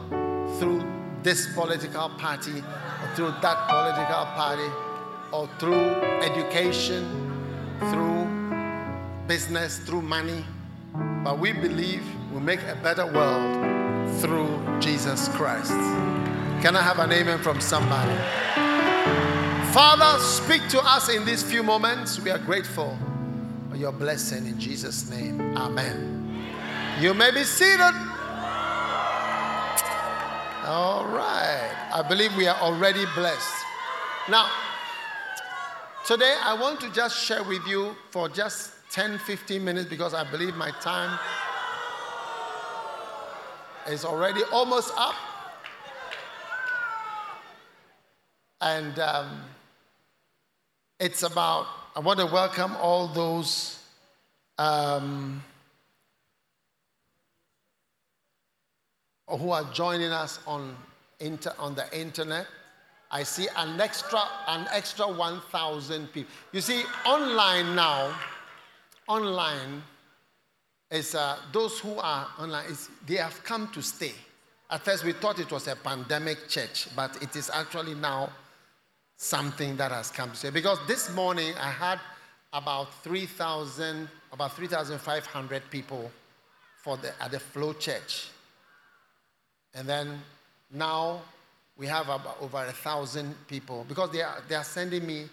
through 0.59 0.83
this 1.23 1.51
political 1.55 2.09
party 2.09 2.59
or 2.59 3.15
through 3.15 3.33
that 3.41 3.67
political 3.67 4.25
party 4.35 4.71
or 5.31 5.49
through 5.57 5.95
education, 6.21 7.03
through 7.89 8.27
business, 9.27 9.79
through 9.79 10.03
money. 10.03 10.45
But 11.23 11.39
we 11.39 11.51
believe 11.53 12.03
we 12.31 12.41
make 12.41 12.61
a 12.61 12.77
better 12.83 13.11
world 13.11 13.78
through 14.19 14.79
Jesus 14.79 15.27
Christ. 15.29 15.71
Can 16.61 16.75
I 16.75 16.81
have 16.81 16.99
an 16.99 17.11
amen 17.11 17.39
from 17.39 17.61
somebody? 17.61 18.15
Father, 19.73 20.19
speak 20.19 20.67
to 20.69 20.79
us 20.81 21.09
in 21.09 21.25
these 21.25 21.43
few 21.43 21.63
moments. 21.63 22.19
We 22.19 22.31
are 22.31 22.39
grateful 22.39 22.97
for 23.69 23.77
your 23.77 23.91
blessing 23.91 24.45
in 24.45 24.59
Jesus' 24.59 25.09
name. 25.09 25.39
Amen. 25.55 26.45
You 26.99 27.13
may 27.13 27.31
be 27.31 27.43
seated. 27.43 27.95
All 30.65 31.05
right. 31.05 31.89
I 31.93 32.03
believe 32.07 32.35
we 32.35 32.47
are 32.47 32.59
already 32.59 33.05
blessed. 33.15 33.55
Now, 34.27 34.49
today 36.05 36.35
I 36.43 36.53
want 36.53 36.81
to 36.81 36.91
just 36.91 37.17
share 37.23 37.43
with 37.43 37.65
you 37.65 37.95
for 38.11 38.27
just 38.27 38.71
10 38.91 39.19
15 39.19 39.63
minutes 39.63 39.89
because 39.89 40.13
I 40.13 40.29
believe 40.29 40.55
my 40.55 40.71
time 40.81 41.17
is 43.89 44.05
already 44.05 44.41
almost 44.51 44.93
up. 44.97 45.15
And 48.61 48.99
um, 48.99 49.41
it's 50.99 51.23
about, 51.23 51.67
I 51.95 51.99
want 51.99 52.19
to 52.19 52.25
welcome 52.25 52.75
all 52.77 53.07
those. 53.07 53.77
Um, 54.57 55.41
who 59.37 59.51
are 59.51 59.63
joining 59.73 60.11
us 60.11 60.39
on, 60.47 60.75
inter, 61.19 61.53
on 61.59 61.75
the 61.75 61.85
internet. 61.97 62.47
I 63.11 63.23
see 63.23 63.47
an 63.57 63.79
extra, 63.79 64.21
an 64.47 64.67
extra 64.71 65.07
1,000 65.07 66.11
people. 66.11 66.31
You 66.51 66.61
see, 66.61 66.83
online 67.05 67.75
now, 67.75 68.13
online 69.07 69.83
is 70.91 71.13
uh, 71.13 71.37
those 71.51 71.79
who 71.79 71.95
are 71.97 72.27
online, 72.39 72.65
they 73.05 73.15
have 73.15 73.43
come 73.43 73.67
to 73.73 73.81
stay. 73.81 74.13
At 74.71 74.83
first, 74.85 75.03
we 75.03 75.13
thought 75.13 75.39
it 75.39 75.51
was 75.51 75.67
a 75.67 75.75
pandemic 75.75 76.47
church, 76.47 76.87
but 76.95 77.21
it 77.21 77.35
is 77.35 77.49
actually 77.53 77.95
now 77.95 78.29
something 79.17 79.75
that 79.77 79.91
has 79.91 80.09
come 80.09 80.31
to 80.31 80.35
stay. 80.35 80.49
Because 80.49 80.79
this 80.87 81.13
morning, 81.13 81.53
I 81.59 81.69
had 81.69 81.99
about 82.53 82.93
3,000, 83.03 84.07
about 84.31 84.55
3,500 84.55 85.63
people 85.69 86.11
for 86.83 86.97
the, 86.97 87.11
at 87.21 87.31
the 87.31 87.39
Flow 87.39 87.73
Church. 87.73 88.29
And 89.75 89.87
then 89.87 90.21
now 90.71 91.21
we 91.77 91.85
have 91.87 92.05
about 92.05 92.37
over 92.41 92.65
a 92.65 92.71
thousand 92.71 93.35
people 93.47 93.85
because 93.87 94.11
they 94.11 94.21
are, 94.21 94.41
they 94.47 94.55
are 94.55 94.63
sending 94.63 95.05
me 95.05 95.25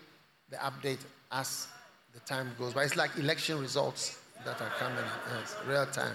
the 0.51 0.57
update 0.57 0.99
as 1.33 1.69
the 2.13 2.21
time 2.21 2.51
goes 2.59 2.75
by. 2.75 2.85
It's 2.85 2.97
like 2.97 3.17
election 3.17 3.59
results 3.61 4.19
that 4.47 4.63
are 4.63 4.71
coming, 4.79 5.05
yes, 5.35 5.57
real 5.67 5.87
time. 5.87 6.15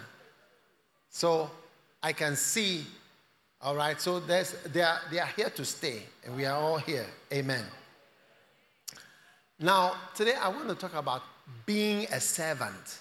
So 1.09 1.51
I 2.01 2.13
can 2.13 2.37
see, 2.37 2.85
all 3.61 3.75
right, 3.75 3.99
so 3.99 4.21
there's, 4.21 4.53
they, 4.73 4.81
are, 4.81 4.99
they 5.11 5.19
are 5.19 5.29
here 5.35 5.49
to 5.49 5.65
stay, 5.65 6.03
and 6.25 6.35
we 6.35 6.45
are 6.45 6.57
all 6.57 6.77
here. 6.77 7.05
Amen. 7.33 7.65
Now, 9.59 9.95
today 10.15 10.33
I 10.33 10.47
want 10.47 10.69
to 10.69 10.75
talk 10.75 10.95
about 10.95 11.23
being 11.65 12.07
a 12.11 12.21
servant. 12.21 12.99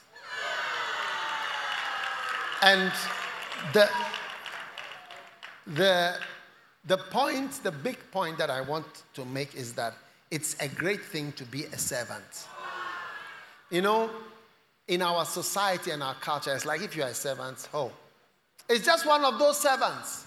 And 2.63 2.93
the, 3.73 3.89
the, 5.69 6.17
the 6.87 6.99
point, 6.99 7.53
the 7.63 7.73
big 7.73 7.99
point 8.11 8.37
that 8.39 8.51
I 8.51 8.61
want 8.61 9.05
to 9.15 9.25
make 9.25 9.55
is 9.55 9.75
that 9.75 9.95
it's 10.31 10.57
a 10.61 10.69
great 10.69 11.03
thing 11.03 11.33
to 11.33 11.45
be 11.45 11.65
a 11.67 11.79
servant. 11.79 12.47
You 13.71 13.83
know, 13.83 14.11
in 14.91 15.03
our 15.03 15.25
society 15.25 15.93
and 15.93 16.03
our 16.03 16.17
culture, 16.17 16.53
it's 16.53 16.67
like 16.67 16.83
if 16.83 16.97
you're 16.97 17.07
a 17.07 17.15
servant, 17.15 17.69
oh, 17.73 17.93
it's 18.69 18.85
just 18.85 19.07
one 19.07 19.25
of 19.25 19.39
those 19.39 19.59
servants. 19.61 20.27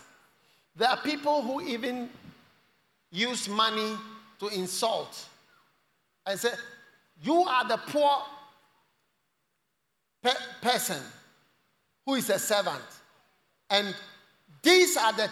There 0.74 0.88
are 0.88 0.98
people 0.98 1.42
who 1.42 1.62
even 1.62 2.10
use 3.12 3.50
money 3.50 3.98
to 4.40 4.48
insult 4.48 5.28
and 6.26 6.40
say, 6.40 6.52
You 7.22 7.44
are 7.44 7.68
the 7.68 7.76
poor 7.76 8.24
pe- 10.24 10.32
person 10.62 11.02
who 12.06 12.16
is 12.16 12.30
a 12.30 12.40
servant. 12.40 12.82
And 13.70 13.94
these 14.62 14.96
are 14.96 15.12
the 15.12 15.30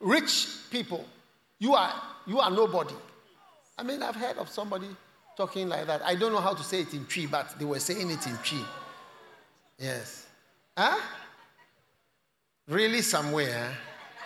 rich 0.00 0.48
people. 0.70 1.06
You 1.58 1.72
are, 1.74 1.94
you 2.26 2.40
are 2.40 2.50
nobody. 2.50 2.94
I 3.78 3.82
mean, 3.82 4.02
I've 4.02 4.16
heard 4.16 4.36
of 4.36 4.50
somebody 4.50 4.88
talking 5.36 5.68
like 5.68 5.86
that. 5.86 6.02
I 6.02 6.14
don't 6.14 6.32
know 6.32 6.40
how 6.40 6.54
to 6.54 6.62
say 6.62 6.80
it 6.80 6.94
in 6.94 7.04
Twi, 7.04 7.26
but 7.26 7.58
they 7.58 7.64
were 7.64 7.78
saying 7.78 8.10
it 8.10 8.26
in 8.26 8.36
Twi. 8.38 8.64
Yes. 9.78 10.26
Huh? 10.76 10.98
Really 12.68 13.02
somewhere. 13.02 13.76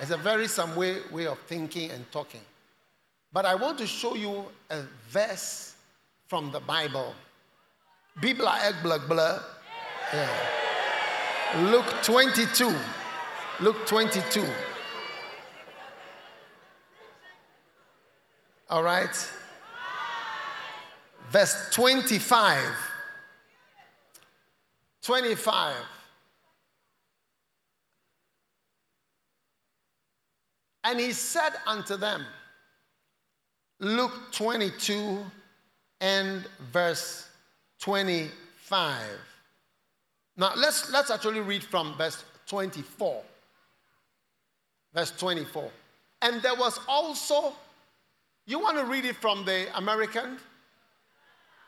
It's 0.00 0.10
a 0.10 0.16
very 0.16 0.48
some 0.48 0.76
way, 0.76 0.98
way 1.10 1.26
of 1.26 1.38
thinking 1.40 1.90
and 1.90 2.10
talking. 2.10 2.40
But 3.32 3.44
I 3.44 3.54
want 3.54 3.78
to 3.78 3.86
show 3.86 4.14
you 4.14 4.44
a 4.70 4.82
verse 5.08 5.74
from 6.26 6.50
the 6.50 6.60
Bible. 6.60 7.14
Bibla 8.20 8.58
ek 8.68 8.76
blag 8.82 9.08
blah. 9.08 9.38
Yeah. 10.12 10.28
Luke 11.70 11.92
22. 12.02 12.74
Luke 13.60 13.86
22. 13.86 14.46
All 18.70 18.82
right. 18.82 19.30
Verse 21.30 21.68
25. 21.70 22.58
25. 25.02 25.76
And 30.82 30.98
he 30.98 31.12
said 31.12 31.52
unto 31.66 31.96
them, 31.96 32.24
Luke 33.78 34.12
22 34.32 35.24
and 36.00 36.46
verse 36.72 37.28
25. 37.80 39.00
Now 40.36 40.52
let's, 40.56 40.90
let's 40.90 41.10
actually 41.10 41.40
read 41.40 41.62
from 41.62 41.94
verse 41.96 42.24
24. 42.46 43.22
Verse 44.92 45.12
24. 45.12 45.70
And 46.22 46.42
there 46.42 46.54
was 46.56 46.80
also, 46.88 47.54
you 48.46 48.58
want 48.58 48.78
to 48.78 48.84
read 48.84 49.04
it 49.04 49.16
from 49.16 49.44
the 49.44 49.68
American? 49.78 50.38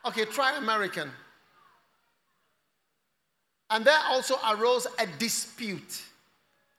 Okay, 0.05 0.25
try 0.25 0.57
American. 0.57 1.11
And 3.71 3.85
there 3.85 3.99
also 4.09 4.37
arose 4.51 4.87
a 4.99 5.07
dispute 5.19 6.03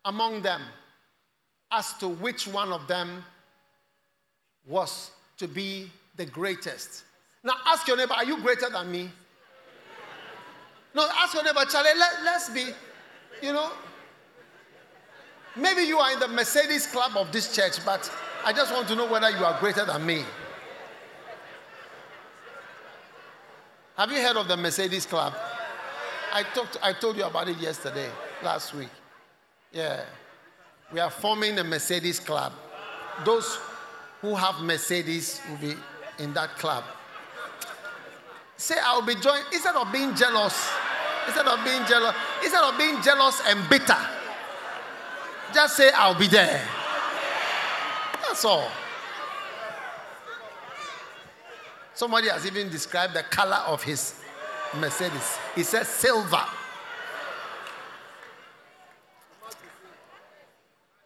among 0.05 0.41
them 0.41 0.61
as 1.71 1.93
to 1.93 2.07
which 2.07 2.47
one 2.47 2.71
of 2.71 2.87
them 2.87 3.23
was 4.67 5.11
to 5.37 5.47
be 5.47 5.89
the 6.15 6.25
greatest. 6.25 7.03
Now 7.43 7.53
ask 7.65 7.87
your 7.87 7.97
neighbor, 7.97 8.13
are 8.13 8.25
you 8.25 8.39
greater 8.41 8.69
than 8.69 8.91
me? 8.91 9.09
No, 10.93 11.07
ask 11.15 11.33
your 11.33 11.43
neighbor, 11.43 11.65
Charlie, 11.69 11.97
let, 11.97 12.23
let's 12.23 12.49
be, 12.49 12.67
you 13.41 13.51
know. 13.51 13.71
Maybe 15.55 15.81
you 15.81 15.97
are 15.97 16.13
in 16.13 16.19
the 16.19 16.27
Mercedes 16.27 16.85
club 16.87 17.13
of 17.15 17.31
this 17.31 17.55
church, 17.55 17.83
but 17.83 18.11
I 18.45 18.53
just 18.53 18.71
want 18.71 18.87
to 18.89 18.95
know 18.95 19.09
whether 19.09 19.29
you 19.31 19.43
are 19.43 19.59
greater 19.59 19.85
than 19.85 20.05
me. 20.05 20.23
Have 23.95 24.11
you 24.11 24.19
heard 24.21 24.37
of 24.37 24.47
the 24.47 24.57
Mercedes 24.57 25.05
club? 25.05 25.33
I 26.31 26.41
talked 26.55 26.77
I 26.81 26.93
told 26.93 27.15
you 27.15 27.25
about 27.25 27.47
it 27.47 27.57
yesterday, 27.57 28.09
last 28.43 28.73
week. 28.73 28.89
Yeah. 29.71 30.01
We 30.91 30.99
are 30.99 31.11
forming 31.11 31.55
the 31.55 31.63
Mercedes 31.63 32.19
club. 32.19 32.53
Those 33.23 33.59
who 34.21 34.33
have 34.33 34.61
Mercedes 34.61 35.41
will 35.47 35.57
be 35.57 35.75
in 36.17 36.33
that 36.33 36.55
club. 36.57 36.83
Say, 38.57 38.75
I'll 38.83 39.01
be 39.01 39.15
joined 39.15 39.43
instead 39.51 39.75
of 39.75 39.91
being 39.91 40.15
jealous, 40.15 40.71
instead 41.27 41.45
of 41.47 41.63
being 41.63 41.85
jealous, 41.85 42.15
instead 42.41 42.63
of 42.63 42.77
being 42.77 43.01
jealous 43.01 43.41
and 43.47 43.69
bitter. 43.69 43.97
Just 45.53 45.77
say, 45.77 45.91
I'll 45.93 46.17
be 46.17 46.27
there. 46.27 46.61
That's 48.21 48.43
all. 48.45 48.71
Somebody 51.93 52.29
has 52.29 52.45
even 52.45 52.69
described 52.69 53.13
the 53.13 53.23
color 53.23 53.61
of 53.67 53.83
his 53.83 54.15
Mercedes. 54.75 55.37
He 55.55 55.63
says 55.63 55.87
silver. 55.87 56.43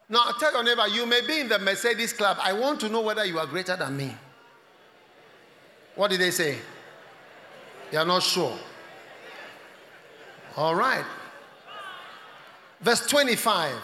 Now, 0.09 0.31
tell 0.39 0.53
your 0.53 0.63
neighbor, 0.63 0.87
you 0.87 1.05
may 1.05 1.25
be 1.25 1.41
in 1.41 1.49
the 1.49 1.59
Mercedes 1.59 2.13
club. 2.13 2.37
I 2.39 2.53
want 2.53 2.79
to 2.81 2.89
know 2.89 3.01
whether 3.01 3.25
you 3.25 3.39
are 3.39 3.45
greater 3.45 3.75
than 3.75 3.97
me. 3.97 4.15
What 5.95 6.11
did 6.11 6.21
they 6.21 6.31
say? 6.31 6.57
You 7.91 7.99
are 7.99 8.05
not 8.05 8.23
sure. 8.23 8.57
All 10.55 10.75
right. 10.75 11.05
Verse 12.79 13.05
25. 13.05 13.75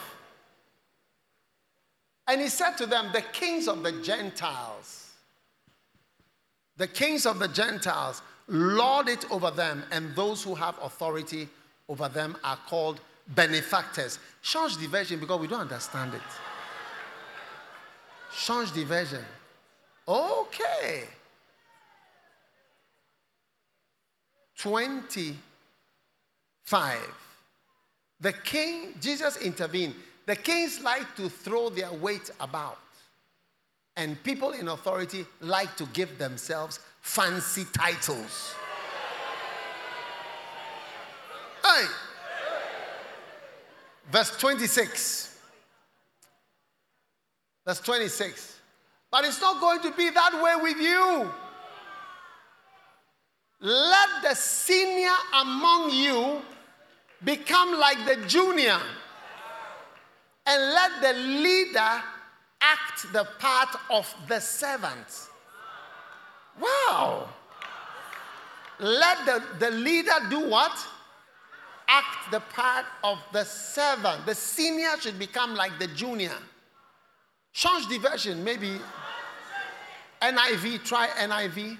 And 2.27 2.39
he 2.39 2.47
said 2.47 2.77
to 2.77 2.85
them, 2.85 3.09
The 3.11 3.21
kings 3.21 3.67
of 3.67 3.83
the 3.83 3.91
Gentiles, 3.91 5.02
the 6.77 6.87
kings 6.87 7.25
of 7.25 7.39
the 7.39 7.47
Gentiles 7.47 8.21
lord 8.47 9.07
it 9.07 9.29
over 9.31 9.51
them, 9.51 9.83
and 9.91 10.15
those 10.15 10.43
who 10.43 10.55
have 10.55 10.77
authority 10.81 11.47
over 11.87 12.09
them 12.09 12.35
are 12.43 12.57
called 12.67 12.99
benefactors. 13.29 14.19
Change 14.41 14.77
the 14.77 14.87
version 14.87 15.19
because 15.19 15.39
we 15.39 15.47
don't 15.47 15.61
understand 15.61 16.13
it. 16.13 16.21
Change 18.35 18.73
the 18.73 18.83
version. 18.83 19.23
Okay. 20.07 21.03
25. 24.57 26.99
The 28.19 28.33
king, 28.33 28.93
Jesus 29.01 29.37
intervened. 29.37 29.95
The 30.25 30.35
kings 30.35 30.81
like 30.81 31.15
to 31.17 31.29
throw 31.29 31.69
their 31.69 31.91
weight 31.91 32.31
about, 32.39 32.79
and 33.95 34.21
people 34.23 34.51
in 34.51 34.67
authority 34.67 35.25
like 35.41 35.75
to 35.77 35.85
give 35.87 36.17
themselves 36.17 36.79
fancy 37.01 37.65
titles. 37.73 38.55
Hey! 41.63 41.85
Verse 44.11 44.37
26. 44.37 45.39
Verse 47.65 47.79
26. 47.79 48.59
But 49.11 49.25
it's 49.25 49.39
not 49.39 49.61
going 49.61 49.79
to 49.81 49.91
be 49.91 50.09
that 50.09 50.41
way 50.41 50.55
with 50.61 50.77
you. 50.77 51.31
Let 53.61 54.09
the 54.23 54.33
senior 54.35 55.15
among 55.39 55.91
you 55.91 56.41
become 57.23 57.79
like 57.79 58.05
the 58.05 58.27
junior, 58.27 58.77
and 60.45 60.61
let 60.73 61.01
the 61.01 61.13
leader 61.19 62.03
the 63.11 63.27
part 63.39 63.69
of 63.89 64.13
the 64.27 64.39
servant. 64.39 65.29
Wow. 66.59 67.29
Let 68.79 69.25
the, 69.25 69.43
the 69.59 69.71
leader 69.71 70.11
do 70.29 70.49
what? 70.49 70.71
Act 71.87 72.31
the 72.31 72.39
part 72.39 72.85
of 73.03 73.19
the 73.31 73.43
servant. 73.43 74.25
The 74.25 74.35
senior 74.35 74.99
should 74.99 75.19
become 75.19 75.55
like 75.55 75.77
the 75.79 75.87
junior. 75.87 76.37
Change 77.51 77.87
the 77.87 77.97
version, 77.99 78.43
maybe 78.43 78.79
NIV, 80.21 80.83
try 80.83 81.07
NIV. 81.07 81.77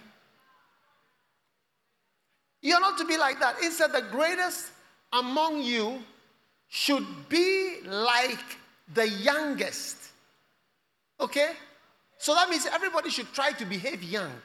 You're 2.62 2.80
not 2.80 2.98
to 3.00 3.06
be 3.06 3.18
like 3.18 3.40
that. 3.40 3.56
Instead, 3.64 3.92
the 3.92 4.04
greatest 4.12 4.72
among 5.12 5.62
you 5.62 6.02
should 6.70 7.06
be 7.30 7.82
like 7.86 8.58
the 8.94 9.08
youngest. 9.08 10.03
Okay? 11.24 11.52
So 12.18 12.36
that 12.36 12.50
means 12.50 12.66
everybody 12.66 13.10
should 13.10 13.34
try 13.34 13.54
to 13.54 13.66
behave 13.66 14.04
young. 14.04 14.42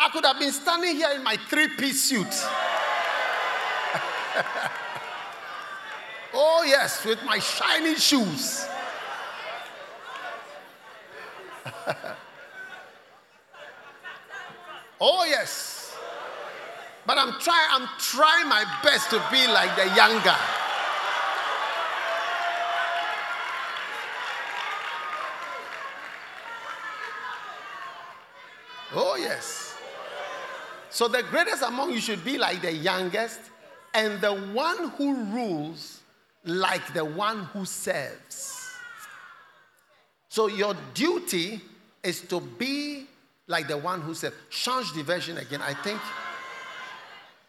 I 0.00 0.08
could 0.10 0.24
have 0.24 0.38
been 0.38 0.52
standing 0.52 0.96
here 0.96 1.10
in 1.14 1.22
my 1.22 1.36
three 1.48 1.68
piece 1.76 2.02
suit. 2.02 2.26
oh, 6.34 6.64
yes, 6.66 7.04
with 7.04 7.22
my 7.24 7.38
shiny 7.38 7.94
shoes. 7.94 8.66
oh, 15.00 15.24
yes. 15.28 15.96
But 17.06 17.16
I'm 17.18 17.38
trying, 17.40 17.68
I'm 17.70 17.88
trying 17.98 18.48
my 18.48 18.64
best 18.82 19.10
to 19.10 19.22
be 19.30 19.46
like 19.46 19.76
the 19.76 19.86
younger. 19.94 20.36
Oh, 29.00 29.14
yes. 29.14 29.76
So 30.90 31.06
the 31.06 31.22
greatest 31.22 31.62
among 31.62 31.92
you 31.92 32.00
should 32.00 32.24
be 32.24 32.36
like 32.36 32.62
the 32.62 32.72
youngest, 32.72 33.38
and 33.94 34.20
the 34.20 34.34
one 34.34 34.90
who 34.90 35.14
rules 35.26 36.00
like 36.44 36.92
the 36.94 37.04
one 37.04 37.44
who 37.52 37.64
serves. 37.64 38.72
So 40.28 40.48
your 40.48 40.74
duty 40.94 41.60
is 42.02 42.22
to 42.22 42.40
be 42.40 43.06
like 43.46 43.68
the 43.68 43.78
one 43.78 44.00
who 44.00 44.14
serves. 44.14 44.34
Change 44.50 44.92
the 44.94 45.04
version 45.04 45.38
again, 45.38 45.62
I 45.62 45.74
think. 45.74 46.00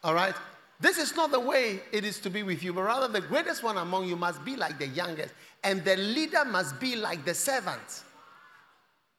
All 0.04 0.14
right? 0.14 0.34
This 0.78 0.98
is 0.98 1.16
not 1.16 1.32
the 1.32 1.40
way 1.40 1.80
it 1.90 2.04
is 2.04 2.20
to 2.20 2.30
be 2.30 2.44
with 2.44 2.62
you, 2.62 2.72
but 2.72 2.82
rather 2.82 3.08
the 3.08 3.20
greatest 3.20 3.64
one 3.64 3.76
among 3.76 4.08
you 4.08 4.14
must 4.14 4.44
be 4.44 4.54
like 4.54 4.78
the 4.78 4.86
youngest, 4.86 5.34
and 5.64 5.84
the 5.84 5.96
leader 5.96 6.44
must 6.44 6.78
be 6.78 6.94
like 6.94 7.24
the 7.24 7.34
servant. 7.34 8.04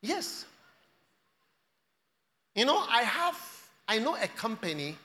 Yes. 0.02 0.46
You 2.56 2.66
know, 2.66 2.84
I 2.90 3.04
have 3.04 3.62
I 3.92 4.00
know 4.00 4.16
a 4.16 4.28
company, 4.30 4.96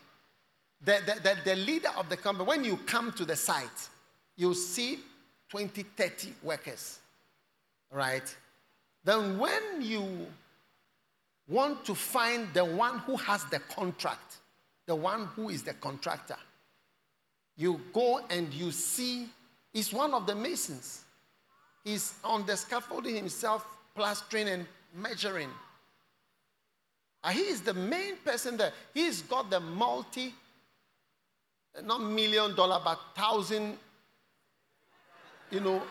the, 0.85 1.01
the, 1.05 1.21
the, 1.21 1.37
the 1.45 1.57
leader 1.57 1.89
of 1.99 2.09
the 2.09 2.17
company, 2.17 2.47
when 2.47 2.65
you 2.65 2.77
come 2.87 3.11
to 3.13 3.25
the 3.25 3.35
site, 3.35 3.89
you 4.37 4.55
see 4.55 5.01
20, 5.49 5.83
30 5.83 6.33
workers, 6.43 7.01
right? 7.91 8.33
Then 9.03 9.39
when 9.39 9.81
you 9.81 10.27
want 11.49 11.85
to 11.87 11.97
find 11.97 12.47
the 12.55 12.65
one 12.65 12.99
who 13.01 13.17
has 13.17 13.45
the 13.47 13.59
contract, 13.59 14.37
the 14.87 14.95
one 14.95 15.27
who 15.35 15.49
is 15.49 15.65
the 15.65 15.75
contractor, 15.75 16.37
you 17.57 17.81
go 17.93 18.21
and 18.31 18.55
you 18.55 18.71
see, 18.71 19.29
he's 19.73 19.93
one 19.93 20.15
of 20.15 20.29
the 20.29 20.35
masons. 20.37 21.03
He's 21.83 22.15
on 22.23 22.47
the 22.47 22.57
scaffolding 22.57 23.17
himself, 23.17 23.67
plastering 23.97 24.49
and 24.49 24.67
measuring. 24.95 25.49
And 27.27 27.37
he 27.37 27.43
is 27.43 27.61
the 27.61 27.75
main 27.75 28.15
person 28.25 28.57
there. 28.57 28.73
He's 28.95 29.23
got 29.23 29.51
the 29.51 29.59
multi, 29.59 30.33
eh, 31.77 31.81
not 31.85 32.01
million 32.01 32.55
dollar, 32.55 32.81
but 32.85 33.01
thousand, 33.17 33.77
you 35.51 35.59
know, 35.59 35.83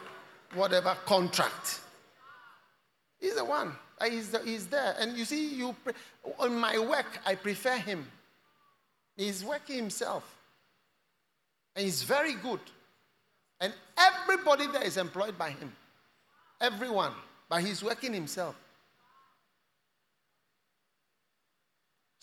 whatever 0.54 0.96
contract. 1.06 1.82
He's 3.20 3.36
the 3.36 3.44
one. 3.44 3.74
Eh, 4.00 4.12
he's, 4.12 4.30
the, 4.30 4.40
he's 4.40 4.68
there. 4.68 4.96
And 4.98 5.18
you 5.18 5.26
see, 5.26 5.56
you 5.56 5.76
pre- 5.84 5.94
on 6.40 6.58
my 6.58 6.80
work, 6.80 7.20
I 7.26 7.36
prefer 7.36 7.76
him. 7.80 8.08
He's 9.18 9.44
working 9.44 9.76
himself. 9.76 10.24
And 11.76 11.84
he's 11.84 12.04
very 12.04 12.36
good. 12.36 12.62
And 13.60 13.74
everybody 13.98 14.68
there 14.68 14.84
is 14.84 14.96
employed 14.96 15.38
by 15.38 15.50
him. 15.50 15.74
Everyone. 16.62 17.12
But 17.50 17.62
he's 17.62 17.84
working 17.84 18.14
himself. 18.14 18.56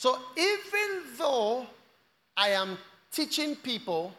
So 0.02 0.18
even 0.36 1.04
though 1.16 1.64
I 2.36 2.48
am 2.48 2.76
teaching 3.12 3.54
people 3.54 4.12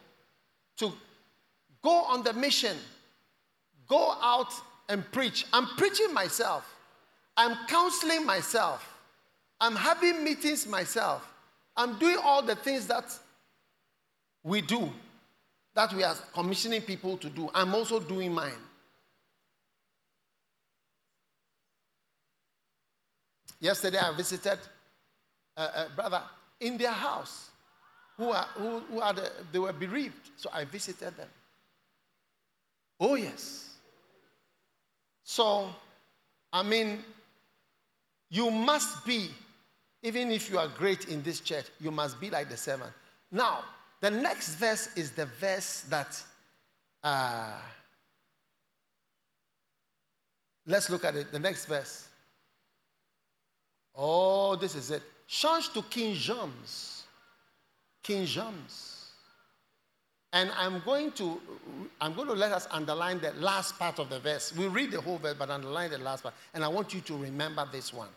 to 0.78 0.90
go 1.82 1.90
on 1.90 2.24
the 2.24 2.32
mission, 2.32 2.74
go 3.86 4.16
out 4.22 4.50
and 4.88 5.04
preach, 5.12 5.44
I'm 5.52 5.66
preaching 5.76 6.14
myself. 6.14 6.74
I'm 7.36 7.66
counseling 7.66 8.24
myself. 8.24 8.98
I'm 9.60 9.76
having 9.76 10.24
meetings 10.24 10.66
myself. 10.66 11.30
I'm 11.76 11.98
doing 11.98 12.16
all 12.24 12.40
the 12.40 12.56
things 12.56 12.86
that 12.86 13.14
we 14.42 14.62
do. 14.62 14.90
that 15.74 15.92
we 15.92 16.02
are 16.02 16.14
commissioning 16.32 16.80
people 16.80 17.18
to 17.18 17.28
do. 17.28 17.50
I'm 17.54 17.74
also 17.74 18.00
doing 18.00 18.32
mine. 18.32 18.52
Yesterday, 23.60 23.98
I 23.98 24.16
visited 24.16 24.60
a, 25.56 25.62
a 25.62 25.88
brother 25.94 26.22
in 26.60 26.76
their 26.76 26.92
house 26.92 27.50
who 28.16 28.30
are, 28.30 28.46
who, 28.54 28.80
who 28.80 29.00
are 29.00 29.12
the, 29.12 29.30
they 29.52 29.58
were 29.58 29.72
bereaved. 29.72 30.30
So 30.36 30.50
I 30.52 30.64
visited 30.64 31.16
them. 31.16 31.28
Oh, 33.00 33.14
yes. 33.14 33.76
So, 35.24 35.68
I 36.52 36.62
mean, 36.62 37.04
you 38.30 38.50
must 38.50 39.04
be, 39.04 39.30
even 40.02 40.30
if 40.30 40.50
you 40.50 40.58
are 40.58 40.68
great 40.68 41.08
in 41.08 41.22
this 41.22 41.40
church, 41.40 41.66
you 41.80 41.90
must 41.90 42.20
be 42.20 42.30
like 42.30 42.48
the 42.48 42.56
servant. 42.56 42.92
Now, 43.32 43.64
the 44.00 44.10
next 44.10 44.56
verse 44.56 44.90
is 44.96 45.12
the 45.12 45.26
verse 45.26 45.84
that, 45.88 46.22
uh, 47.02 47.58
let's 50.66 50.90
look 50.90 51.04
at 51.04 51.16
it. 51.16 51.32
The 51.32 51.38
next 51.38 51.66
verse. 51.66 52.06
Oh, 53.96 54.56
this 54.56 54.74
is 54.74 54.90
it. 54.90 55.02
Change 55.34 55.72
to 55.72 55.82
King 55.82 56.14
James. 56.14 57.02
King 58.04 58.24
James. 58.24 59.08
And 60.32 60.48
I'm 60.56 60.80
going 60.84 61.10
to 61.12 61.40
I'm 62.00 62.14
going 62.14 62.28
to 62.28 62.34
let 62.34 62.52
us 62.52 62.68
underline 62.70 63.18
the 63.18 63.32
last 63.32 63.76
part 63.76 63.98
of 63.98 64.10
the 64.10 64.20
verse. 64.20 64.54
We 64.56 64.68
read 64.68 64.92
the 64.92 65.00
whole 65.00 65.18
verse, 65.18 65.34
but 65.36 65.50
underline 65.50 65.90
the 65.90 65.98
last 65.98 66.22
part. 66.22 66.36
And 66.54 66.62
I 66.62 66.68
want 66.68 66.94
you 66.94 67.00
to 67.00 67.16
remember 67.16 67.68
this 67.72 67.92
one. 67.92 68.10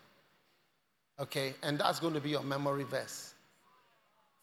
Okay? 1.19 1.56
And 1.64 1.80
that's 1.80 1.99
going 1.99 2.14
to 2.14 2.19
be 2.19 2.30
your 2.30 2.44
memory 2.44 2.84
verse. 2.84 3.34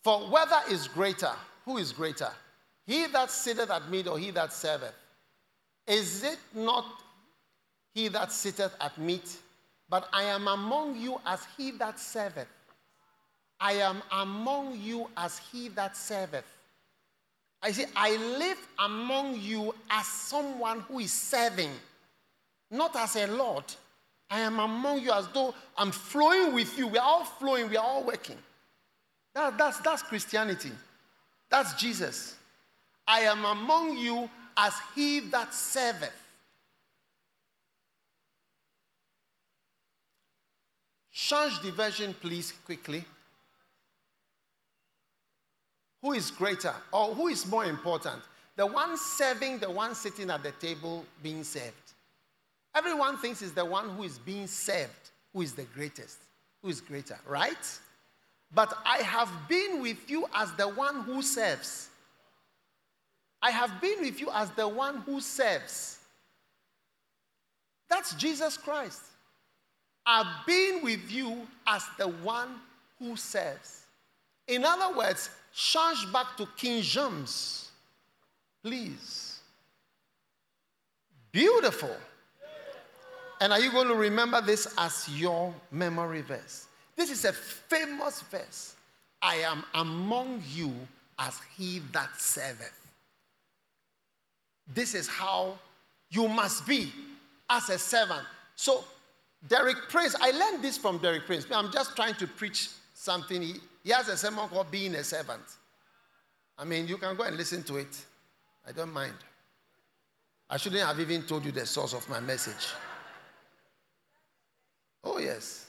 For 0.03 0.29
whether 0.29 0.59
is 0.69 0.89
greater, 0.89 1.33
who 1.65 1.79
is 1.79 1.93
greater? 1.93 2.31
He 2.89 3.07
that 3.07 3.31
sitteth 3.31 3.71
at 3.71 3.89
meat 3.89 4.09
or 4.09 4.19
he 4.19 4.33
that 4.33 4.53
serveth? 4.53 4.95
Is 5.87 6.25
it 6.25 6.39
not 6.53 6.87
he 7.95 8.09
that 8.09 8.33
sitteth 8.33 8.75
at 8.81 8.99
meat? 8.99 9.37
But 9.89 10.09
I 10.13 10.25
am 10.25 10.49
among 10.49 10.97
you 10.97 11.21
as 11.25 11.47
he 11.57 11.71
that 11.73 12.01
serveth. 12.01 12.49
I 13.61 13.75
am 13.75 14.03
among 14.11 14.79
you 14.81 15.09
as 15.17 15.39
he 15.39 15.69
that 15.69 15.97
serveth. 15.97 16.45
I 17.63 17.73
say, 17.73 17.87
I 17.97 18.17
live 18.39 18.59
among 18.79 19.41
you 19.41 19.75
as 19.91 20.07
someone 20.07 20.81
who 20.81 20.99
is 20.99 21.13
serving, 21.13 21.71
not 22.71 22.95
as 22.97 23.17
a 23.17 23.27
Lord. 23.27 23.65
I 24.31 24.41
am 24.41 24.59
among 24.59 25.01
you 25.01 25.13
as 25.13 25.29
though 25.29 25.55
I'm 25.79 25.91
flowing 25.91 26.55
with 26.55 26.77
you. 26.77 26.89
We're 26.89 27.01
all 27.01 27.25
flowing, 27.25 27.71
we're 27.71 27.81
all 27.81 28.05
working. 28.05 28.37
That, 29.35 29.57
that's, 29.57 29.79
that's 29.79 30.03
Christianity. 30.03 30.73
That's 31.49 31.75
Jesus. 31.75 32.37
I 33.07 33.21
am 33.21 33.45
among 33.45 33.97
you 33.97 34.29
as 34.57 34.75
he 34.95 35.21
that 35.21 35.55
serveth. 35.55 36.13
Change 41.13 41.63
the 41.63 41.71
version, 41.71 42.15
please, 42.21 42.53
quickly. 42.65 43.05
Who 46.05 46.13
is 46.13 46.31
greater 46.31 46.75
or 46.93 47.15
who 47.15 47.29
is 47.29 47.47
more 47.47 47.65
important? 47.65 48.23
The 48.55 48.67
one 48.67 48.97
serving, 48.97 49.59
the 49.59 49.71
one 49.71 49.97
sitting 49.97 50.31
at 50.31 50.43
the 50.43 50.53
table 50.53 51.05
being 51.23 51.43
served. 51.43 51.73
Everyone 52.77 53.17
thinks 53.17 53.41
it's 53.41 53.53
the 53.53 53.65
one 53.65 53.89
who 53.89 54.03
is 54.03 54.19
being 54.19 54.47
served 54.47 55.11
who 55.35 55.43
is 55.43 55.53
the 55.53 55.65
greatest, 55.65 56.19
who 56.63 56.69
is 56.69 56.81
greater, 56.81 57.19
right? 57.27 57.79
But 58.55 58.73
I 58.87 58.99
have 58.99 59.31
been 59.49 59.83
with 59.83 60.09
you 60.09 60.27
as 60.35 60.53
the 60.53 60.69
one 60.69 61.01
who 61.01 61.21
serves. 61.21 61.89
I 63.43 63.51
have 63.51 63.81
been 63.81 64.01
with 64.01 64.21
you 64.21 64.31
as 64.33 64.51
the 64.53 64.69
one 64.69 64.99
who 64.99 65.21
serves. 65.21 65.99
That's 67.91 68.15
Jesus 68.15 68.57
Christ. 68.57 69.03
I've 70.07 70.47
been 70.47 70.83
with 70.83 71.11
you 71.11 71.47
as 71.67 71.83
the 71.99 72.09
one 72.09 72.49
who 72.99 73.17
serves. 73.17 73.83
In 74.47 74.65
other 74.65 74.97
words, 74.97 75.31
change 75.55 76.13
back 76.13 76.37
to 76.37 76.47
King 76.57 76.83
James, 76.83 77.71
please. 78.63 79.41
Beautiful. 81.31 81.97
And 83.41 83.53
are 83.53 83.61
you 83.61 83.71
going 83.73 83.89
to 83.89 83.95
remember 83.95 84.41
this 84.41 84.73
as 84.79 85.09
your 85.09 85.53
memory 85.71 86.23
verse? 86.23 86.67
This 86.97 87.11
is 87.11 87.25
a 87.25 87.33
famous 87.33 88.23
verse. 88.23 88.75
I 89.21 89.37
am 89.37 89.65
among 89.75 90.43
you 90.53 90.73
as 91.19 91.39
he 91.57 91.81
that 91.93 92.11
serveth. 92.19 92.73
This 94.73 94.95
is 94.95 95.09
how 95.09 95.59
you 96.11 96.29
must 96.29 96.67
be 96.67 96.93
as 97.51 97.69
a 97.71 97.79
servant. 97.79 98.25
So, 98.57 98.85
Derek 99.49 99.77
Prince, 99.89 100.15
I 100.21 100.31
learned 100.31 100.63
this 100.63 100.79
from 100.79 100.99
Derek 100.99 101.27
Prince. 101.27 101.47
I'm 101.51 101.71
just 101.71 101.97
trying 101.97 102.15
to 102.15 102.27
preach 102.27 102.69
something 102.95 103.43
he, 103.43 103.55
he 103.85 103.91
has 103.91 104.09
a 104.09 104.17
sermon 104.17 104.49
called 104.49 104.71
Being 104.71 104.95
a 104.95 105.05
Servant. 105.05 105.43
I 106.57 106.65
mean, 106.65 106.89
you 106.89 106.97
can 106.97 107.15
go 107.17 107.25
and 107.25 107.37
listen 107.37 107.63
to 107.65 107.77
it. 107.77 108.05
I 108.67 108.73
don't 108.73 108.93
mind. 108.93 109.15
I 110.49 110.57
shouldn't 110.57 110.83
have 110.83 110.99
even 110.99 111.23
told 111.23 111.45
you 111.45 111.53
the 111.53 111.67
source 111.67 111.93
of 111.93 112.09
my 112.09 112.19
message. 112.21 112.67
Oh, 115.05 115.19
yes. 115.19 115.67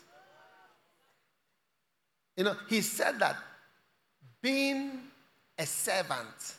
You 2.38 2.46
know, 2.46 2.56
he 2.70 2.82
said 2.82 3.20
that 3.20 3.36
being 4.42 5.02
a 5.58 5.66
servant, 5.66 6.56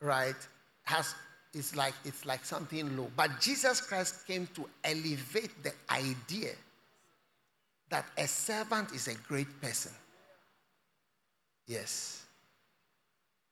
right, 0.00 0.36
has 0.84 1.14
it's 1.54 1.76
like 1.76 1.94
it's 2.04 2.24
like 2.24 2.44
something 2.44 2.96
low. 2.96 3.10
But 3.14 3.40
Jesus 3.40 3.80
Christ 3.80 4.26
came 4.26 4.48
to 4.54 4.66
elevate 4.84 5.62
the 5.62 5.72
idea 5.90 6.52
that 7.90 8.06
a 8.16 8.26
servant 8.26 8.92
is 8.92 9.08
a 9.08 9.14
great 9.28 9.60
person. 9.60 9.92
Yes. 11.66 12.24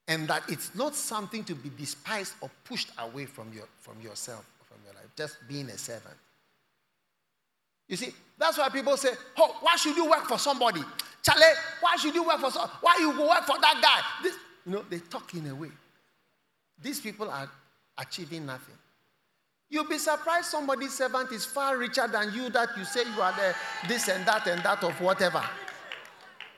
And 0.09 0.27
that 0.28 0.43
it's 0.49 0.74
not 0.74 0.95
something 0.95 1.45
to 1.45 1.55
be 1.55 1.70
despised 1.78 2.35
or 2.41 2.51
pushed 2.65 2.91
away 2.99 3.27
from, 3.27 3.53
your, 3.53 3.66
from 3.78 4.01
yourself, 4.01 4.45
from 4.65 4.78
your 4.85 4.95
life, 4.95 5.11
just 5.16 5.37
being 5.49 5.69
a 5.70 5.78
servant. 5.78 6.16
You 7.89 7.97
see, 7.97 8.12
that's 8.39 8.57
why 8.57 8.69
people 8.69 8.97
say, 8.97 9.11
Oh, 9.37 9.57
why 9.61 9.77
should 9.77 9.97
you 9.97 10.09
work 10.09 10.24
for 10.24 10.39
somebody? 10.39 10.81
Charlie, 11.23 11.43
why 11.81 11.97
should 11.97 12.15
you 12.15 12.24
work 12.24 12.41
for 12.41 12.51
somebody? 12.51 12.73
Why 12.81 12.97
you 13.01 13.11
work 13.11 13.45
for 13.45 13.59
that 13.61 13.81
guy? 13.82 14.23
This, 14.23 14.37
you 14.65 14.73
know, 14.73 14.85
they 14.89 15.01
talk 15.01 15.35
in 15.35 15.47
a 15.49 15.55
way. 15.55 15.70
These 16.82 17.01
people 17.01 17.28
are 17.28 17.51
achieving 17.99 18.47
nothing. 18.47 18.77
You'll 19.69 19.89
be 19.89 19.99
surprised 19.99 20.47
somebody's 20.47 20.95
servant 20.95 21.31
is 21.31 21.45
far 21.45 21.77
richer 21.77 22.09
than 22.09 22.32
you 22.35 22.51
that 22.51 22.70
you 22.77 22.85
say 22.85 23.03
you 23.15 23.23
are 23.23 23.32
the 23.32 23.55
this 23.87 24.09
and 24.09 24.27
that 24.27 24.47
and 24.47 24.61
that 24.62 24.82
of 24.82 25.01
whatever. 25.01 25.43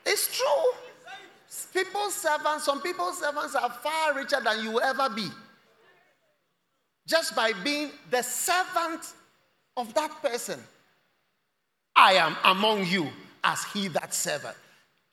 It's 0.05 0.35
true. 0.35 0.82
People's 1.73 2.13
servants, 2.13 2.65
some 2.65 2.81
people's 2.81 3.19
servants 3.19 3.55
are 3.55 3.69
far 3.69 4.13
richer 4.13 4.39
than 4.43 4.63
you 4.63 4.71
will 4.71 4.81
ever 4.81 5.09
be. 5.09 5.27
Just 7.07 7.35
by 7.35 7.51
being 7.63 7.89
the 8.11 8.21
servant 8.21 9.01
of 9.75 9.93
that 9.95 10.11
person. 10.21 10.59
I 11.95 12.13
am 12.13 12.35
among 12.43 12.85
you 12.85 13.09
as 13.43 13.63
he 13.65 13.87
that 13.89 14.13
serveth. 14.13 14.55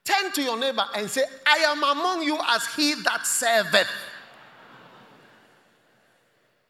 Turn 0.05 0.33
to 0.33 0.43
your 0.43 0.59
neighbor 0.59 0.85
and 0.95 1.11
say, 1.11 1.23
I 1.47 1.59
am 1.59 1.83
among 1.83 2.23
you 2.23 2.39
as 2.49 2.67
he 2.75 2.95
that 3.03 3.27
serveth. 3.27 3.89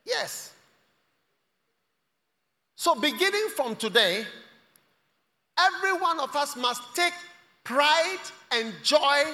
Yes. 0.04 0.52
So, 2.76 2.94
beginning 2.94 3.48
from 3.54 3.76
today, 3.76 4.24
every 5.58 5.92
one 6.00 6.18
of 6.18 6.34
us 6.34 6.56
must 6.56 6.82
take 6.94 7.12
pride 7.62 8.18
and 8.52 8.72
joy 8.82 9.24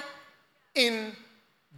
in 0.77 1.13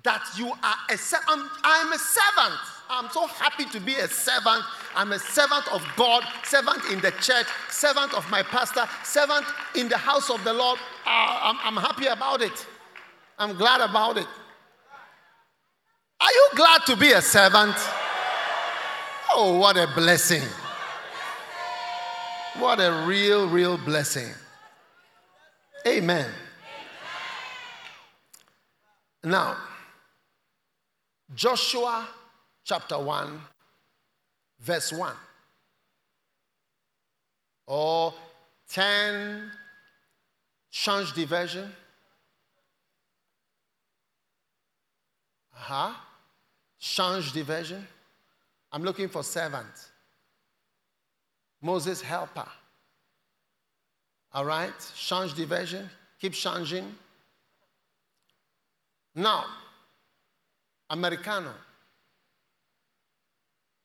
that 0.04 0.22
you 0.36 0.48
are 0.48 0.76
a 0.90 0.98
servant. 0.98 1.50
I'm 1.64 1.92
a 1.92 1.98
servant. 1.98 2.60
I'm 2.90 3.10
so 3.10 3.26
happy 3.26 3.64
to 3.66 3.80
be 3.80 3.94
a 3.94 4.08
servant. 4.08 4.64
I'm 4.94 5.12
a 5.12 5.18
servant 5.18 5.70
of 5.72 5.84
God, 5.96 6.24
servant 6.44 6.82
in 6.90 7.00
the 7.00 7.10
church, 7.20 7.46
servant 7.68 8.14
of 8.14 8.28
my 8.30 8.42
pastor, 8.42 8.88
servant 9.04 9.44
in 9.74 9.88
the 9.88 9.96
house 9.96 10.30
of 10.30 10.42
the 10.44 10.52
Lord. 10.52 10.78
Uh, 11.06 11.38
I'm, 11.42 11.76
I'm 11.76 11.82
happy 11.82 12.06
about 12.06 12.40
it. 12.42 12.66
I'm 13.38 13.56
glad 13.56 13.80
about 13.80 14.16
it. 14.16 14.26
Are 16.20 16.32
you 16.32 16.48
glad 16.56 16.80
to 16.86 16.96
be 16.96 17.12
a 17.12 17.22
servant? 17.22 17.76
Oh, 19.30 19.58
what 19.58 19.76
a 19.76 19.86
blessing. 19.94 20.42
What 22.58 22.80
a 22.80 23.04
real, 23.06 23.48
real 23.48 23.76
blessing. 23.78 24.32
Amen. 25.86 26.28
Now, 29.28 29.58
Joshua 31.34 32.08
chapter 32.64 32.98
1, 32.98 33.38
verse 34.58 34.90
1. 34.90 35.12
Or 37.66 38.14
10, 38.70 39.50
change 40.70 41.12
the 41.12 41.26
version. 41.26 41.70
Uh 45.54 45.58
huh. 45.58 45.92
Change 46.78 47.34
the 47.34 47.42
version. 47.42 47.86
I'm 48.72 48.82
looking 48.82 49.10
for 49.10 49.22
servant. 49.22 49.90
Moses 51.60 52.00
helper. 52.00 52.48
All 54.32 54.46
right? 54.46 54.72
Change 54.96 55.34
the 55.34 55.44
version. 55.44 55.90
Keep 56.18 56.32
changing. 56.32 56.94
Now, 59.18 59.46
Americano. 60.90 61.52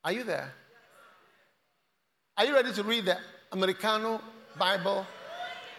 Are 0.03 0.11
you 0.11 0.23
there? 0.23 0.53
Are 2.37 2.45
you 2.45 2.53
ready 2.53 2.71
to 2.71 2.83
read 2.83 3.05
the 3.05 3.17
Americano 3.51 4.21
Bible 4.59 5.07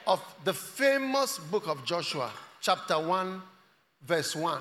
of 0.08 0.20
the 0.42 0.52
famous 0.52 1.38
book 1.38 1.68
of 1.68 1.84
Joshua, 1.84 2.32
chapter 2.60 2.98
1, 2.98 3.42
verse 4.04 4.34
1? 4.34 4.60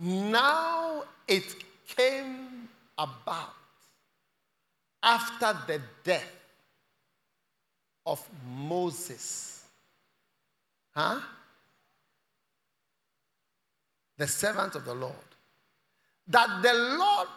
Now 0.00 1.02
it 1.28 1.54
came 1.94 2.66
about 2.96 3.52
after 5.02 5.54
the 5.66 5.82
death 6.02 6.32
of 8.06 8.26
Moses. 8.48 9.66
Huh? 10.94 11.20
The 14.18 14.26
servant 14.26 14.74
of 14.74 14.84
the 14.84 14.94
Lord. 14.94 15.14
That 16.28 16.62
the 16.62 16.74
Lord 16.98 17.28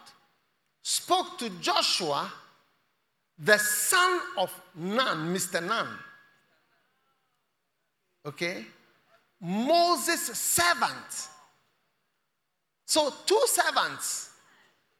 spoke 0.82 1.38
to 1.40 1.50
Joshua, 1.62 2.32
the 3.38 3.58
son 3.58 4.20
of 4.38 4.62
Nun, 4.76 5.34
Mr. 5.34 5.66
Nun. 5.66 5.88
Okay? 8.26 8.66
Moses' 9.42 10.38
servant. 10.38 11.28
So, 12.86 13.14
two 13.26 13.42
servants 13.46 14.30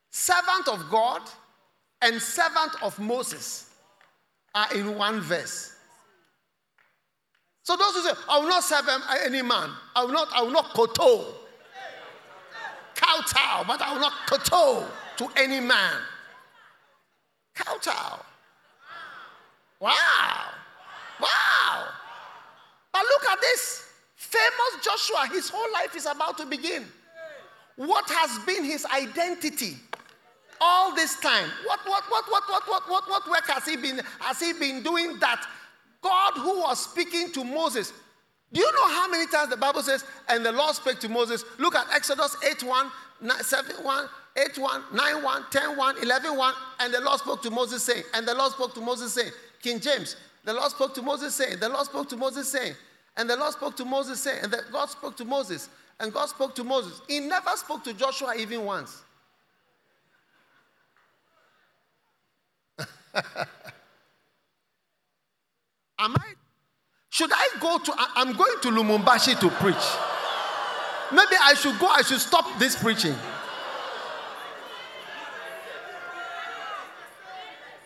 servant 0.10 0.68
of 0.68 0.90
God 0.90 1.22
and 2.02 2.22
servant 2.22 2.82
of 2.82 2.98
Moses 3.00 3.70
are 4.56 4.74
in 4.74 4.98
one 4.98 5.22
verse. 5.22 5.76
So 7.64 7.76
those 7.76 7.94
who 7.94 8.02
say, 8.02 8.14
I 8.28 8.40
will 8.40 8.48
not 8.48 8.64
serve 8.64 8.90
any 9.24 9.42
man, 9.42 9.70
I 9.96 10.04
will 10.04 10.14
not, 10.14 10.28
I 10.34 10.42
will 10.42 10.52
not 10.52 10.74
koto, 10.74 11.36
kowtow, 13.00 13.64
but 13.66 13.82
I 13.82 13.94
will 13.94 14.02
not 14.02 14.14
kowtow 14.28 14.86
to 15.18 15.28
any 15.38 15.60
man. 15.60 16.02
Kowtow. 17.56 18.20
Wow. 19.80 20.50
Wow. 21.22 21.88
But 22.92 23.02
look 23.04 23.30
at 23.32 23.42
this. 23.42 23.86
Famous 24.16 24.84
Joshua, 24.84 25.28
his 25.32 25.50
whole 25.50 25.72
life 25.74 25.96
is 25.96 26.06
about 26.06 26.38
to 26.38 26.46
begin. 26.46 26.86
What 27.78 28.10
has 28.10 28.46
been 28.46 28.64
his 28.64 28.86
identity 28.86 29.78
all 30.60 30.94
this 30.94 31.20
time? 31.20 31.50
What, 31.66 31.80
what, 31.86 32.04
what, 32.10 32.26
what, 32.30 32.44
what, 32.50 32.68
what, 32.68 32.90
what, 32.90 33.10
what 33.10 33.30
work 33.30 33.48
has 33.48 33.66
he 33.66 33.78
been, 33.78 34.02
has 34.20 34.40
he 34.40 34.54
been 34.54 34.84
doing 34.84 35.18
that 35.20 35.46
God 36.02 36.34
who 36.34 36.62
was 36.62 36.84
speaking 36.92 37.32
to 37.32 37.44
Moses 37.44 37.94
do 38.52 38.60
you 38.62 38.72
know 38.72 38.88
how 38.88 39.08
many 39.10 39.28
times 39.28 39.50
the 39.50 39.58
Bible 39.58 39.84
says, 39.84 40.04
and 40.28 40.44
the 40.46 40.52
Lord 40.52 40.76
spoke 40.76 41.00
to 41.02 41.10
Moses? 41.10 41.44
Look 41.60 41.76
at 41.76 41.86
Exodus 41.94 42.36
8 42.44 42.64
1, 42.64 42.92
7 43.42 43.84
1, 43.84 44.10
8 44.38 44.58
1, 44.58 44.84
9 44.94 45.24
1, 45.24 45.46
10 45.52 45.78
1, 45.78 46.04
11 46.04 46.38
1, 46.38 46.54
and 46.80 46.94
the 46.94 47.02
Lord 47.02 47.20
spoke 47.20 47.42
to 47.44 47.52
Moses 47.52 47.84
saying, 47.84 48.04
and 48.16 48.28
the 48.28 48.34
Lord 48.34 48.52
spoke 48.52 48.74
to 48.74 48.82
Moses 48.82 49.14
saying, 49.14 49.32
King 49.62 49.80
James, 49.80 50.16
the 50.46 50.54
Lord 50.54 50.72
spoke 50.72 50.96
to 50.96 51.02
Moses 51.04 51.36
saying, 51.36 51.60
the 51.60 51.70
Lord 51.70 51.86
spoke 51.86 52.10
to 52.10 52.18
Moses 52.18 52.52
saying, 52.52 52.74
and 53.18 53.30
the 53.30 53.36
Lord 53.36 53.54
spoke 53.54 53.76
to 53.78 53.86
Moses 53.86 54.20
saying, 54.20 54.40
and 54.42 54.52
the 54.52 54.64
God 54.72 54.90
spoke 54.90 55.16
to 55.18 55.26
Moses, 55.26 55.70
and 56.00 56.12
God 56.12 56.26
spoke 56.28 56.56
to 56.56 56.64
Moses. 56.64 57.02
He 57.08 57.20
never 57.20 57.52
spoke 57.56 57.84
to 57.84 57.94
Joshua 57.94 58.34
even 58.36 58.66
once. 58.66 59.04
Am 66.00 66.16
I? 66.18 66.39
Should 67.20 67.34
I 67.34 67.50
go 67.60 67.78
to? 67.78 67.94
I'm 68.16 68.32
going 68.32 68.62
to 68.62 68.70
Lubumbashi 68.70 69.38
to 69.42 69.50
preach. 69.50 69.76
Maybe 71.12 71.36
I 71.44 71.54
should 71.54 71.78
go, 71.78 71.88
I 71.88 72.02
should 72.02 72.22
stop 72.22 72.58
this 72.58 72.78
preaching. 72.82 73.14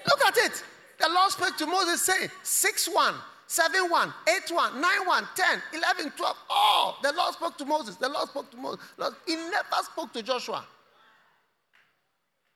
Look 0.07 0.22
at 0.27 0.38
it. 0.38 0.64
The 0.99 1.10
Lord 1.10 1.31
spoke 1.31 1.57
to 1.57 1.65
Moses 1.65 2.03
saying, 2.03 2.30
6 2.43 2.89
1, 2.93 3.15
7 3.47 3.89
1, 3.89 4.14
8 4.30 4.51
1, 4.53 4.80
9 4.80 5.07
1, 5.07 5.27
10, 5.35 5.61
11, 5.73 6.11
12. 6.15 6.38
Oh, 6.51 6.99
the 7.01 7.11
Lord 7.14 7.34
spoke 7.34 7.57
to 7.57 7.65
Moses. 7.65 7.95
The 7.95 8.10
Lord 8.10 8.30
spoke 8.30 8.51
to 8.51 8.57
Moses. 8.57 8.85
Lord, 8.99 9.15
he 9.26 9.35
never 9.35 9.81
spoke 9.81 10.14
to 10.14 10.22
Joshua. 10.22 10.64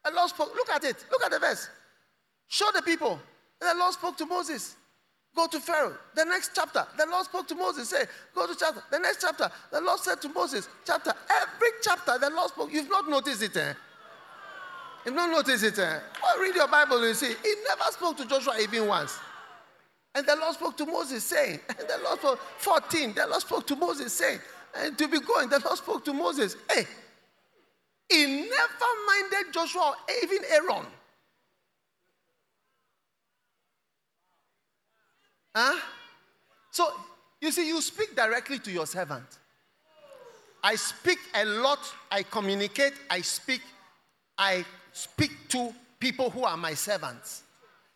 The 0.05 0.11
Lord 0.11 0.29
spoke. 0.29 0.53
Look 0.53 0.69
at 0.69 0.83
it. 0.83 1.03
Look 1.09 1.23
at 1.23 1.31
the 1.31 1.39
verse. 1.39 1.69
Show 2.47 2.69
the 2.75 2.83
people. 2.83 3.19
The 3.59 3.73
Lord 3.75 3.93
spoke 3.95 4.15
to 4.17 4.27
Moses. 4.27 4.75
Go 5.37 5.45
to 5.45 5.59
Pharaoh. 5.59 5.95
The 6.15 6.25
next 6.25 6.49
chapter, 6.55 6.83
the 6.97 7.05
Lord 7.05 7.23
spoke 7.25 7.47
to 7.49 7.53
Moses. 7.53 7.89
Say, 7.89 8.05
go 8.33 8.47
to 8.47 8.55
chapter. 8.59 8.81
The 8.89 8.97
next 8.97 9.21
chapter, 9.21 9.51
the 9.71 9.79
Lord 9.79 9.99
said 9.99 10.19
to 10.23 10.29
Moses, 10.29 10.67
chapter. 10.83 11.13
Every 11.29 11.67
chapter, 11.83 12.17
the 12.17 12.31
Lord 12.31 12.49
spoke. 12.49 12.73
You've 12.73 12.89
not 12.89 13.07
noticed 13.07 13.43
it, 13.43 13.55
eh? 13.55 13.73
You've 15.05 15.13
not 15.13 15.29
noticed 15.29 15.63
it, 15.63 15.77
eh? 15.77 15.99
Well, 16.23 16.39
read 16.39 16.55
your 16.55 16.67
Bible 16.67 16.97
and 16.97 17.09
you 17.09 17.13
see. 17.13 17.27
He 17.27 17.53
never 17.67 17.91
spoke 17.91 18.17
to 18.17 18.25
Joshua 18.25 18.55
even 18.59 18.87
once. 18.87 19.19
And 20.15 20.25
the 20.25 20.35
Lord 20.37 20.55
spoke 20.55 20.75
to 20.77 20.87
Moses, 20.87 21.23
saying, 21.23 21.59
and 21.69 21.87
the 21.87 21.99
Lord 22.03 22.17
spoke, 22.17 22.39
14, 22.57 23.13
the 23.13 23.27
Lord 23.27 23.41
spoke 23.41 23.67
to 23.67 23.75
Moses, 23.75 24.11
saying, 24.13 24.39
and 24.75 24.97
to 24.97 25.07
be 25.07 25.19
going, 25.19 25.49
the 25.49 25.59
Lord 25.59 25.77
spoke 25.77 26.03
to 26.05 26.13
Moses. 26.13 26.55
Hey, 26.73 26.87
he 28.09 28.25
never 28.25 28.89
minded 29.05 29.53
Joshua, 29.53 29.81
or 29.81 30.13
even 30.23 30.39
Aaron. 30.49 30.87
Huh? 35.59 35.79
So, 36.69 36.87
you 37.41 37.51
see, 37.51 37.67
you 37.67 37.81
speak 37.81 38.15
directly 38.15 38.59
to 38.59 38.71
your 38.71 38.85
servant. 38.85 39.25
I 40.63 40.75
speak 40.75 41.17
a 41.33 41.45
lot, 41.45 41.79
I 42.11 42.21
communicate, 42.21 42.93
I 43.09 43.21
speak, 43.21 43.61
I 44.37 44.63
speak 44.93 45.31
to 45.49 45.73
people 45.99 46.29
who 46.29 46.43
are 46.43 46.55
my 46.57 46.75
servants. 46.75 47.41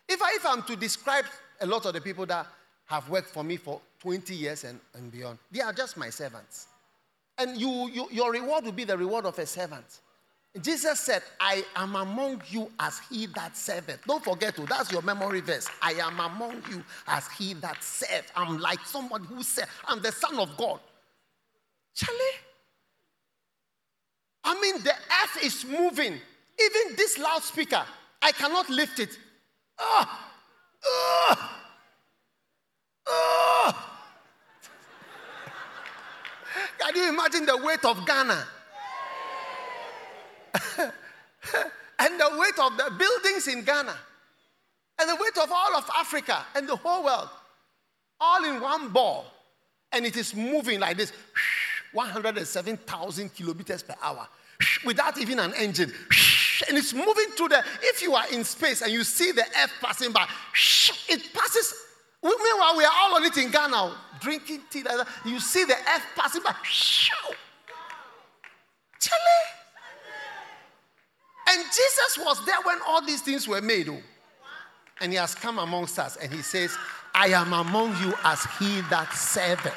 If, 0.09 0.19
I, 0.23 0.37
if 0.37 0.45
I'm 0.47 0.63
to 0.63 0.75
describe 0.75 1.25
a 1.59 1.67
lot 1.67 1.85
of 1.85 1.93
the 1.93 2.01
people 2.01 2.25
that 2.25 2.47
have 2.85 3.07
worked 3.11 3.29
for 3.29 3.43
me 3.43 3.57
for 3.57 3.79
20 3.99 4.33
years 4.33 4.63
and, 4.63 4.79
and 4.95 5.11
beyond, 5.11 5.37
they 5.51 5.61
are 5.61 5.71
just 5.71 5.97
my 5.97 6.09
servants. 6.09 6.65
And 7.37 7.61
you, 7.61 7.91
you, 7.93 8.07
your 8.09 8.31
reward 8.31 8.65
will 8.65 8.71
be 8.71 8.85
the 8.85 8.97
reward 8.97 9.27
of 9.27 9.37
a 9.37 9.45
servant. 9.45 9.99
Jesus 10.59 10.99
said, 10.99 11.23
I 11.39 11.63
am 11.77 11.95
among 11.95 12.41
you 12.49 12.69
as 12.77 12.99
he 13.09 13.25
that 13.27 13.55
serveth. 13.55 14.05
Don't 14.05 14.23
forget 14.23 14.53
to, 14.57 14.65
that's 14.65 14.91
your 14.91 15.01
memory 15.01 15.39
verse. 15.39 15.69
I 15.81 15.93
am 15.93 16.19
among 16.19 16.61
you 16.69 16.83
as 17.07 17.27
he 17.37 17.53
that 17.55 17.81
serveth. 17.81 18.29
I'm 18.35 18.59
like 18.59 18.85
someone 18.85 19.23
who 19.23 19.43
said, 19.43 19.67
I'm 19.87 20.01
the 20.01 20.11
son 20.11 20.37
of 20.37 20.57
God. 20.57 20.81
Charlie? 21.95 22.19
I 24.43 24.59
mean, 24.59 24.83
the 24.83 24.91
earth 24.91 25.43
is 25.43 25.65
moving. 25.65 26.13
Even 26.13 26.95
this 26.97 27.17
loudspeaker, 27.17 27.85
I 28.21 28.33
cannot 28.33 28.69
lift 28.69 28.99
it. 28.99 29.17
Ah! 29.79 30.31
Ah! 30.85 31.61
Ah! 33.07 33.97
Can 36.77 36.95
you 36.95 37.09
imagine 37.09 37.45
the 37.45 37.55
weight 37.55 37.85
of 37.85 38.05
Ghana? 38.05 38.47
and 41.99 42.19
the 42.19 42.29
weight 42.37 42.59
of 42.59 42.77
the 42.77 42.91
buildings 42.97 43.47
in 43.47 43.63
Ghana, 43.63 43.95
and 44.99 45.09
the 45.09 45.15
weight 45.15 45.37
of 45.41 45.51
all 45.51 45.75
of 45.75 45.89
Africa 45.97 46.45
and 46.55 46.67
the 46.67 46.75
whole 46.75 47.03
world, 47.03 47.29
all 48.19 48.43
in 48.45 48.61
one 48.61 48.89
ball. 48.89 49.25
And 49.91 50.05
it 50.05 50.15
is 50.15 50.35
moving 50.35 50.79
like 50.79 50.97
this 50.97 51.11
107,000 51.93 53.33
kilometers 53.35 53.83
per 53.83 53.95
hour 54.01 54.27
without 54.85 55.17
even 55.17 55.39
an 55.39 55.53
engine. 55.57 55.91
And 56.69 56.77
it's 56.77 56.93
moving 56.93 57.31
through 57.35 57.49
the, 57.49 57.63
if 57.81 58.01
you 58.01 58.13
are 58.15 58.25
in 58.31 58.43
space 58.43 58.81
and 58.81 58.91
you 58.91 59.03
see 59.03 59.31
the 59.31 59.41
earth 59.41 59.73
passing 59.81 60.11
by, 60.11 60.27
it 61.09 61.33
passes. 61.33 61.73
Meanwhile, 62.23 62.77
we 62.77 62.85
are 62.85 62.93
all 63.01 63.15
on 63.15 63.25
it 63.25 63.35
in 63.37 63.49
Ghana, 63.49 63.97
drinking 64.19 64.61
tea. 64.69 64.83
You 65.25 65.39
see 65.39 65.63
the 65.63 65.73
earth 65.73 66.05
passing 66.15 66.43
by. 66.43 66.53
Chile. 66.63 67.35
And 71.49 71.63
Jesus 71.65 72.17
was 72.19 72.45
there 72.45 72.61
when 72.63 72.77
all 72.87 73.05
these 73.05 73.21
things 73.21 73.47
were 73.47 73.61
made. 73.61 73.89
Oh. 73.89 73.97
And 74.99 75.11
he 75.11 75.17
has 75.17 75.35
come 75.35 75.59
amongst 75.59 75.97
us 75.99 76.15
and 76.17 76.31
he 76.31 76.41
says, 76.41 76.75
I 77.13 77.27
am 77.27 77.53
among 77.53 77.89
you 78.01 78.13
as 78.23 78.45
he 78.59 78.81
that 78.89 79.11
serveth. 79.13 79.73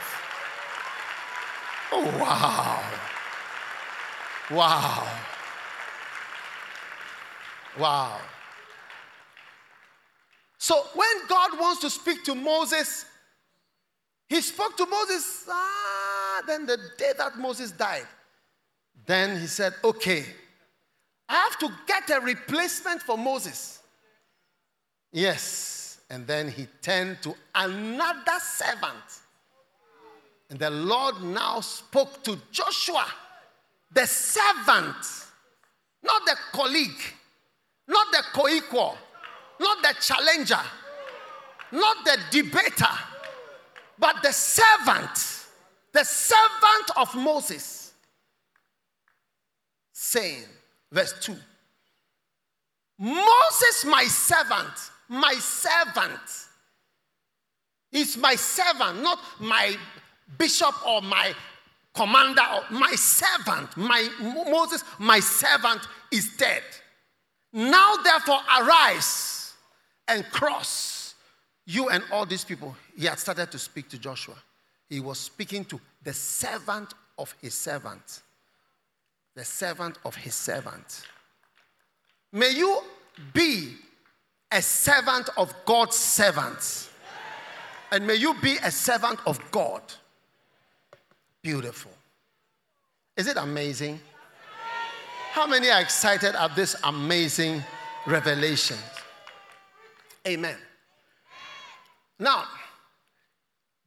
Oh, 1.93 2.05
wow. 2.21 2.83
Wow. 4.51 5.09
Wow. 7.79 8.21
So 10.59 10.83
when 10.95 11.27
God 11.29 11.59
wants 11.59 11.81
to 11.83 11.91
speak 11.91 12.25
to 12.25 12.35
Moses, 12.35 13.07
he 14.29 14.41
spoke 14.41 14.77
to 14.77 14.87
Moses, 14.87 15.45
ah, 15.49 16.43
then 16.47 16.67
the 16.67 16.79
day 16.99 17.13
that 17.19 17.39
Moses 17.39 17.71
died, 17.73 18.07
Then 19.07 19.41
he 19.41 19.47
said, 19.47 19.75
Okay, 19.83 20.25
I 21.29 21.35
have 21.35 21.59
to 21.59 21.71
get 21.87 22.11
a 22.11 22.21
replacement 22.21 23.03
for 23.03 23.17
Moses. 23.17 23.81
Yes. 25.13 25.99
And 26.11 26.27
then 26.27 26.49
he 26.49 26.67
turned 26.83 27.23
to 27.23 27.35
another 27.55 28.39
servant. 28.41 29.23
And 30.51 30.59
the 30.59 30.71
Lord 30.71 31.23
now 31.23 31.61
spoke 31.61 32.23
to 32.25 32.39
Joshua, 32.53 33.07
the 33.93 34.07
servant, 34.07 34.97
not 36.03 36.25
the 36.27 36.37
colleague, 36.53 37.01
not 37.89 38.07
the 38.13 38.23
co 38.33 38.49
equal, 38.49 38.97
not 39.59 39.83
the 39.83 39.95
challenger, 40.01 40.61
not 41.73 42.05
the 42.05 42.19
debater, 42.31 42.93
but 43.99 44.23
the 44.23 44.33
servant, 44.33 45.47
the 45.93 46.05
servant 46.05 46.91
of 46.97 47.15
Moses, 47.15 47.93
saying, 49.93 50.45
verse 50.95 51.15
2 51.21 51.37
Moses, 52.99 53.85
my 53.87 54.05
servant, 54.05 54.73
my 55.09 55.35
servant, 55.35 56.21
is 57.91 58.17
my 58.17 58.37
servant, 58.37 59.03
not 59.03 59.19
my 59.41 59.77
bishop 60.39 60.75
or 60.87 61.03
my 61.03 61.35
commander 61.93 62.43
or 62.55 62.63
my 62.71 62.93
servant. 62.93 63.77
My 63.77 64.09
Moses, 64.21 64.85
my 64.99 65.21
servant, 65.21 65.81
is 66.13 66.37
dead. 66.37 66.63
Now, 67.53 67.97
therefore, 67.97 68.41
arise 68.61 69.55
and 70.09 70.25
cross 70.31 71.15
you 71.67 71.89
and 71.89 72.03
all 72.13 72.27
these 72.27 72.45
people. 72.45 72.77
He 72.97 73.07
had 73.07 73.19
started 73.19 73.51
to 73.53 73.59
speak 73.59 73.89
to 73.91 73.99
Joshua. 73.99 74.37
He 74.89 75.01
was 75.01 75.19
speaking 75.19 75.65
to 75.67 75.81
the 76.03 76.13
servant 76.13 76.95
of 77.19 77.35
his 77.41 77.55
servant. 77.55 78.23
The 79.35 79.45
servant 79.45 79.99
of 80.05 80.15
his 80.15 80.35
servant. 80.35 81.03
May 82.33 82.51
you 82.51 82.83
be 83.33 83.75
a 84.51 84.63
servant 84.63 85.29
of 85.37 85.53
God's 85.65 85.97
servants. 85.97 86.91
And 87.91 88.07
may 88.07 88.15
you 88.15 88.35
be 88.41 88.57
a 88.63 88.71
servant 88.71 89.19
of 89.27 89.41
God. 89.51 89.83
Beautiful. 91.43 91.91
Is 93.17 93.27
it 93.27 93.37
amazing? 93.37 94.01
How 95.33 95.47
many 95.47 95.71
are 95.71 95.81
excited 95.81 96.35
at 96.35 96.55
this 96.55 96.77
amazing 96.85 97.63
revelation? 98.07 98.79
Amen. 100.27 100.57
Now, 102.19 102.45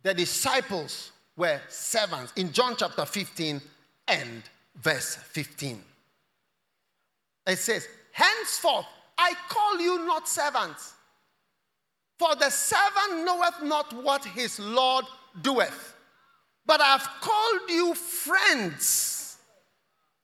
the 0.03 0.13
disciples 0.13 1.11
were 1.35 1.59
servants 1.69 2.33
in 2.35 2.51
John 2.51 2.75
chapter 2.77 3.05
15 3.05 3.61
and 4.07 4.43
verse 4.81 5.15
15. 5.15 5.81
It 7.47 7.59
says, 7.59 7.87
Henceforth, 8.11 8.85
I 9.17 9.33
call 9.49 9.79
you 9.79 10.05
not 10.05 10.27
servants, 10.27 10.93
for 12.19 12.35
the 12.35 12.49
servant 12.49 13.25
knoweth 13.25 13.63
not 13.63 13.93
what 14.03 14.25
his 14.25 14.59
Lord 14.59 15.05
doeth. 15.41 15.95
But 16.65 16.81
I 16.81 16.97
have 16.97 17.09
called 17.21 17.69
you 17.69 17.93
friends. 17.93 19.37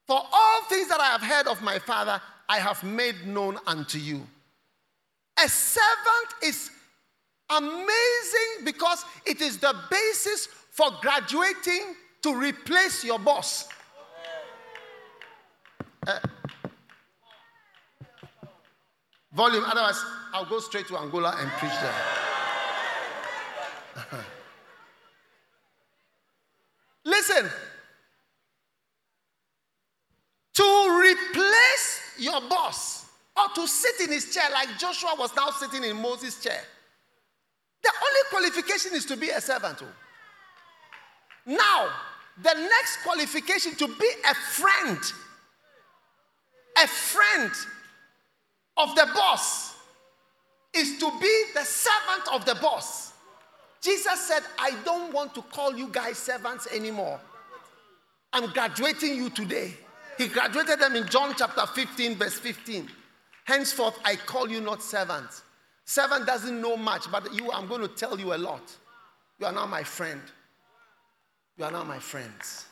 For 0.05 0.21
all 0.31 0.63
things 0.63 0.89
that 0.89 0.99
I 0.99 1.05
have 1.05 1.21
heard 1.21 1.47
of 1.47 1.61
my 1.61 1.79
Father, 1.79 2.21
I 2.49 2.57
have 2.59 2.83
made 2.83 3.25
known 3.25 3.57
unto 3.65 3.97
you. 3.97 4.27
A 5.43 5.47
servant 5.47 6.33
is 6.43 6.69
amazing 7.49 8.65
because 8.65 9.05
it 9.25 9.41
is 9.41 9.57
the 9.57 9.73
basis 9.89 10.47
for 10.71 10.89
graduating 11.01 11.95
to 12.23 12.35
replace 12.35 13.03
your 13.03 13.19
boss. 13.19 13.69
Uh, 16.05 16.19
volume, 19.33 19.63
otherwise, 19.65 20.03
I'll 20.33 20.45
go 20.45 20.59
straight 20.59 20.87
to 20.87 20.97
Angola 20.97 21.35
and 21.37 21.49
preach 21.51 21.71
there. 21.81 21.93
Listen, 27.05 27.49
to 30.53 31.01
replace 31.01 32.01
your 32.17 32.41
boss 32.49 33.05
or 33.35 33.47
to 33.55 33.67
sit 33.67 34.01
in 34.01 34.11
his 34.11 34.33
chair 34.33 34.49
like 34.51 34.69
Joshua 34.77 35.15
was 35.17 35.35
now 35.35 35.49
sitting 35.49 35.83
in 35.83 36.01
Moses' 36.01 36.41
chair, 36.41 36.61
the 37.81 37.91
only 38.01 38.21
qualification 38.29 38.93
is 38.93 39.05
to 39.05 39.17
be 39.17 39.29
a 39.29 39.41
servant. 39.41 39.81
oh. 39.81 39.87
Now, 41.45 41.89
the 42.41 42.53
next 42.53 43.03
qualification 43.03 43.75
to 43.75 43.87
be 43.87 44.09
a 44.29 44.33
friend, 44.33 44.99
a 46.81 46.87
friend 46.87 47.51
of 48.77 48.95
the 48.95 49.07
boss, 49.13 49.75
is 50.73 50.97
to 50.97 51.11
be 51.21 51.43
the 51.53 51.63
servant 51.63 52.27
of 52.33 52.45
the 52.45 52.55
boss. 52.55 53.13
Jesus 53.81 54.21
said, 54.21 54.41
I 54.57 54.75
don't 54.83 55.13
want 55.13 55.35
to 55.35 55.41
call 55.41 55.75
you 55.75 55.87
guys 55.89 56.17
servants 56.17 56.67
anymore. 56.73 57.19
I'm 58.31 58.51
graduating 58.51 59.15
you 59.15 59.29
today. 59.29 59.73
He 60.17 60.27
graduated 60.27 60.79
them 60.79 60.95
in 60.95 61.07
John 61.07 61.33
chapter 61.37 61.65
15, 61.65 62.15
verse 62.15 62.39
15. 62.39 62.89
Henceforth, 63.45 63.99
I 64.05 64.15
call 64.15 64.49
you 64.49 64.61
not 64.61 64.81
servants. 64.81 65.43
Servant 65.85 66.25
doesn't 66.25 66.61
know 66.61 66.77
much, 66.77 67.11
but 67.11 67.33
you, 67.33 67.51
I'm 67.51 67.67
going 67.67 67.81
to 67.81 67.87
tell 67.87 68.19
you 68.19 68.33
a 68.33 68.37
lot. 68.37 68.61
You 69.39 69.47
are 69.47 69.51
now 69.51 69.65
my 69.65 69.83
friend. 69.83 70.21
You 71.57 71.65
are 71.65 71.71
now 71.71 71.83
my 71.83 71.99
friends. 71.99 72.65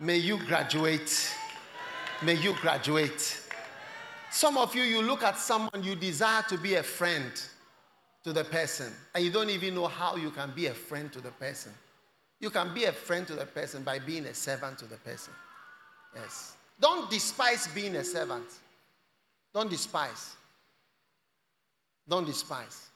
May 0.00 0.16
you 0.16 0.38
graduate. 0.38 1.32
May 2.24 2.34
you 2.34 2.54
graduate. 2.60 3.40
Some 4.30 4.56
of 4.56 4.74
you, 4.76 4.82
you 4.82 5.02
look 5.02 5.24
at 5.24 5.38
someone, 5.38 5.82
you 5.82 5.96
desire 5.96 6.42
to 6.48 6.56
be 6.56 6.74
a 6.74 6.82
friend 6.82 7.32
to 8.22 8.32
the 8.32 8.44
person, 8.44 8.92
and 9.14 9.24
you 9.24 9.30
don't 9.32 9.50
even 9.50 9.74
know 9.74 9.88
how 9.88 10.14
you 10.14 10.30
can 10.30 10.52
be 10.54 10.66
a 10.66 10.74
friend 10.74 11.12
to 11.12 11.20
the 11.20 11.32
person. 11.32 11.72
You 12.38 12.50
can 12.50 12.72
be 12.72 12.84
a 12.84 12.92
friend 12.92 13.26
to 13.26 13.34
the 13.34 13.46
person 13.46 13.82
by 13.82 13.98
being 13.98 14.26
a 14.26 14.34
servant 14.34 14.78
to 14.78 14.86
the 14.86 14.96
person. 14.96 15.32
Yes. 16.14 16.54
Don't 16.80 17.10
despise 17.10 17.66
being 17.68 17.96
a 17.96 18.04
servant. 18.04 18.46
Don't 19.52 19.70
despise. 19.70 20.34
Don't 22.08 22.26
despise. 22.26 22.88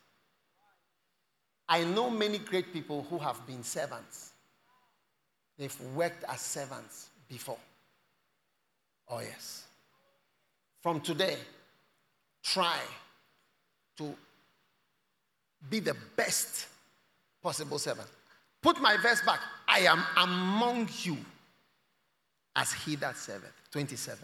I 1.68 1.82
know 1.82 2.10
many 2.10 2.38
great 2.38 2.72
people 2.72 3.06
who 3.10 3.18
have 3.18 3.44
been 3.46 3.64
servants. 3.64 4.32
They've 5.58 5.80
worked 5.94 6.24
as 6.28 6.40
servants 6.40 7.08
before. 7.28 7.58
Oh, 9.08 9.20
yes. 9.20 9.64
From 10.82 11.00
today, 11.00 11.36
try 12.42 12.78
to 13.98 14.14
be 15.68 15.80
the 15.80 15.96
best 16.16 16.66
possible 17.42 17.78
servant. 17.78 18.08
Put 18.62 18.80
my 18.80 18.96
verse 18.96 19.20
back. 19.22 19.40
I 19.68 19.80
am 19.80 20.04
among 20.16 20.88
you 21.02 21.16
as 22.54 22.72
he 22.72 22.96
that 22.96 23.16
serveth. 23.16 23.52
27, 23.70 24.18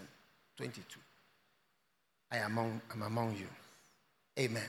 22. 0.56 0.98
I 2.30 2.38
am 2.38 2.52
among, 2.52 2.80
I'm 2.92 3.02
among 3.02 3.36
you. 3.36 3.46
Amen. 4.38 4.68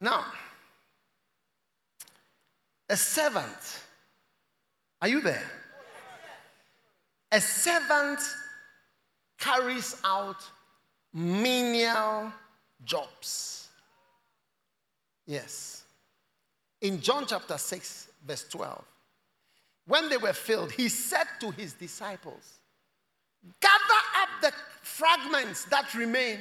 Now, 0.00 0.24
a 2.88 2.96
servant. 2.96 3.80
Are 5.02 5.08
you 5.08 5.20
there? 5.20 5.59
A 7.32 7.40
servant 7.40 8.20
carries 9.38 9.96
out 10.04 10.42
menial 11.12 12.32
jobs. 12.84 13.68
Yes. 15.26 15.84
In 16.80 17.00
John 17.00 17.24
chapter 17.26 17.56
6, 17.58 18.08
verse 18.26 18.46
12, 18.48 18.84
when 19.86 20.08
they 20.08 20.16
were 20.16 20.32
filled, 20.32 20.72
he 20.72 20.88
said 20.88 21.26
to 21.40 21.50
his 21.50 21.72
disciples, 21.74 22.58
Gather 23.60 24.02
up 24.20 24.28
the 24.42 24.52
fragments 24.82 25.64
that 25.66 25.94
remain, 25.94 26.38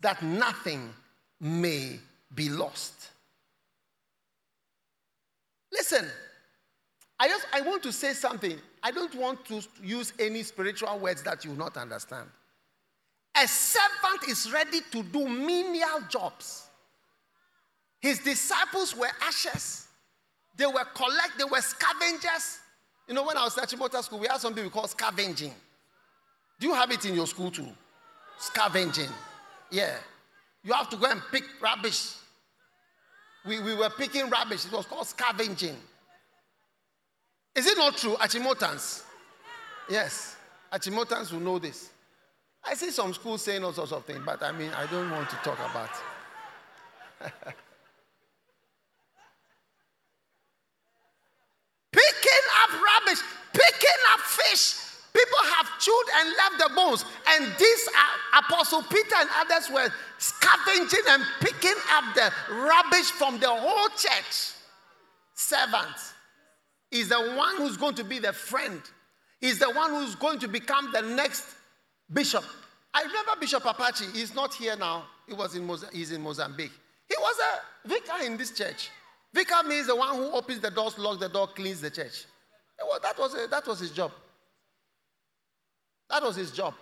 that 0.00 0.22
nothing 0.22 0.92
may 1.40 1.98
be 2.34 2.48
lost. 2.48 3.10
Listen, 5.72 6.06
I 7.18 7.28
just 7.28 7.46
I 7.52 7.60
want 7.62 7.82
to 7.84 7.92
say 7.92 8.12
something. 8.12 8.58
I 8.82 8.90
don't 8.90 9.14
want 9.14 9.44
to 9.46 9.62
use 9.82 10.12
any 10.18 10.42
spiritual 10.42 10.98
words 10.98 11.22
that 11.22 11.44
you 11.44 11.50
will 11.50 11.58
not 11.58 11.76
understand. 11.76 12.28
A 13.34 13.46
servant 13.46 14.28
is 14.28 14.50
ready 14.52 14.80
to 14.92 15.02
do 15.02 15.28
menial 15.28 16.00
jobs. 16.08 16.66
His 18.00 18.18
disciples 18.20 18.96
were 18.96 19.10
ashes. 19.22 19.88
They 20.56 20.66
were 20.66 20.84
collect, 20.94 21.38
they 21.38 21.44
were 21.44 21.60
scavengers. 21.60 22.60
You 23.08 23.14
know, 23.14 23.24
when 23.24 23.36
I 23.36 23.44
was 23.44 23.56
at 23.58 23.68
Achimota 23.68 24.02
school, 24.02 24.18
we 24.18 24.26
had 24.26 24.40
something 24.40 24.62
we 24.62 24.70
call 24.70 24.88
scavenging. 24.88 25.52
Do 26.58 26.66
you 26.66 26.74
have 26.74 26.90
it 26.90 27.04
in 27.04 27.14
your 27.14 27.26
school 27.26 27.50
too? 27.50 27.68
Scavenging. 28.38 29.10
Yeah. 29.70 29.96
You 30.64 30.72
have 30.72 30.88
to 30.90 30.96
go 30.96 31.06
and 31.06 31.20
pick 31.30 31.44
rubbish. 31.60 32.14
We, 33.46 33.60
we 33.60 33.74
were 33.74 33.90
picking 33.90 34.28
rubbish. 34.28 34.64
It 34.66 34.72
was 34.72 34.86
called 34.86 35.06
scavenging. 35.06 35.76
Is 37.56 37.66
it 37.66 37.78
not 37.78 37.96
true, 37.96 38.16
Achimotans? 38.16 39.02
Yes. 39.88 40.36
Achimotans 40.70 41.32
will 41.32 41.40
know 41.40 41.58
this. 41.58 41.90
I 42.62 42.74
see 42.74 42.90
some 42.90 43.14
schools 43.14 43.40
saying 43.40 43.64
all 43.64 43.72
sorts 43.72 43.92
of 43.92 44.04
things, 44.04 44.20
but 44.26 44.42
I 44.42 44.52
mean, 44.52 44.70
I 44.76 44.84
don't 44.86 45.10
want 45.10 45.30
to 45.30 45.36
talk 45.36 45.58
about. 45.58 45.88
picking 51.92 52.44
up 52.62 52.70
rubbish, 52.72 53.22
picking 53.54 54.02
up 54.12 54.20
fish. 54.20 54.74
People 55.14 55.38
have 55.54 55.78
chewed 55.80 56.08
and 56.18 56.28
left 56.36 56.58
the 56.58 56.74
bones. 56.74 57.06
And 57.28 57.46
these 57.58 57.88
are 57.88 58.40
Apostle 58.40 58.82
Peter 58.82 59.14
and 59.18 59.30
others 59.34 59.70
were 59.70 59.88
scavenging 60.18 61.04
and 61.08 61.22
picking 61.40 61.80
up 61.90 62.04
the 62.14 62.30
rubbish 62.52 63.10
from 63.12 63.38
the 63.38 63.48
whole 63.48 63.88
church. 63.96 64.52
Servant 65.32 66.15
is 66.90 67.08
the 67.08 67.20
one 67.36 67.56
who's 67.56 67.76
going 67.76 67.94
to 67.94 68.04
be 68.04 68.18
the 68.18 68.32
friend. 68.32 68.80
is 69.40 69.58
the 69.58 69.70
one 69.70 69.90
who's 69.90 70.14
going 70.14 70.38
to 70.40 70.48
become 70.48 70.90
the 70.92 71.02
next 71.02 71.44
bishop. 72.12 72.44
I 72.94 73.02
remember 73.02 73.32
Bishop 73.38 73.64
Apache. 73.64 74.06
He's 74.14 74.34
not 74.34 74.54
here 74.54 74.76
now. 74.76 75.04
He 75.26 75.34
was 75.34 75.54
in 75.54 75.66
Moza- 75.66 75.92
he's 75.92 76.12
in 76.12 76.22
Mozambique. 76.22 76.72
He 77.08 77.14
was 77.18 77.36
a 77.38 77.88
vicar 77.88 78.24
in 78.24 78.36
this 78.36 78.52
church. 78.52 78.90
Vicar 79.34 79.62
means 79.68 79.86
the 79.88 79.94
one 79.96 80.16
who 80.16 80.30
opens 80.32 80.60
the 80.60 80.70
doors, 80.70 80.98
locks 80.98 81.20
the 81.20 81.28
door, 81.28 81.48
cleans 81.48 81.80
the 81.80 81.90
church. 81.90 82.24
Well, 82.80 82.98
that, 83.02 83.18
was 83.18 83.34
a, 83.34 83.46
that 83.48 83.66
was 83.66 83.80
his 83.80 83.90
job. 83.90 84.12
That 86.08 86.22
was 86.22 86.36
his 86.36 86.50
job. 86.50 86.74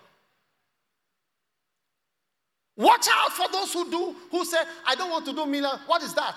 Watch 2.76 3.06
out 3.10 3.32
for 3.32 3.48
those 3.51 3.72
who 3.72 3.90
do, 3.90 4.16
who 4.31 4.44
say, 4.44 4.59
I 4.86 4.94
don't 4.94 5.10
want 5.10 5.24
to 5.26 5.32
do 5.32 5.47
Mila. 5.47 5.81
What 5.86 6.02
is 6.02 6.14
that? 6.14 6.36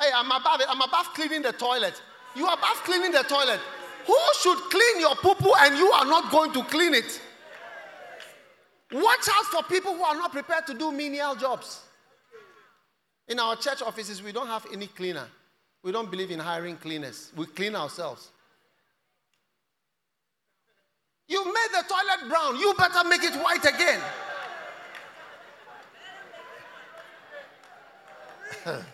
Hey, 0.00 0.08
I'm 0.14 0.30
above 0.30 0.60
it. 0.60 0.66
I'm 0.68 0.80
above 0.80 1.12
cleaning 1.14 1.42
the 1.42 1.52
toilet. 1.52 2.00
You 2.34 2.46
are 2.46 2.54
above 2.54 2.82
cleaning 2.84 3.12
the 3.12 3.22
toilet. 3.22 3.60
Who 4.06 4.18
should 4.40 4.58
clean 4.70 5.00
your 5.00 5.14
poo 5.16 5.52
and 5.60 5.78
you 5.78 5.90
are 5.92 6.04
not 6.04 6.30
going 6.30 6.52
to 6.52 6.62
clean 6.64 6.94
it? 6.94 7.20
Watch 8.92 9.28
out 9.32 9.44
for 9.46 9.62
people 9.64 9.94
who 9.94 10.02
are 10.02 10.14
not 10.14 10.32
prepared 10.32 10.66
to 10.66 10.74
do 10.74 10.92
menial 10.92 11.34
jobs. 11.34 11.80
In 13.28 13.40
our 13.40 13.56
church 13.56 13.82
offices, 13.82 14.22
we 14.22 14.32
don't 14.32 14.46
have 14.46 14.66
any 14.72 14.86
cleaner. 14.86 15.26
We 15.82 15.92
don't 15.92 16.10
believe 16.10 16.30
in 16.30 16.38
hiring 16.38 16.76
cleaners. 16.76 17.32
We 17.36 17.46
clean 17.46 17.74
ourselves. 17.74 18.30
You 21.26 21.44
made 21.44 21.68
the 21.72 21.84
toilet 21.88 22.28
brown. 22.28 22.58
You 22.58 22.74
better 22.76 23.08
make 23.08 23.22
it 23.22 23.34
white 23.34 23.64
again. 23.64 24.00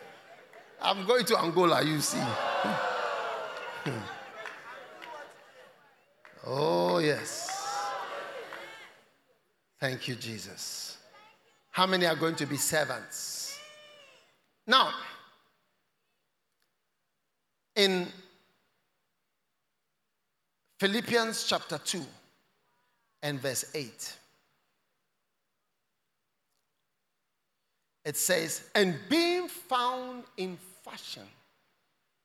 I'm 0.83 1.05
going 1.07 1.25
to 1.27 1.39
Angola, 1.39 1.83
you 1.85 2.01
see. 2.01 2.23
Mm. 3.85 4.03
oh, 6.47 6.99
yes. 6.99 7.49
Thank 9.79 10.09
you, 10.09 10.15
Jesus. 10.17 10.99
How 11.71 11.87
many 11.87 12.05
are 12.05 12.17
going 12.17 12.35
to 12.37 12.47
be 12.47 12.57
servants? 12.57 13.59
Now, 14.67 14.93
in 17.75 18.07
Philippians 20.79 21.47
chapter 21.49 21.79
2 21.79 22.05
and 23.23 23.41
verse 23.41 23.65
8, 23.75 24.17
it 28.05 28.17
says, 28.17 28.69
And 28.75 28.97
being 29.09 29.49
found 29.49 30.25
in 30.37 30.59
fashion 30.85 31.27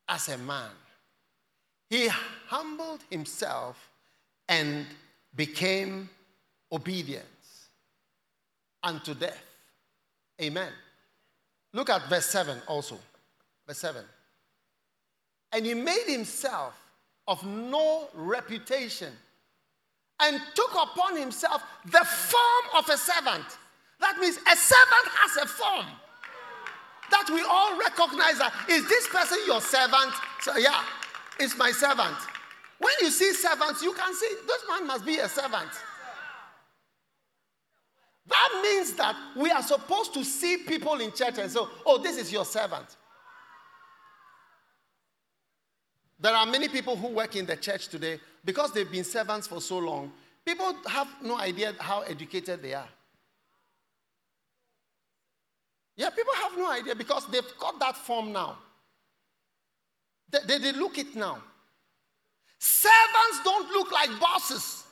as 0.10 0.28
a 0.30 0.38
man, 0.38 0.70
he 1.90 2.10
humbled 2.48 3.02
himself 3.10 3.90
and 4.48 4.86
became 5.36 6.10
obedient 6.72 7.26
unto 8.84 9.14
death. 9.14 9.44
Amen. 10.42 10.72
Look 11.74 11.90
at 11.90 12.08
verse 12.10 12.26
7 12.28 12.62
also. 12.68 12.98
Verse 13.68 13.80
7. 13.80 14.04
And 15.52 15.66
he 15.66 15.74
made 15.74 16.06
himself 16.08 16.80
of 17.28 17.44
no 17.46 18.08
reputation 18.14 19.12
and 20.22 20.40
took 20.54 20.72
upon 20.72 21.18
himself 21.18 21.64
the 21.86 22.06
form 22.06 22.78
of 22.78 22.90
a 22.90 22.98
servant. 22.98 23.46
That 24.00 24.18
means 24.20 24.38
a 24.38 24.56
servant 24.56 25.08
has 25.08 25.44
a 25.44 25.48
form 25.48 25.86
that 27.12 27.30
we 27.30 27.42
all 27.42 27.78
recognize 27.78 28.38
that 28.40 28.54
is 28.70 28.88
this 28.88 29.08
person 29.08 29.38
your 29.46 29.62
servant? 29.62 30.14
So 30.42 30.58
yeah, 30.58 30.84
it's 31.40 31.58
my 31.58 31.72
servant. 31.72 32.18
When 32.78 32.94
you 33.02 33.10
see 33.10 33.34
servants, 33.34 33.82
you 33.82 33.94
can 33.94 34.14
see 34.14 34.30
this 34.48 34.64
man 34.70 34.88
must 34.88 35.06
be 35.06 35.18
a 35.18 35.30
servant. 35.30 35.70
That 38.28 38.60
means 38.64 38.94
that 38.94 39.16
we 39.38 39.52
are 39.52 39.62
supposed 39.62 40.14
to 40.16 40.24
see 40.24 40.58
people 40.58 41.00
in 41.00 41.12
church 41.12 41.38
and 41.38 41.50
say, 41.52 41.60
oh, 41.86 42.02
this 42.02 42.18
is 42.18 42.32
your 42.32 42.46
servant. 42.46 42.98
There 46.20 46.34
are 46.34 46.46
many 46.46 46.68
people 46.70 46.96
who 46.96 47.10
work 47.10 47.36
in 47.36 47.46
the 47.46 47.56
church 47.56 47.88
today 47.88 48.20
because 48.44 48.72
they've 48.72 48.90
been 48.90 49.04
servants 49.04 49.48
for 49.48 49.62
so 49.62 49.78
long. 49.78 50.12
People 50.44 50.76
have 50.88 51.08
no 51.22 51.38
idea 51.38 51.74
how 51.80 52.02
educated 52.02 52.62
they 52.62 52.74
are. 52.74 52.88
Yeah, 55.98 56.10
people 56.10 56.34
have 56.42 56.58
no 56.58 56.72
idea 56.72 56.96
because 56.96 57.28
they've 57.28 57.58
got 57.60 57.80
that 57.80 57.96
form 57.96 58.32
now. 58.32 58.58
They, 60.30 60.58
they, 60.58 60.72
look 60.74 60.98
it 60.98 61.16
now. 61.16 61.38
Servants 62.60 63.42
don't 63.44 63.70
look 63.72 63.92
like 63.92 64.10
bosses. 64.20 64.84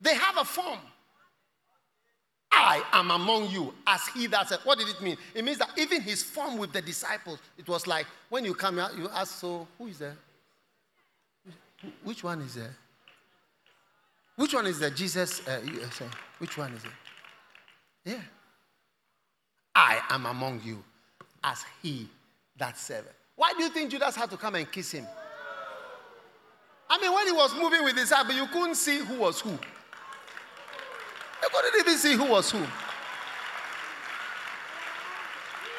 They 0.00 0.14
have 0.14 0.36
a 0.36 0.44
form. 0.44 0.78
I 2.52 2.82
am 2.92 3.10
among 3.10 3.50
you 3.50 3.74
as 3.86 4.06
he 4.08 4.26
that 4.28 4.48
said. 4.48 4.60
What 4.64 4.78
did 4.78 4.88
it 4.88 5.00
mean? 5.02 5.16
It 5.34 5.44
means 5.44 5.58
that 5.58 5.70
even 5.76 6.00
his 6.00 6.22
form 6.22 6.58
with 6.58 6.72
the 6.72 6.82
disciples, 6.82 7.38
it 7.58 7.68
was 7.68 7.86
like 7.86 8.06
when 8.28 8.44
you 8.44 8.54
come 8.54 8.78
out, 8.78 8.96
you 8.96 9.08
ask, 9.10 9.40
So, 9.40 9.66
who 9.78 9.88
is 9.88 9.98
there? 9.98 10.16
Which 12.02 12.24
one 12.24 12.40
is 12.40 12.54
there? 12.54 12.74
Which 14.36 14.54
one 14.54 14.66
is 14.66 14.78
there? 14.78 14.90
Jesus, 14.90 15.46
uh, 15.46 15.60
uh, 15.62 16.04
which 16.38 16.56
one 16.56 16.72
is 16.72 16.84
it? 16.84 16.90
Yeah. 18.04 18.20
I 19.74 20.00
am 20.10 20.26
among 20.26 20.60
you 20.62 20.82
as 21.46 21.64
he 21.80 22.08
that 22.58 22.76
serveth. 22.76 23.14
Why 23.36 23.52
do 23.56 23.62
you 23.62 23.70
think 23.70 23.90
Judas 23.90 24.16
had 24.16 24.28
to 24.30 24.36
come 24.36 24.56
and 24.56 24.70
kiss 24.70 24.92
him? 24.92 25.06
I 26.90 27.00
mean, 27.00 27.12
when 27.14 27.26
he 27.26 27.32
was 27.32 27.54
moving 27.54 27.84
with 27.84 27.96
his 27.96 28.10
but 28.10 28.34
you 28.34 28.46
couldn't 28.48 28.74
see 28.74 28.98
who 28.98 29.18
was 29.20 29.40
who. 29.40 29.50
You 29.50 29.58
couldn't 31.52 31.80
even 31.80 31.96
see 31.96 32.14
who 32.14 32.24
was 32.30 32.50
who. 32.50 32.64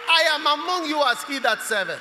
I 0.10 0.22
am 0.32 0.42
among 0.42 0.88
you 0.88 1.04
as 1.06 1.24
he 1.24 1.40
that 1.40 1.62
serveth. 1.62 2.00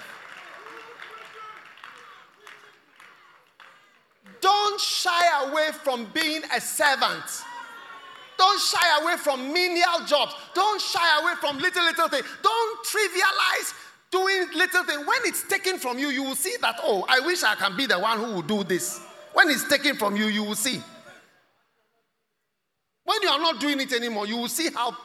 Don't 4.40 4.80
shy 4.80 5.48
away 5.48 5.70
from 5.72 6.06
being 6.12 6.42
a 6.54 6.60
servant. 6.60 7.24
Don't 8.38 8.60
shy 8.60 9.02
away 9.02 9.16
from 9.16 9.52
menial 9.52 10.04
jobs. 10.06 10.34
Don't 10.54 10.80
shy 10.80 11.20
away 11.20 11.32
from 11.40 11.58
little, 11.58 11.84
little 11.84 12.08
things. 12.08 12.26
Don't 12.42 12.86
trivialize 12.86 13.74
doing 14.10 14.46
little 14.54 14.84
things. 14.84 15.06
When 15.06 15.18
it's 15.24 15.48
taken 15.48 15.78
from 15.78 15.98
you, 15.98 16.08
you 16.08 16.22
will 16.22 16.36
see 16.36 16.54
that, 16.60 16.76
oh, 16.82 17.04
I 17.08 17.20
wish 17.20 17.42
I 17.42 17.54
can 17.54 17.76
be 17.76 17.86
the 17.86 17.98
one 17.98 18.18
who 18.18 18.34
will 18.34 18.42
do 18.42 18.64
this. 18.64 19.00
When 19.32 19.50
it's 19.50 19.68
taken 19.68 19.96
from 19.96 20.16
you, 20.16 20.26
you 20.26 20.44
will 20.44 20.54
see. 20.54 20.82
When 23.04 23.22
you 23.22 23.28
are 23.28 23.38
not 23.38 23.60
doing 23.60 23.80
it 23.80 23.92
anymore, 23.92 24.26
you 24.26 24.36
will 24.36 24.48
see 24.48 24.70
how 24.74 24.96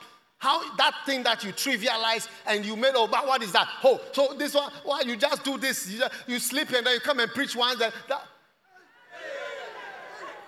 how 0.41 0.75
that 0.75 0.95
thing 1.05 1.21
that 1.21 1.43
you 1.43 1.53
trivialize 1.53 2.27
and 2.47 2.65
you 2.65 2.75
made, 2.75 2.93
oh, 2.95 3.05
but 3.05 3.27
what 3.27 3.43
is 3.43 3.51
that? 3.51 3.67
Oh, 3.83 4.01
so 4.11 4.33
this 4.35 4.55
one, 4.55 4.71
why 4.83 5.01
you 5.01 5.15
just 5.15 5.43
do 5.43 5.55
this? 5.59 5.87
You, 5.87 5.99
just, 5.99 6.13
you 6.25 6.39
sleep 6.39 6.71
and 6.71 6.83
then 6.83 6.95
you 6.95 6.99
come 6.99 7.19
and 7.19 7.31
preach 7.31 7.55
once. 7.55 7.77
That, 7.77 7.93
that. 8.09 8.23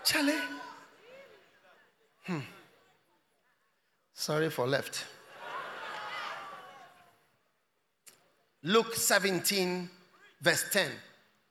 Charlie. 0.03 0.33
Hmm. 2.23 2.39
Sorry 4.13 4.49
for 4.49 4.67
left. 4.67 5.05
Luke 8.63 8.95
17, 8.95 9.89
verse 10.41 10.65
10. 10.71 10.89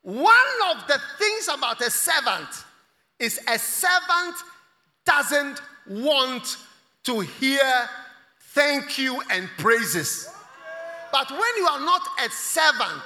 One 0.03 0.35
of 0.71 0.87
the 0.87 0.99
things 1.19 1.49
about 1.49 1.81
a 1.81 1.91
servant 1.91 2.49
is 3.19 3.39
a 3.49 3.59
servant 3.59 4.37
doesn't 5.05 5.61
want 5.89 6.57
to 7.05 7.21
hear 7.21 7.89
thank 8.55 8.99
you 8.99 9.23
and 9.31 9.49
praises. 9.59 10.29
But 11.13 11.31
when 11.31 11.57
you 11.59 11.67
are 11.67 11.81
not 11.81 12.03
a 12.25 12.31
servant, 12.31 13.03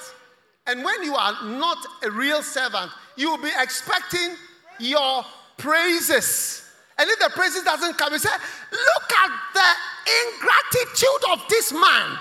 and 0.66 0.84
when 0.84 1.02
you 1.02 1.14
are 1.14 1.44
not 1.44 1.78
a 2.04 2.10
real 2.10 2.42
servant, 2.42 2.90
you 3.16 3.30
will 3.30 3.42
be 3.42 3.52
expecting 3.58 4.36
your 4.78 5.24
praises. 5.56 6.65
And 6.98 7.10
if 7.10 7.18
the 7.18 7.30
praises 7.30 7.62
doesn't 7.62 7.98
come, 7.98 8.12
he 8.12 8.18
said, 8.18 8.38
look 8.72 9.12
at 9.12 9.30
the 9.52 9.76
ingratitude 10.24 11.24
of 11.32 11.42
this 11.48 11.72
man. 11.72 12.18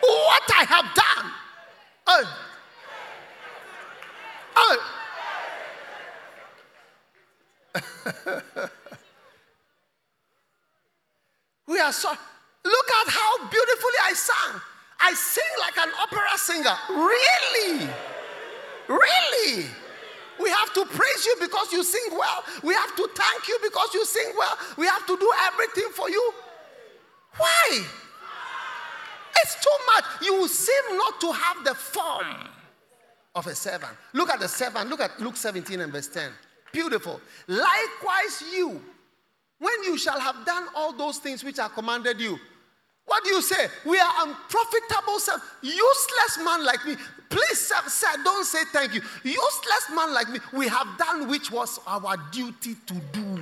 What 0.00 0.50
I 0.50 0.64
have 0.64 0.94
done. 0.94 1.32
Oh. 2.06 2.24
Oh. 4.56 4.78
we 11.66 11.80
are 11.80 11.92
so. 11.92 12.10
Look 12.64 12.90
at 12.90 13.08
how 13.08 13.48
beautifully 13.48 13.92
I 14.04 14.12
sang. 14.14 14.60
I 15.00 15.12
sing 15.14 15.44
like 15.60 15.76
an 15.78 15.90
opera 16.00 16.38
singer. 16.38 16.76
Really? 16.88 17.88
Really? 18.88 19.66
We 20.40 20.50
have 20.50 20.72
to 20.74 20.84
praise 20.86 21.26
you 21.26 21.36
because 21.40 21.72
you 21.72 21.82
sing 21.84 22.08
well. 22.12 22.44
We 22.62 22.74
have 22.74 22.94
to 22.96 23.08
thank 23.14 23.48
you 23.48 23.58
because 23.62 23.94
you 23.94 24.04
sing 24.04 24.32
well. 24.36 24.56
We 24.76 24.86
have 24.86 25.06
to 25.06 25.16
do 25.16 25.32
everything 25.46 25.90
for 25.92 26.10
you. 26.10 26.32
Why? 27.36 27.84
It's 29.36 29.54
too 29.62 29.78
much. 29.94 30.04
You 30.22 30.48
seem 30.48 30.96
not 30.96 31.20
to 31.20 31.32
have 31.32 31.64
the 31.64 31.74
form 31.74 32.48
of 33.34 33.46
a 33.46 33.54
servant. 33.54 33.92
Look 34.12 34.30
at 34.30 34.40
the 34.40 34.48
servant. 34.48 34.88
Look 34.88 35.00
at 35.00 35.18
Luke 35.20 35.36
17 35.36 35.80
and 35.80 35.92
verse 35.92 36.08
10. 36.08 36.30
Beautiful. 36.72 37.20
Likewise, 37.46 38.42
you, 38.52 38.82
when 39.58 39.82
you 39.84 39.98
shall 39.98 40.18
have 40.18 40.44
done 40.44 40.66
all 40.74 40.92
those 40.92 41.18
things 41.18 41.44
which 41.44 41.58
are 41.58 41.68
commanded 41.68 42.20
you, 42.20 42.38
what 43.06 43.22
do 43.22 43.30
you 43.30 43.42
say? 43.42 43.68
We 43.84 43.98
are 43.98 44.12
unprofitable. 44.20 45.18
Useless 45.62 46.38
man 46.42 46.64
like 46.64 46.84
me. 46.86 46.96
Please, 47.28 47.58
sir, 47.58 47.76
sir, 47.86 48.06
don't 48.24 48.44
say 48.44 48.60
thank 48.72 48.94
you. 48.94 49.02
Useless 49.22 49.90
man 49.94 50.14
like 50.14 50.28
me. 50.30 50.38
We 50.52 50.68
have 50.68 50.86
done 50.98 51.28
which 51.28 51.50
was 51.50 51.80
our 51.86 52.16
duty 52.32 52.76
to 52.86 52.94
do. 53.12 53.40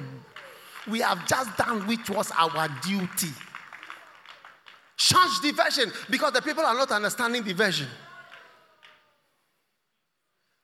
We 0.91 1.01
have 1.01 1.27
just 1.27 1.57
done 1.57 1.87
which 1.87 2.11
was 2.11 2.33
our 2.37 2.69
duty. 2.83 3.29
Change 4.97 5.41
the 5.43 5.53
version 5.53 5.93
because 6.11 6.33
the 6.33 6.43
people 6.43 6.65
are 6.65 6.75
not 6.75 6.91
understanding 6.91 7.43
the 7.45 7.55
version. 7.55 7.87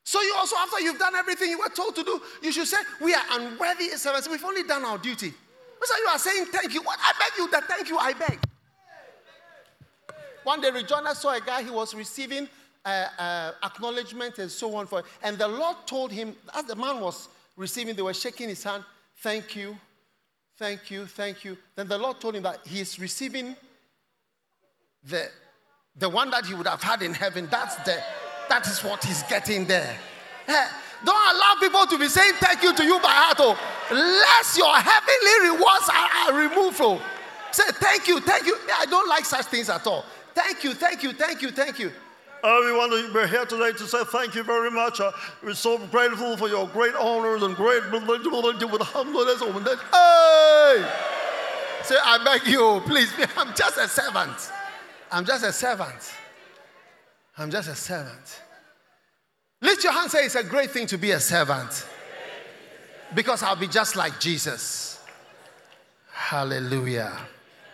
So 0.04 0.20
you 0.22 0.34
also, 0.38 0.56
after 0.56 0.80
you've 0.80 0.98
done 0.98 1.14
everything 1.14 1.50
you 1.50 1.58
were 1.58 1.68
told 1.68 1.94
to 1.96 2.02
do, 2.02 2.20
you 2.42 2.50
should 2.50 2.66
say, 2.66 2.78
We 3.00 3.14
are 3.14 3.22
unworthy 3.32 3.88
servants. 3.90 4.28
We've 4.28 4.44
only 4.44 4.64
done 4.64 4.84
our 4.84 4.98
duty. 4.98 5.32
So 5.82 5.96
you 5.96 6.08
are 6.08 6.18
saying 6.18 6.46
thank 6.46 6.74
you. 6.74 6.82
What? 6.82 6.98
I 7.00 7.12
beg 7.18 7.38
you 7.38 7.50
that 7.50 7.64
thank 7.64 7.88
you, 7.88 7.98
I 7.98 8.12
beg. 8.14 8.38
One 10.48 10.62
day, 10.62 10.70
Rejoinder 10.70 11.14
saw 11.14 11.34
a 11.34 11.42
guy, 11.42 11.62
he 11.62 11.68
was 11.68 11.94
receiving 11.94 12.48
uh, 12.82 12.88
uh, 13.18 13.52
acknowledgement 13.62 14.38
and 14.38 14.50
so 14.50 14.74
on. 14.76 14.86
For, 14.86 15.02
and 15.22 15.36
the 15.36 15.46
Lord 15.46 15.76
told 15.84 16.10
him, 16.10 16.34
as 16.54 16.64
the 16.64 16.74
man 16.74 17.00
was 17.00 17.28
receiving, 17.54 17.94
they 17.94 18.00
were 18.00 18.14
shaking 18.14 18.48
his 18.48 18.64
hand, 18.64 18.82
thank 19.18 19.54
you, 19.54 19.76
thank 20.56 20.90
you, 20.90 21.04
thank 21.04 21.44
you. 21.44 21.58
Then 21.76 21.86
the 21.86 21.98
Lord 21.98 22.18
told 22.18 22.34
him 22.34 22.44
that 22.44 22.60
he's 22.66 22.98
receiving 22.98 23.56
the, 25.04 25.28
the 25.94 26.08
one 26.08 26.30
that 26.30 26.46
he 26.46 26.54
would 26.54 26.66
have 26.66 26.82
had 26.82 27.02
in 27.02 27.12
heaven. 27.12 27.46
That's 27.50 27.76
the, 27.84 28.02
that 28.48 28.66
is 28.68 28.82
what 28.82 29.04
he's 29.04 29.22
getting 29.24 29.66
there. 29.66 29.98
Eh, 30.46 30.68
don't 31.04 31.36
allow 31.36 31.56
people 31.60 31.84
to 31.84 31.98
be 31.98 32.08
saying 32.08 32.32
thank 32.36 32.62
you 32.62 32.74
to 32.74 32.84
you 32.84 32.98
by 33.00 33.10
heart, 33.10 33.36
oh, 33.40 33.58
lest 33.92 34.56
your 34.56 34.74
heavenly 34.74 35.50
rewards 35.50 35.90
are, 35.90 36.32
are 36.32 36.48
removed. 36.48 36.78
Oh. 36.80 37.02
Say 37.50 37.64
thank 37.72 38.08
you, 38.08 38.20
thank 38.20 38.46
you. 38.46 38.56
I 38.78 38.86
don't 38.86 39.08
like 39.08 39.24
such 39.24 39.46
things 39.46 39.68
at 39.68 39.86
all. 39.86 40.04
Thank 40.38 40.62
you, 40.62 40.72
thank 40.72 41.02
you, 41.02 41.12
thank 41.12 41.42
you, 41.42 41.50
thank 41.50 41.80
you. 41.80 41.90
Everyone, 42.44 42.90
we're 43.12 43.26
here 43.26 43.44
today 43.44 43.72
to 43.72 43.86
say 43.88 44.04
thank 44.04 44.36
you 44.36 44.44
very 44.44 44.70
much. 44.70 45.00
Uh, 45.00 45.10
we're 45.42 45.52
so 45.52 45.78
grateful 45.88 46.36
for 46.36 46.48
your 46.48 46.68
great 46.68 46.94
honors 46.94 47.42
and 47.42 47.56
great. 47.56 47.82
Hey! 47.82 47.98
Say, 51.82 51.96
I 52.04 52.20
beg 52.24 52.46
you, 52.46 52.80
please, 52.86 53.12
I'm 53.36 53.52
just 53.56 53.78
a 53.78 53.88
servant. 53.88 54.52
I'm 55.10 55.24
just 55.24 55.44
a 55.44 55.52
servant. 55.52 56.14
I'm 57.36 57.50
just 57.50 57.68
a 57.68 57.74
servant. 57.74 58.42
Lift 59.60 59.82
your 59.82 59.92
hand 59.92 60.08
say 60.08 60.24
it's 60.24 60.36
a 60.36 60.44
great 60.44 60.70
thing 60.70 60.86
to 60.86 60.98
be 60.98 61.10
a 61.10 61.18
servant. 61.18 61.84
Because 63.12 63.42
I'll 63.42 63.56
be 63.56 63.66
just 63.66 63.96
like 63.96 64.20
Jesus. 64.20 65.04
Hallelujah. 66.12 67.18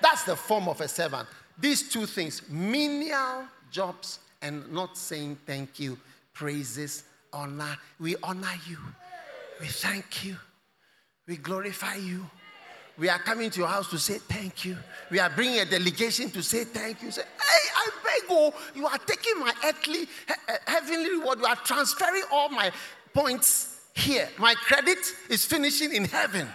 That's 0.01 0.23
the 0.25 0.35
form 0.35 0.67
of 0.69 0.81
a 0.81 0.89
servant. 0.89 1.29
These 1.59 1.89
two 1.91 2.07
things 2.07 2.43
menial 2.49 3.45
jobs 3.71 4.19
and 4.43 4.71
not 4.73 4.97
saying 4.97 5.39
thank 5.47 5.79
you, 5.81 5.99
praises, 6.33 7.05
honor. 7.33 7.77
We 7.99 8.17
honor 8.23 8.55
you. 8.69 8.79
We 9.61 9.67
thank 9.67 10.25
you. 10.25 10.37
We 11.27 11.37
glorify 11.37 11.97
you. 11.97 12.29
We 12.97 13.09
are 13.09 13.19
coming 13.19 13.51
to 13.51 13.59
your 13.61 13.69
house 13.69 13.91
to 13.91 13.99
say 13.99 14.19
thank 14.19 14.65
you. 14.65 14.77
We 15.11 15.19
are 15.19 15.31
bringing 15.31 15.61
a 15.61 15.65
delegation 15.65 16.31
to 16.31 16.43
say 16.43 16.65
thank 16.65 17.03
you. 17.03 17.11
Say, 17.11 17.23
hey, 17.23 17.69
I 17.77 17.91
beg 18.05 18.31
you, 18.31 18.53
you 18.75 18.87
are 18.87 18.99
taking 18.99 19.41
my 19.41 19.53
earthly, 19.65 20.01
he- 20.01 20.55
heavenly 20.67 21.11
reward. 21.11 21.41
You 21.41 21.47
are 21.47 21.57
transferring 21.57 22.23
all 22.31 22.51
my 22.51 22.71
points 23.13 23.81
here. 23.95 24.29
My 24.39 24.55
credit 24.55 24.99
is 25.29 25.45
finishing 25.45 25.93
in 25.93 26.05
heaven. 26.05 26.47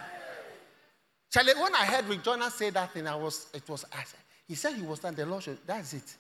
Charlie, 1.32 1.54
when 1.62 1.76
I 1.76 1.86
heard 1.86 2.24
Jonas 2.24 2.54
say 2.56 2.70
that 2.70 2.94
thing, 2.94 3.08
I 3.08 3.16
was, 3.16 3.48
it 3.54 3.68
was, 3.68 3.84
I 3.92 4.04
he 4.50 4.56
said 4.56 4.74
he 4.74 4.82
was 4.82 5.00
done. 5.00 5.14
The 5.14 5.28
Lord, 5.28 5.44
showed, 5.44 5.60
that's 5.66 5.94
it. 5.94 6.16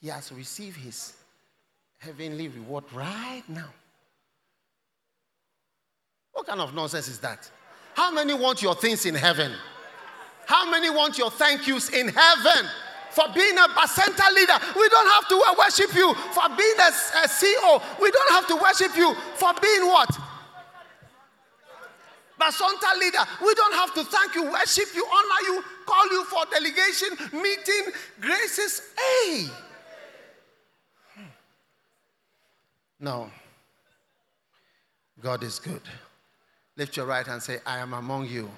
He 0.00 0.06
has 0.08 0.30
received 0.30 0.76
his 0.76 1.12
heavenly 1.98 2.46
reward 2.46 2.84
right 2.94 3.42
now. 3.48 3.68
What 6.32 6.46
kind 6.46 6.60
of 6.60 6.72
nonsense 6.72 7.08
is 7.08 7.18
that? 7.18 7.50
How 7.94 8.12
many 8.12 8.32
want 8.32 8.62
your 8.62 8.76
things 8.76 9.06
in 9.06 9.16
heaven? 9.16 9.52
How 10.46 10.70
many 10.70 10.88
want 10.88 11.18
your 11.18 11.32
thank 11.32 11.66
yous 11.66 11.88
in 11.90 12.08
heaven? 12.08 12.70
For 13.10 13.24
being 13.34 13.58
a 13.58 13.66
Bacenta 13.68 14.32
leader, 14.32 14.58
we 14.76 14.88
don't 14.88 15.10
have 15.12 15.28
to 15.28 15.54
worship 15.58 15.94
you. 15.96 16.14
For 16.14 16.48
being 16.56 16.78
a, 16.78 16.90
a 17.24 17.28
CEO, 17.28 17.82
we 18.00 18.10
don't 18.10 18.30
have 18.30 18.46
to 18.48 18.56
worship 18.56 18.96
you. 18.96 19.14
For 19.34 19.52
being 19.60 19.86
what? 19.86 20.10
Bacenta 22.40 22.98
leader, 22.98 23.18
we 23.44 23.54
don't 23.54 23.74
have 23.74 23.94
to 23.94 24.04
thank 24.04 24.34
you, 24.34 24.44
worship 24.50 24.88
you, 24.94 25.06
honor 25.06 25.46
you, 25.46 25.64
call 25.86 26.06
you 26.10 26.24
for 26.24 26.44
delegation, 26.50 27.08
meeting, 27.32 27.92
graces. 28.20 28.82
Hey! 28.98 29.46
Hmm. 31.14 31.22
No. 32.98 33.30
God 35.20 35.42
is 35.42 35.58
good. 35.58 35.80
Lift 36.76 36.96
your 36.96 37.06
right 37.06 37.24
hand 37.24 37.34
and 37.34 37.42
say, 37.42 37.58
I 37.64 37.78
am 37.78 37.94
among 37.94 38.28
you 38.28 38.50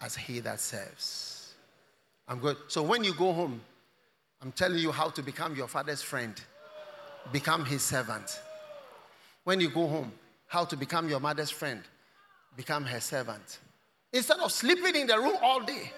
as 0.00 0.16
he 0.16 0.40
that 0.40 0.60
serves. 0.60 1.54
I'm 2.26 2.40
good. 2.40 2.56
So 2.68 2.82
when 2.82 3.04
you 3.04 3.14
go 3.14 3.32
home, 3.32 3.60
I'm 4.42 4.52
telling 4.52 4.78
you 4.78 4.92
how 4.92 5.08
to 5.10 5.22
become 5.22 5.54
your 5.56 5.68
father's 5.68 6.02
friend, 6.02 6.34
become 7.32 7.64
his 7.64 7.82
servant. 7.82 8.40
When 9.44 9.60
you 9.60 9.70
go 9.70 9.86
home, 9.86 10.12
how 10.46 10.64
to 10.64 10.76
become 10.76 11.08
your 11.08 11.20
mother's 11.20 11.50
friend, 11.50 11.80
become 12.56 12.84
her 12.84 13.00
servant. 13.00 13.58
Instead 14.12 14.38
of 14.38 14.52
sleeping 14.52 14.94
in 14.94 15.06
the 15.06 15.18
room 15.18 15.36
all 15.42 15.60
day, 15.60 15.90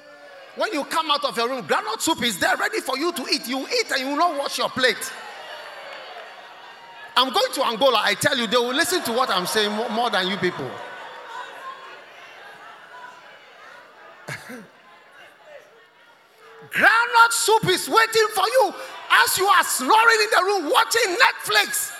when 0.57 0.73
you 0.73 0.85
come 0.85 1.11
out 1.11 1.24
of 1.24 1.37
your 1.37 1.49
room, 1.51 1.66
groundnut 1.66 2.01
soup 2.01 2.23
is 2.23 2.39
there 2.39 2.57
ready 2.57 2.81
for 2.81 2.97
you 2.97 3.12
to 3.12 3.23
eat. 3.31 3.47
You 3.47 3.61
eat 3.69 3.91
and 3.91 4.01
you 4.01 4.09
will 4.09 4.16
not 4.16 4.39
wash 4.39 4.57
your 4.59 4.70
plate. 4.70 5.12
I'm 7.16 7.33
going 7.33 7.53
to 7.53 7.65
Angola. 7.66 8.01
I 8.03 8.15
tell 8.15 8.37
you, 8.37 8.47
they 8.47 8.57
will 8.57 8.74
listen 8.74 9.03
to 9.05 9.12
what 9.12 9.31
I'm 9.31 9.47
saying 9.47 9.73
more, 9.93 10.11
than 10.11 10.28
you 10.28 10.37
people. 10.37 10.70
Groundnut 16.70 17.33
soup 17.33 17.66
is 17.69 17.89
waiting 17.89 18.28
for 18.35 18.45
you 18.45 18.74
as 19.24 19.39
you 19.39 19.47
are 19.47 19.65
snoring 19.65 20.19
in 20.23 20.28
the 20.31 20.43
room 20.45 20.70
watching 20.70 21.16
Netflix. 21.16 21.95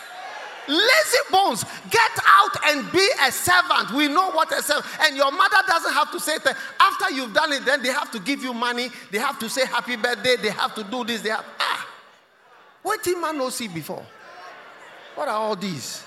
Lazy 0.69 1.19
bones, 1.31 1.65
get 1.91 2.11
out 2.27 2.57
and 2.67 2.91
be 2.91 3.09
a 3.27 3.31
servant. 3.31 3.93
We 3.93 4.09
know 4.09 4.31
what 4.31 4.53
a 4.53 4.63
servant. 4.63 4.87
And 5.03 5.17
your 5.17 5.31
mother 5.31 5.59
doesn't 5.67 5.93
have 5.93 6.11
to 6.13 6.21
say 6.21 6.39
that. 6.45 6.57
After 6.81 7.15
you've 7.15 7.33
done 7.33 7.53
it, 7.53 7.65
then 7.65 7.83
they 7.83 7.91
have 7.91 8.11
to 8.13 8.21
give 8.21 8.43
you 8.43 8.53
money. 8.53 8.89
They 9.11 9.19
have 9.19 9.39
to 9.39 9.49
say 9.49 9.67
happy 9.67 9.97
birthday. 9.97 10.37
They 10.37 10.51
have 10.51 10.75
to 10.75 10.85
do 10.85 11.05
this. 11.05 11.21
They 11.23 11.31
have 11.31 11.45
ah. 11.61 11.89
What 12.83 13.03
did 13.03 13.21
man 13.21 13.39
not 13.39 13.53
see 13.53 13.69
before? 13.69 14.05
What 15.15 15.29
are 15.29 15.37
all 15.37 15.57
these? 15.57 16.03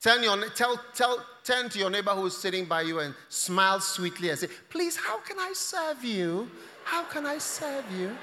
Tell 0.00 0.22
your, 0.22 0.48
tell, 0.50 0.80
tell, 0.94 1.24
turn 1.42 1.68
to 1.70 1.78
your 1.78 1.90
neighbor 1.90 2.12
who's 2.12 2.36
sitting 2.36 2.66
by 2.66 2.82
you 2.82 3.00
and 3.00 3.14
smile 3.28 3.80
sweetly 3.80 4.30
and 4.30 4.38
say, 4.38 4.46
Please, 4.68 4.96
how 4.96 5.18
can 5.18 5.38
I 5.40 5.52
serve 5.54 6.04
you? 6.04 6.48
How 6.84 7.02
can 7.02 7.26
I 7.26 7.38
serve 7.38 7.84
you? 7.98 8.16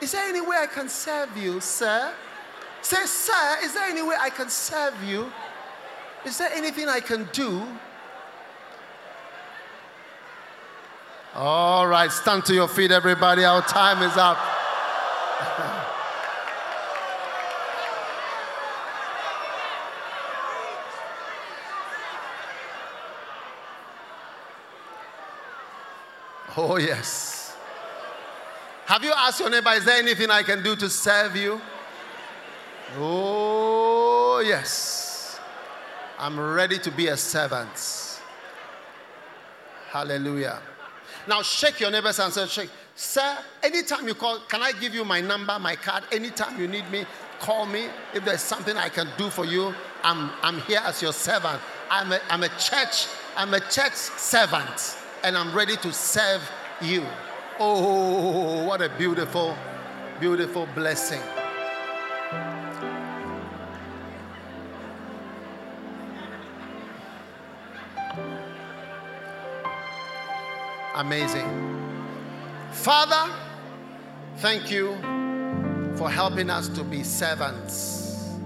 Is 0.00 0.12
there 0.12 0.26
any 0.26 0.40
way 0.40 0.56
I 0.56 0.66
can 0.66 0.88
serve 0.88 1.36
you, 1.36 1.60
sir? 1.60 2.12
Say, 2.82 3.04
Sir, 3.04 3.58
is 3.62 3.74
there 3.74 3.84
any 3.84 4.02
way 4.02 4.16
I 4.18 4.30
can 4.30 4.48
serve 4.48 4.94
you? 5.04 5.30
Is 6.24 6.38
there 6.38 6.50
anything 6.52 6.88
I 6.88 7.00
can 7.00 7.28
do? 7.32 7.62
All 11.34 11.86
right, 11.86 12.10
stand 12.10 12.44
to 12.46 12.54
your 12.54 12.68
feet, 12.68 12.90
everybody. 12.90 13.44
Our 13.44 13.62
time 13.62 14.02
is 14.02 14.16
up. 14.16 14.38
Oh, 26.56 26.76
yes. 26.76 27.29
Have 28.90 29.04
you 29.04 29.12
asked 29.16 29.38
your 29.38 29.48
neighbor, 29.50 29.70
is 29.70 29.84
there 29.84 29.98
anything 29.98 30.30
I 30.30 30.42
can 30.42 30.64
do 30.64 30.74
to 30.74 30.90
serve 30.90 31.36
you? 31.36 31.60
Oh, 32.98 34.42
yes. 34.44 35.38
I'm 36.18 36.40
ready 36.40 36.76
to 36.80 36.90
be 36.90 37.06
a 37.06 37.16
servant. 37.16 38.20
Hallelujah. 39.90 40.58
Now 41.28 41.40
shake 41.42 41.78
your 41.78 41.92
neighbors 41.92 42.18
and 42.18 42.32
say, 42.32 42.48
shake. 42.48 42.70
Sir, 42.96 43.38
anytime 43.62 44.08
you 44.08 44.14
call, 44.14 44.40
can 44.48 44.60
I 44.60 44.72
give 44.72 44.92
you 44.92 45.04
my 45.04 45.20
number, 45.20 45.56
my 45.60 45.76
card? 45.76 46.02
Anytime 46.10 46.60
you 46.60 46.66
need 46.66 46.90
me, 46.90 47.04
call 47.38 47.66
me. 47.66 47.86
If 48.12 48.24
there's 48.24 48.42
something 48.42 48.76
I 48.76 48.88
can 48.88 49.06
do 49.16 49.30
for 49.30 49.44
you, 49.44 49.72
I'm, 50.02 50.32
I'm 50.42 50.62
here 50.62 50.80
as 50.82 51.00
your 51.00 51.12
servant. 51.12 51.60
I'm 51.92 52.10
a, 52.10 52.20
I'm 52.28 52.42
a 52.42 52.48
church, 52.58 53.06
I'm 53.36 53.54
a 53.54 53.60
church 53.60 53.94
servant, 53.94 54.96
and 55.22 55.36
I'm 55.36 55.54
ready 55.54 55.76
to 55.76 55.92
serve 55.92 56.42
you. 56.82 57.06
Oh, 57.62 58.64
what 58.64 58.80
a 58.80 58.88
beautiful, 58.88 59.54
beautiful 60.18 60.66
blessing. 60.74 61.20
Amazing. 70.94 71.90
Father, 72.72 73.30
thank 74.38 74.70
you 74.70 74.96
for 75.98 76.10
helping 76.10 76.48
us 76.48 76.66
to 76.68 76.82
be 76.82 77.02
servants, 77.02 78.38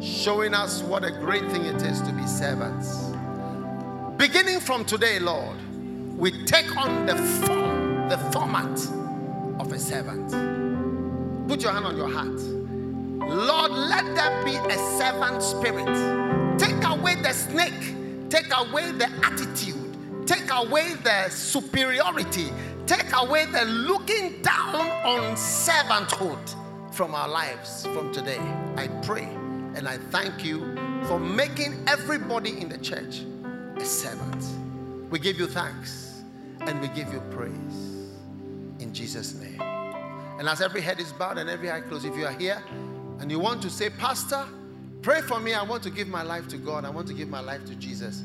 showing 0.00 0.54
us 0.54 0.80
what 0.80 1.04
a 1.04 1.10
great 1.10 1.44
thing 1.50 1.66
it 1.66 1.82
is 1.82 2.00
to 2.00 2.12
be 2.12 2.26
servants. 2.26 3.10
Beginning 4.16 4.60
from 4.60 4.86
today, 4.86 5.18
Lord, 5.18 5.58
we 6.16 6.46
take 6.46 6.74
on 6.78 7.04
the 7.04 7.16
form, 7.16 7.81
the 8.12 8.18
format 8.30 8.78
of 9.60 9.72
a 9.72 9.78
servant. 9.78 10.30
Put 11.48 11.62
your 11.62 11.72
hand 11.72 11.86
on 11.86 11.96
your 11.96 12.08
heart. 12.08 12.40
Lord, 13.28 13.70
let 13.72 14.14
there 14.14 14.44
be 14.44 14.56
a 14.56 14.78
servant 14.98 15.42
spirit. 15.42 16.58
Take 16.58 16.84
away 16.84 17.14
the 17.16 17.32
snake, 17.32 17.94
take 18.28 18.50
away 18.56 18.92
the 18.92 19.08
attitude 19.22 19.82
Take 20.26 20.52
away 20.52 20.94
the 21.02 21.28
superiority. 21.30 22.52
Take 22.86 23.14
away 23.14 23.46
the 23.46 23.64
looking 23.64 24.40
down 24.42 24.76
on 25.04 25.34
servanthood 25.34 26.94
from 26.94 27.14
our 27.14 27.28
lives 27.28 27.84
from 27.86 28.12
today. 28.12 28.40
I 28.76 28.88
pray 29.02 29.24
and 29.74 29.88
I 29.88 29.96
thank 29.96 30.44
you 30.44 30.76
for 31.06 31.18
making 31.18 31.84
everybody 31.88 32.60
in 32.60 32.68
the 32.68 32.78
church 32.78 33.22
a 33.76 33.84
servant. 33.84 34.44
We 35.10 35.18
give 35.18 35.38
you 35.38 35.46
thanks 35.48 36.22
and 36.60 36.80
we 36.80 36.88
give 36.88 37.12
you 37.12 37.20
praise 37.30 37.81
Jesus' 38.92 39.34
name. 39.34 39.60
And 40.38 40.48
as 40.48 40.60
every 40.60 40.80
head 40.80 40.98
is 41.00 41.12
bowed 41.12 41.38
and 41.38 41.48
every 41.48 41.70
eye 41.70 41.80
closed, 41.80 42.04
if 42.04 42.16
you 42.16 42.26
are 42.26 42.32
here 42.32 42.62
and 43.20 43.30
you 43.30 43.38
want 43.38 43.62
to 43.62 43.70
say, 43.70 43.90
Pastor, 43.90 44.44
pray 45.02 45.20
for 45.20 45.38
me. 45.38 45.54
I 45.54 45.62
want 45.62 45.82
to 45.84 45.90
give 45.90 46.08
my 46.08 46.22
life 46.22 46.48
to 46.48 46.56
God. 46.56 46.84
I 46.84 46.90
want 46.90 47.06
to 47.08 47.14
give 47.14 47.28
my 47.28 47.40
life 47.40 47.64
to 47.66 47.74
Jesus. 47.76 48.24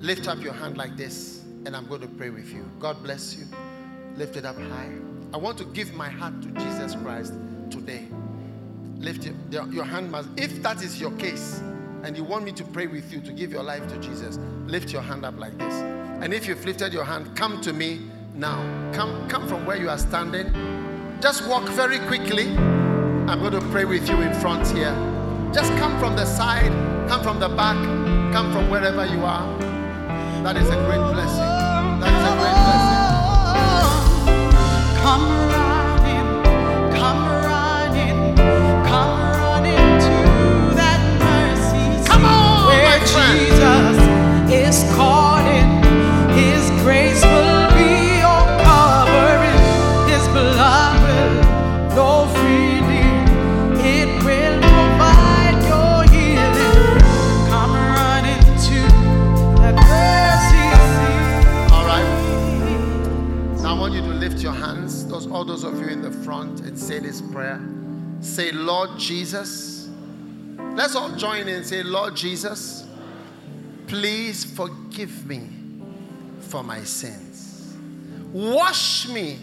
Lift 0.00 0.28
up 0.28 0.42
your 0.42 0.52
hand 0.52 0.76
like 0.76 0.96
this, 0.96 1.42
and 1.64 1.74
I'm 1.74 1.86
going 1.86 2.02
to 2.02 2.08
pray 2.08 2.30
with 2.30 2.52
you. 2.52 2.70
God 2.78 3.02
bless 3.02 3.36
you. 3.36 3.46
Lift 4.16 4.36
it 4.36 4.44
up 4.44 4.56
high. 4.56 4.92
I 5.32 5.38
want 5.38 5.58
to 5.58 5.64
give 5.64 5.94
my 5.94 6.08
heart 6.08 6.40
to 6.42 6.48
Jesus 6.48 6.94
Christ 6.96 7.32
today. 7.70 8.06
Lift 8.98 9.30
your, 9.50 9.66
your 9.68 9.84
hand, 9.84 10.10
must, 10.10 10.28
if 10.36 10.62
that 10.62 10.82
is 10.82 11.00
your 11.00 11.10
case, 11.12 11.60
and 12.02 12.16
you 12.16 12.24
want 12.24 12.44
me 12.44 12.52
to 12.52 12.64
pray 12.64 12.86
with 12.86 13.12
you 13.12 13.20
to 13.20 13.32
give 13.32 13.52
your 13.52 13.62
life 13.62 13.86
to 13.88 13.98
Jesus, 13.98 14.38
lift 14.66 14.92
your 14.92 15.02
hand 15.02 15.24
up 15.24 15.38
like 15.38 15.56
this. 15.58 15.74
And 16.22 16.32
if 16.32 16.46
you've 16.46 16.64
lifted 16.64 16.92
your 16.92 17.04
hand, 17.04 17.36
come 17.36 17.60
to 17.62 17.72
me 17.72 18.00
now. 18.36 18.60
Come, 18.92 19.28
come 19.28 19.46
from 19.46 19.64
where 19.66 19.76
you 19.76 19.88
are 19.88 19.98
standing. 19.98 20.52
Just 21.20 21.46
walk 21.48 21.68
very 21.70 21.98
quickly. 22.00 22.56
I'm 23.28 23.40
going 23.40 23.52
to 23.52 23.60
pray 23.70 23.84
with 23.84 24.08
you 24.08 24.20
in 24.20 24.32
front 24.34 24.66
here. 24.68 24.94
Just 25.52 25.72
come 25.76 25.98
from 25.98 26.16
the 26.16 26.24
side, 26.24 26.72
come 27.08 27.22
from 27.22 27.40
the 27.40 27.48
back, 27.48 27.76
come 28.32 28.52
from 28.52 28.70
wherever 28.70 29.06
you 29.06 29.24
are. 29.24 29.58
That 30.42 30.56
is 30.56 30.68
a 30.68 30.76
great 30.86 31.04
blessing. 31.12 31.50
That 32.00 32.12
is 32.12 32.24
a 32.28 32.34
great 32.36 32.56
blessing. 32.66 32.96
Come 35.02 35.46
running, 35.52 35.65
prayer. 67.36 67.60
Say, 68.20 68.50
Lord 68.50 68.98
Jesus. 68.98 69.90
Let's 70.74 70.96
all 70.96 71.14
join 71.16 71.48
in 71.48 71.64
say, 71.64 71.82
Lord 71.82 72.16
Jesus, 72.16 72.86
please 73.86 74.42
forgive 74.42 75.26
me 75.26 75.50
for 76.40 76.62
my 76.62 76.82
sins. 76.82 77.76
Wash 78.32 79.06
me 79.08 79.38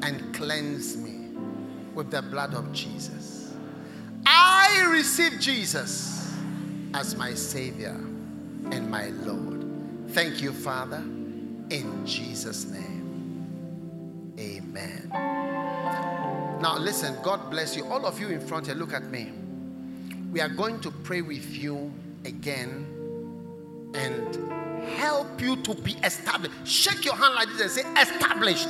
and 0.00 0.34
cleanse 0.34 0.96
me 0.96 1.36
with 1.94 2.10
the 2.10 2.22
blood 2.22 2.54
of 2.54 2.72
Jesus. 2.72 3.52
I 4.24 4.86
receive 4.90 5.38
Jesus 5.38 6.34
as 6.94 7.16
my 7.16 7.34
Savior 7.34 8.00
and 8.70 8.90
my 8.90 9.08
Lord. 9.24 10.10
Thank 10.12 10.40
you, 10.40 10.54
Father, 10.54 11.02
in 11.68 12.06
Jesus' 12.06 12.64
name. 12.64 14.34
Amen. 14.38 15.43
Now, 16.60 16.78
listen, 16.78 17.16
God 17.22 17.50
bless 17.50 17.76
you. 17.76 17.84
All 17.86 18.06
of 18.06 18.20
you 18.20 18.28
in 18.28 18.40
front 18.40 18.66
here, 18.66 18.74
look 18.74 18.92
at 18.92 19.04
me. 19.04 19.32
We 20.32 20.40
are 20.40 20.48
going 20.48 20.80
to 20.80 20.90
pray 20.90 21.20
with 21.22 21.50
you 21.50 21.92
again 22.24 22.86
and 23.94 24.88
help 24.96 25.40
you 25.40 25.56
to 25.56 25.74
be 25.74 25.92
established. 26.02 26.54
Shake 26.66 27.04
your 27.04 27.14
hand 27.14 27.34
like 27.34 27.48
this 27.56 27.76
and 27.76 27.96
say, 27.96 28.02
established. 28.02 28.68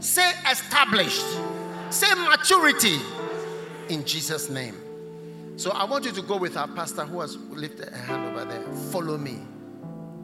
Say, 0.00 0.30
established. 0.50 1.24
Say, 1.90 2.12
maturity 2.14 2.98
in 3.88 4.04
Jesus' 4.04 4.50
name. 4.50 4.74
So 5.56 5.70
I 5.70 5.84
want 5.84 6.04
you 6.04 6.12
to 6.12 6.22
go 6.22 6.36
with 6.36 6.56
our 6.56 6.68
pastor 6.68 7.04
who 7.04 7.20
has 7.20 7.36
lifted 7.36 7.92
a 7.92 7.96
hand 7.96 8.36
over 8.36 8.44
there. 8.44 8.62
Follow 8.90 9.16
me. 9.16 9.38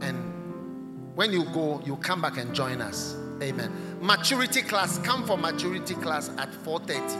And 0.03 1.17
when 1.17 1.33
you 1.33 1.45
go, 1.47 1.81
you 1.87 1.97
come 1.97 2.21
back 2.21 2.37
and 2.37 2.55
join 2.55 2.81
us. 2.81 3.17
Amen. 3.43 3.99
Maturity 4.01 4.63
class, 4.63 4.99
come 4.99 5.27
for 5.27 5.37
maturity 5.37 5.95
class 5.95 6.31
at 6.39 6.53
4:30. 6.65 7.19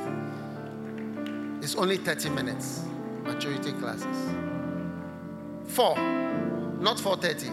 It's 1.63 1.75
only 1.75 1.97
30 1.97 2.31
minutes. 2.31 2.85
Maturity 3.25 3.73
classes. 3.73 4.17
4, 5.67 5.97
not 6.81 6.99
4:30. 6.99 7.51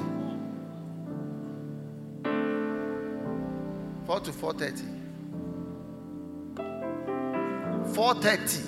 4 4.05 4.19
to 4.19 4.31
4:30. 4.31 4.83
4:30. 7.93 8.61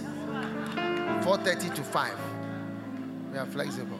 4:30 1.24 1.70
to 1.76 1.84
5. 1.84 2.18
We 3.32 3.38
are 3.38 3.46
flexible. 3.46 4.00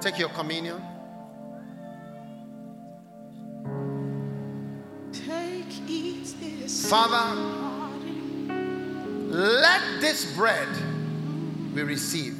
Take 0.00 0.18
your 0.18 0.30
communion. 0.30 0.80
Father, 6.68 7.34
let 9.30 9.80
this 10.02 10.30
bread 10.36 10.68
we 11.74 11.82
receive 11.82 12.36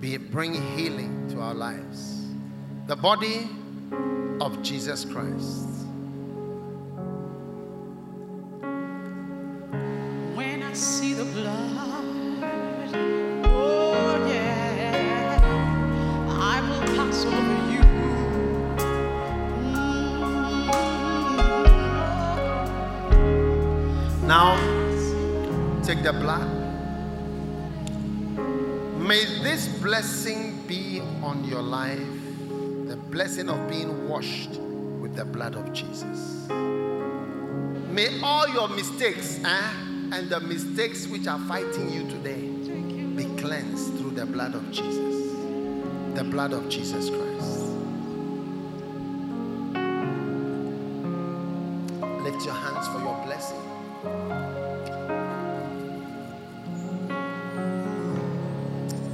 be 0.00 0.16
bring 0.16 0.54
healing 0.76 1.28
to 1.30 1.40
our 1.40 1.54
lives. 1.54 2.26
The 2.86 2.94
body 2.94 3.48
of 4.40 4.62
Jesus 4.62 5.04
Christ. 5.04 5.66
When 10.36 10.62
I 10.62 10.72
see 10.74 11.14
the 11.14 11.24
blood, 11.24 11.87
Now, 24.28 24.56
take 25.82 26.02
the 26.02 26.12
blood. 26.12 26.46
May 29.00 29.24
this 29.42 29.68
blessing 29.80 30.64
be 30.66 31.00
on 31.22 31.44
your 31.44 31.62
life 31.62 31.98
the 32.88 32.96
blessing 33.08 33.48
of 33.48 33.66
being 33.70 34.06
washed 34.06 34.50
with 35.00 35.16
the 35.16 35.24
blood 35.24 35.54
of 35.54 35.72
Jesus. 35.72 36.46
May 37.90 38.20
all 38.22 38.46
your 38.48 38.68
mistakes 38.68 39.40
eh, 39.42 39.70
and 40.12 40.28
the 40.28 40.40
mistakes 40.40 41.06
which 41.06 41.26
are 41.26 41.40
fighting 41.48 41.90
you 41.90 42.02
today 42.10 42.50
be 43.16 43.24
cleansed 43.40 43.40
cleansed 43.40 43.96
through 43.96 44.10
the 44.10 44.26
blood 44.26 44.54
of 44.54 44.70
Jesus. 44.70 45.32
The 46.16 46.24
blood 46.24 46.52
of 46.52 46.68
Jesus 46.68 47.08
Christ. 47.08 47.77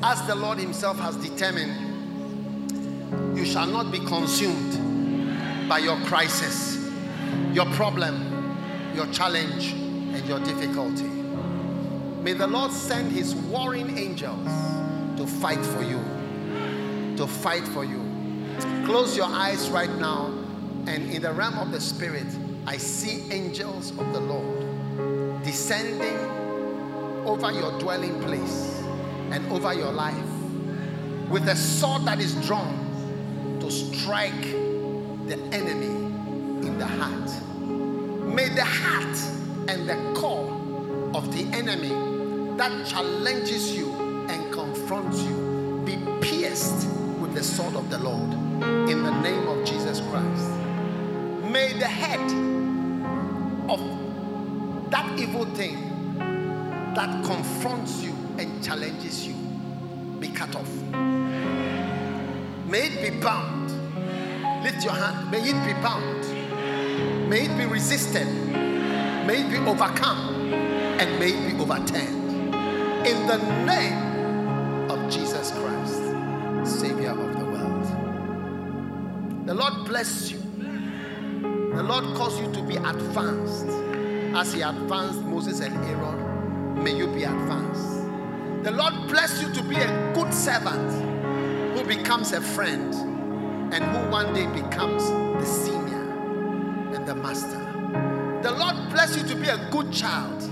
As 0.03 0.27
the 0.27 0.35
Lord 0.35 0.59
Himself 0.59 0.99
has 0.99 1.17
determined, 1.17 1.75
you 3.37 3.47
shall 3.47 3.67
not 3.67 3.91
be 3.91 3.99
consumed 4.01 5.69
by 5.69 5.79
your 5.79 5.97
crisis, 6.01 6.77
your 7.55 7.65
problem, 7.73 8.55
your 8.95 9.07
challenge, 9.07 9.73
and 9.73 10.27
your 10.27 10.41
difficulty. 10.41 11.09
May 12.23 12.35
the 12.35 12.47
Lord 12.47 12.71
send 12.71 13.11
His 13.11 13.35
warring 13.35 13.97
angels 13.97 14.49
to 15.17 15.27
fight 15.27 15.65
for 15.65 15.83
you. 15.83 15.99
To 17.17 17.27
fight 17.27 17.67
for 17.69 17.85
you. 17.85 18.03
Close 18.85 19.17
your 19.17 19.29
eyes 19.29 19.71
right 19.71 19.91
now, 19.93 20.27
and 20.87 21.11
in 21.11 21.23
the 21.23 21.33
realm 21.33 21.59
of 21.59 21.73
the 21.73 21.81
Spirit, 21.81 22.27
I 22.67 22.77
see 22.77 23.33
angels 23.33 23.91
of 23.93 24.13
the 24.13 24.21
Lord 24.21 24.64
descending 25.55 26.19
over 27.25 27.53
your 27.53 27.79
dwelling 27.79 28.21
place 28.23 28.83
and 29.31 29.47
over 29.53 29.73
your 29.73 29.93
life 29.93 30.29
with 31.31 31.47
a 31.47 31.55
sword 31.55 32.05
that 32.05 32.19
is 32.19 32.35
drawn 32.45 32.75
to 33.61 33.71
strike 33.71 34.43
the 35.29 35.39
enemy 35.53 35.95
in 36.67 36.77
the 36.77 36.85
heart. 36.85 37.31
May 38.35 38.49
the 38.49 38.65
heart 38.65 39.17
and 39.69 39.89
the 39.89 39.95
core 40.19 40.51
of 41.15 41.33
the 41.33 41.45
enemy 41.57 42.57
that 42.57 42.85
challenges 42.89 43.77
you 43.77 43.93
and 44.29 44.53
confronts 44.53 45.23
you 45.23 45.83
be 45.87 45.97
pierced 46.21 46.89
with 47.21 47.33
the 47.33 47.45
sword 47.45 47.77
of 47.77 47.91
the 47.91 47.99
Lord 47.99 48.33
in 48.91 49.05
the 49.05 49.21
name 49.21 49.47
of 49.47 49.65
Jesus 49.65 50.01
Christ. 50.01 50.51
May 51.49 51.75
the 51.75 51.87
head 51.87 52.54
evil 55.19 55.45
thing 55.55 56.17
that 56.95 57.25
confronts 57.25 58.03
you 58.03 58.15
and 58.39 58.63
challenges 58.63 59.27
you 59.27 59.35
be 60.21 60.29
cut 60.29 60.55
off. 60.55 60.71
May 62.69 62.87
it 62.87 63.03
be 63.03 63.21
bound. 63.21 63.71
Lift 64.65 64.85
your 64.85 64.95
hand. 64.95 65.31
May 65.31 65.41
it 65.41 65.65
be 65.67 65.73
bound. 65.83 67.29
May 67.29 67.43
it 67.47 67.59
be 67.59 67.67
resisted. 67.67 68.27
May 69.27 69.43
it 69.43 69.51
be 69.51 69.59
overcome. 69.59 70.53
And 70.53 71.19
may 71.19 71.33
it 71.33 71.53
be 71.53 71.61
overturned. 71.61 72.55
In 73.07 73.27
the 73.27 73.39
name 73.65 74.91
of 74.91 75.13
Jesus 75.13 75.51
Christ, 75.51 76.81
Savior 76.81 77.11
of 77.11 77.39
the 77.39 77.45
world. 77.45 77.87
The 79.47 79.55
Lord 79.55 79.87
bless 79.87 80.31
you. 80.31 80.39
The 81.75 81.83
Lord 81.83 82.05
cause 82.17 82.41
you 82.41 82.51
to 82.53 82.63
be 82.63 82.77
advanced. 82.77 83.84
As 84.37 84.53
He 84.53 84.63
advanced 84.63 85.21
Moses 85.21 85.61
and 85.61 85.77
Aaron, 85.85 86.83
may 86.83 86.93
you 86.93 87.07
be 87.07 87.23
advanced. 87.23 88.03
The 88.65 88.73
Lord 88.73 89.07
bless 89.07 89.41
you 89.41 89.53
to 89.53 89.63
be 89.63 89.77
a 89.77 90.13
good 90.13 90.35
servant 90.35 90.91
who 91.77 91.85
becomes 91.85 92.33
a 92.33 92.41
friend 92.41 92.93
and 93.73 93.85
who 93.85 94.11
one 94.11 94.35
day 94.35 94.47
becomes 94.47 95.09
the 95.09 95.45
senior 95.45 96.03
and 96.97 97.07
the 97.07 97.15
master. 97.15 97.61
The 98.43 98.51
Lord 98.51 98.75
bless 98.91 99.17
you 99.17 99.23
to 99.23 99.37
be 99.37 99.47
a 99.47 99.69
good 99.71 99.93
child, 99.93 100.43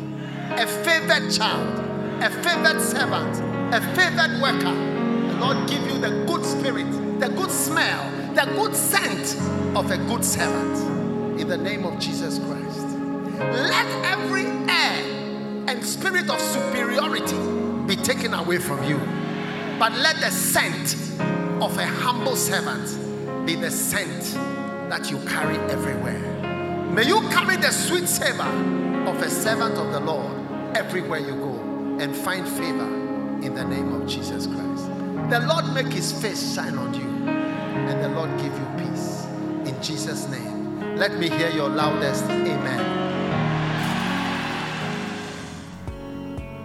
a 0.53 0.65
favored 0.65 1.33
child, 1.33 1.79
a 2.23 2.31
favored 2.31 2.81
servant, 2.81 3.75
a 3.75 3.81
favored 3.97 4.41
worker. 4.41 4.77
The 5.27 5.39
Lord 5.41 5.69
give 5.69 5.83
you 5.89 5.99
the 5.99 6.25
good 6.29 6.45
spirit, 6.45 7.19
the 7.19 7.31
good 7.31 7.51
smell, 7.51 8.09
the 8.35 8.45
good 8.55 8.77
scent 8.77 9.37
of 9.77 9.91
a 9.91 9.97
good 9.97 10.25
servant 10.25 11.41
in 11.41 11.49
the 11.49 11.59
name 11.59 11.85
of 11.85 11.99
Jesus 11.99 12.39
Christ. 12.39 12.92
Let 13.51 13.87
every 14.05 14.47
air 14.71 15.67
and 15.69 15.85
spirit 15.85 16.31
of 16.31 16.41
superiority 16.41 17.37
be 17.87 17.97
taken 17.97 18.35
away 18.35 18.59
from 18.59 18.83
you. 18.85 18.99
But 19.79 19.93
let 19.93 20.17
the 20.21 20.31
scent 20.31 20.95
of 21.63 21.77
a 21.79 21.87
humble 21.87 22.37
servant 22.37 23.47
be 23.47 23.55
the 23.55 23.71
scent 23.71 24.35
that 24.89 25.11
you 25.11 25.19
carry 25.27 25.57
everywhere. 25.71 26.21
May 26.93 27.07
you 27.07 27.21
carry 27.31 27.57
the 27.57 27.71
sweet 27.71 28.07
savor 28.07 28.43
of 29.09 29.21
a 29.23 29.31
servant 29.31 29.77
of 29.77 29.93
the 29.93 30.01
Lord 30.01 30.77
everywhere 30.77 31.21
you 31.21 31.35
go 31.35 31.99
and 32.01 32.15
find 32.15 32.47
favor 32.47 32.87
in 33.43 33.55
the 33.55 33.65
name 33.65 33.93
of 33.93 34.09
Jesus 34.09 34.47
Christ. 34.47 34.87
The 35.31 35.41
Lord 35.41 35.73
make 35.75 35.93
his 35.93 36.13
face 36.13 36.55
shine 36.55 36.77
on 36.77 36.95
you 36.95 37.13
and 37.29 38.03
the 38.03 38.09
Lord 38.11 38.31
give 38.39 38.53
you 38.53 38.67
peace. 38.77 39.25
In 39.67 39.83
Jesus' 39.83 40.29
name. 40.29 40.97
Let 40.97 41.19
me 41.19 41.29
hear 41.29 41.51
your 41.51 41.69
loudest 41.69 42.25
amen. 42.25 43.12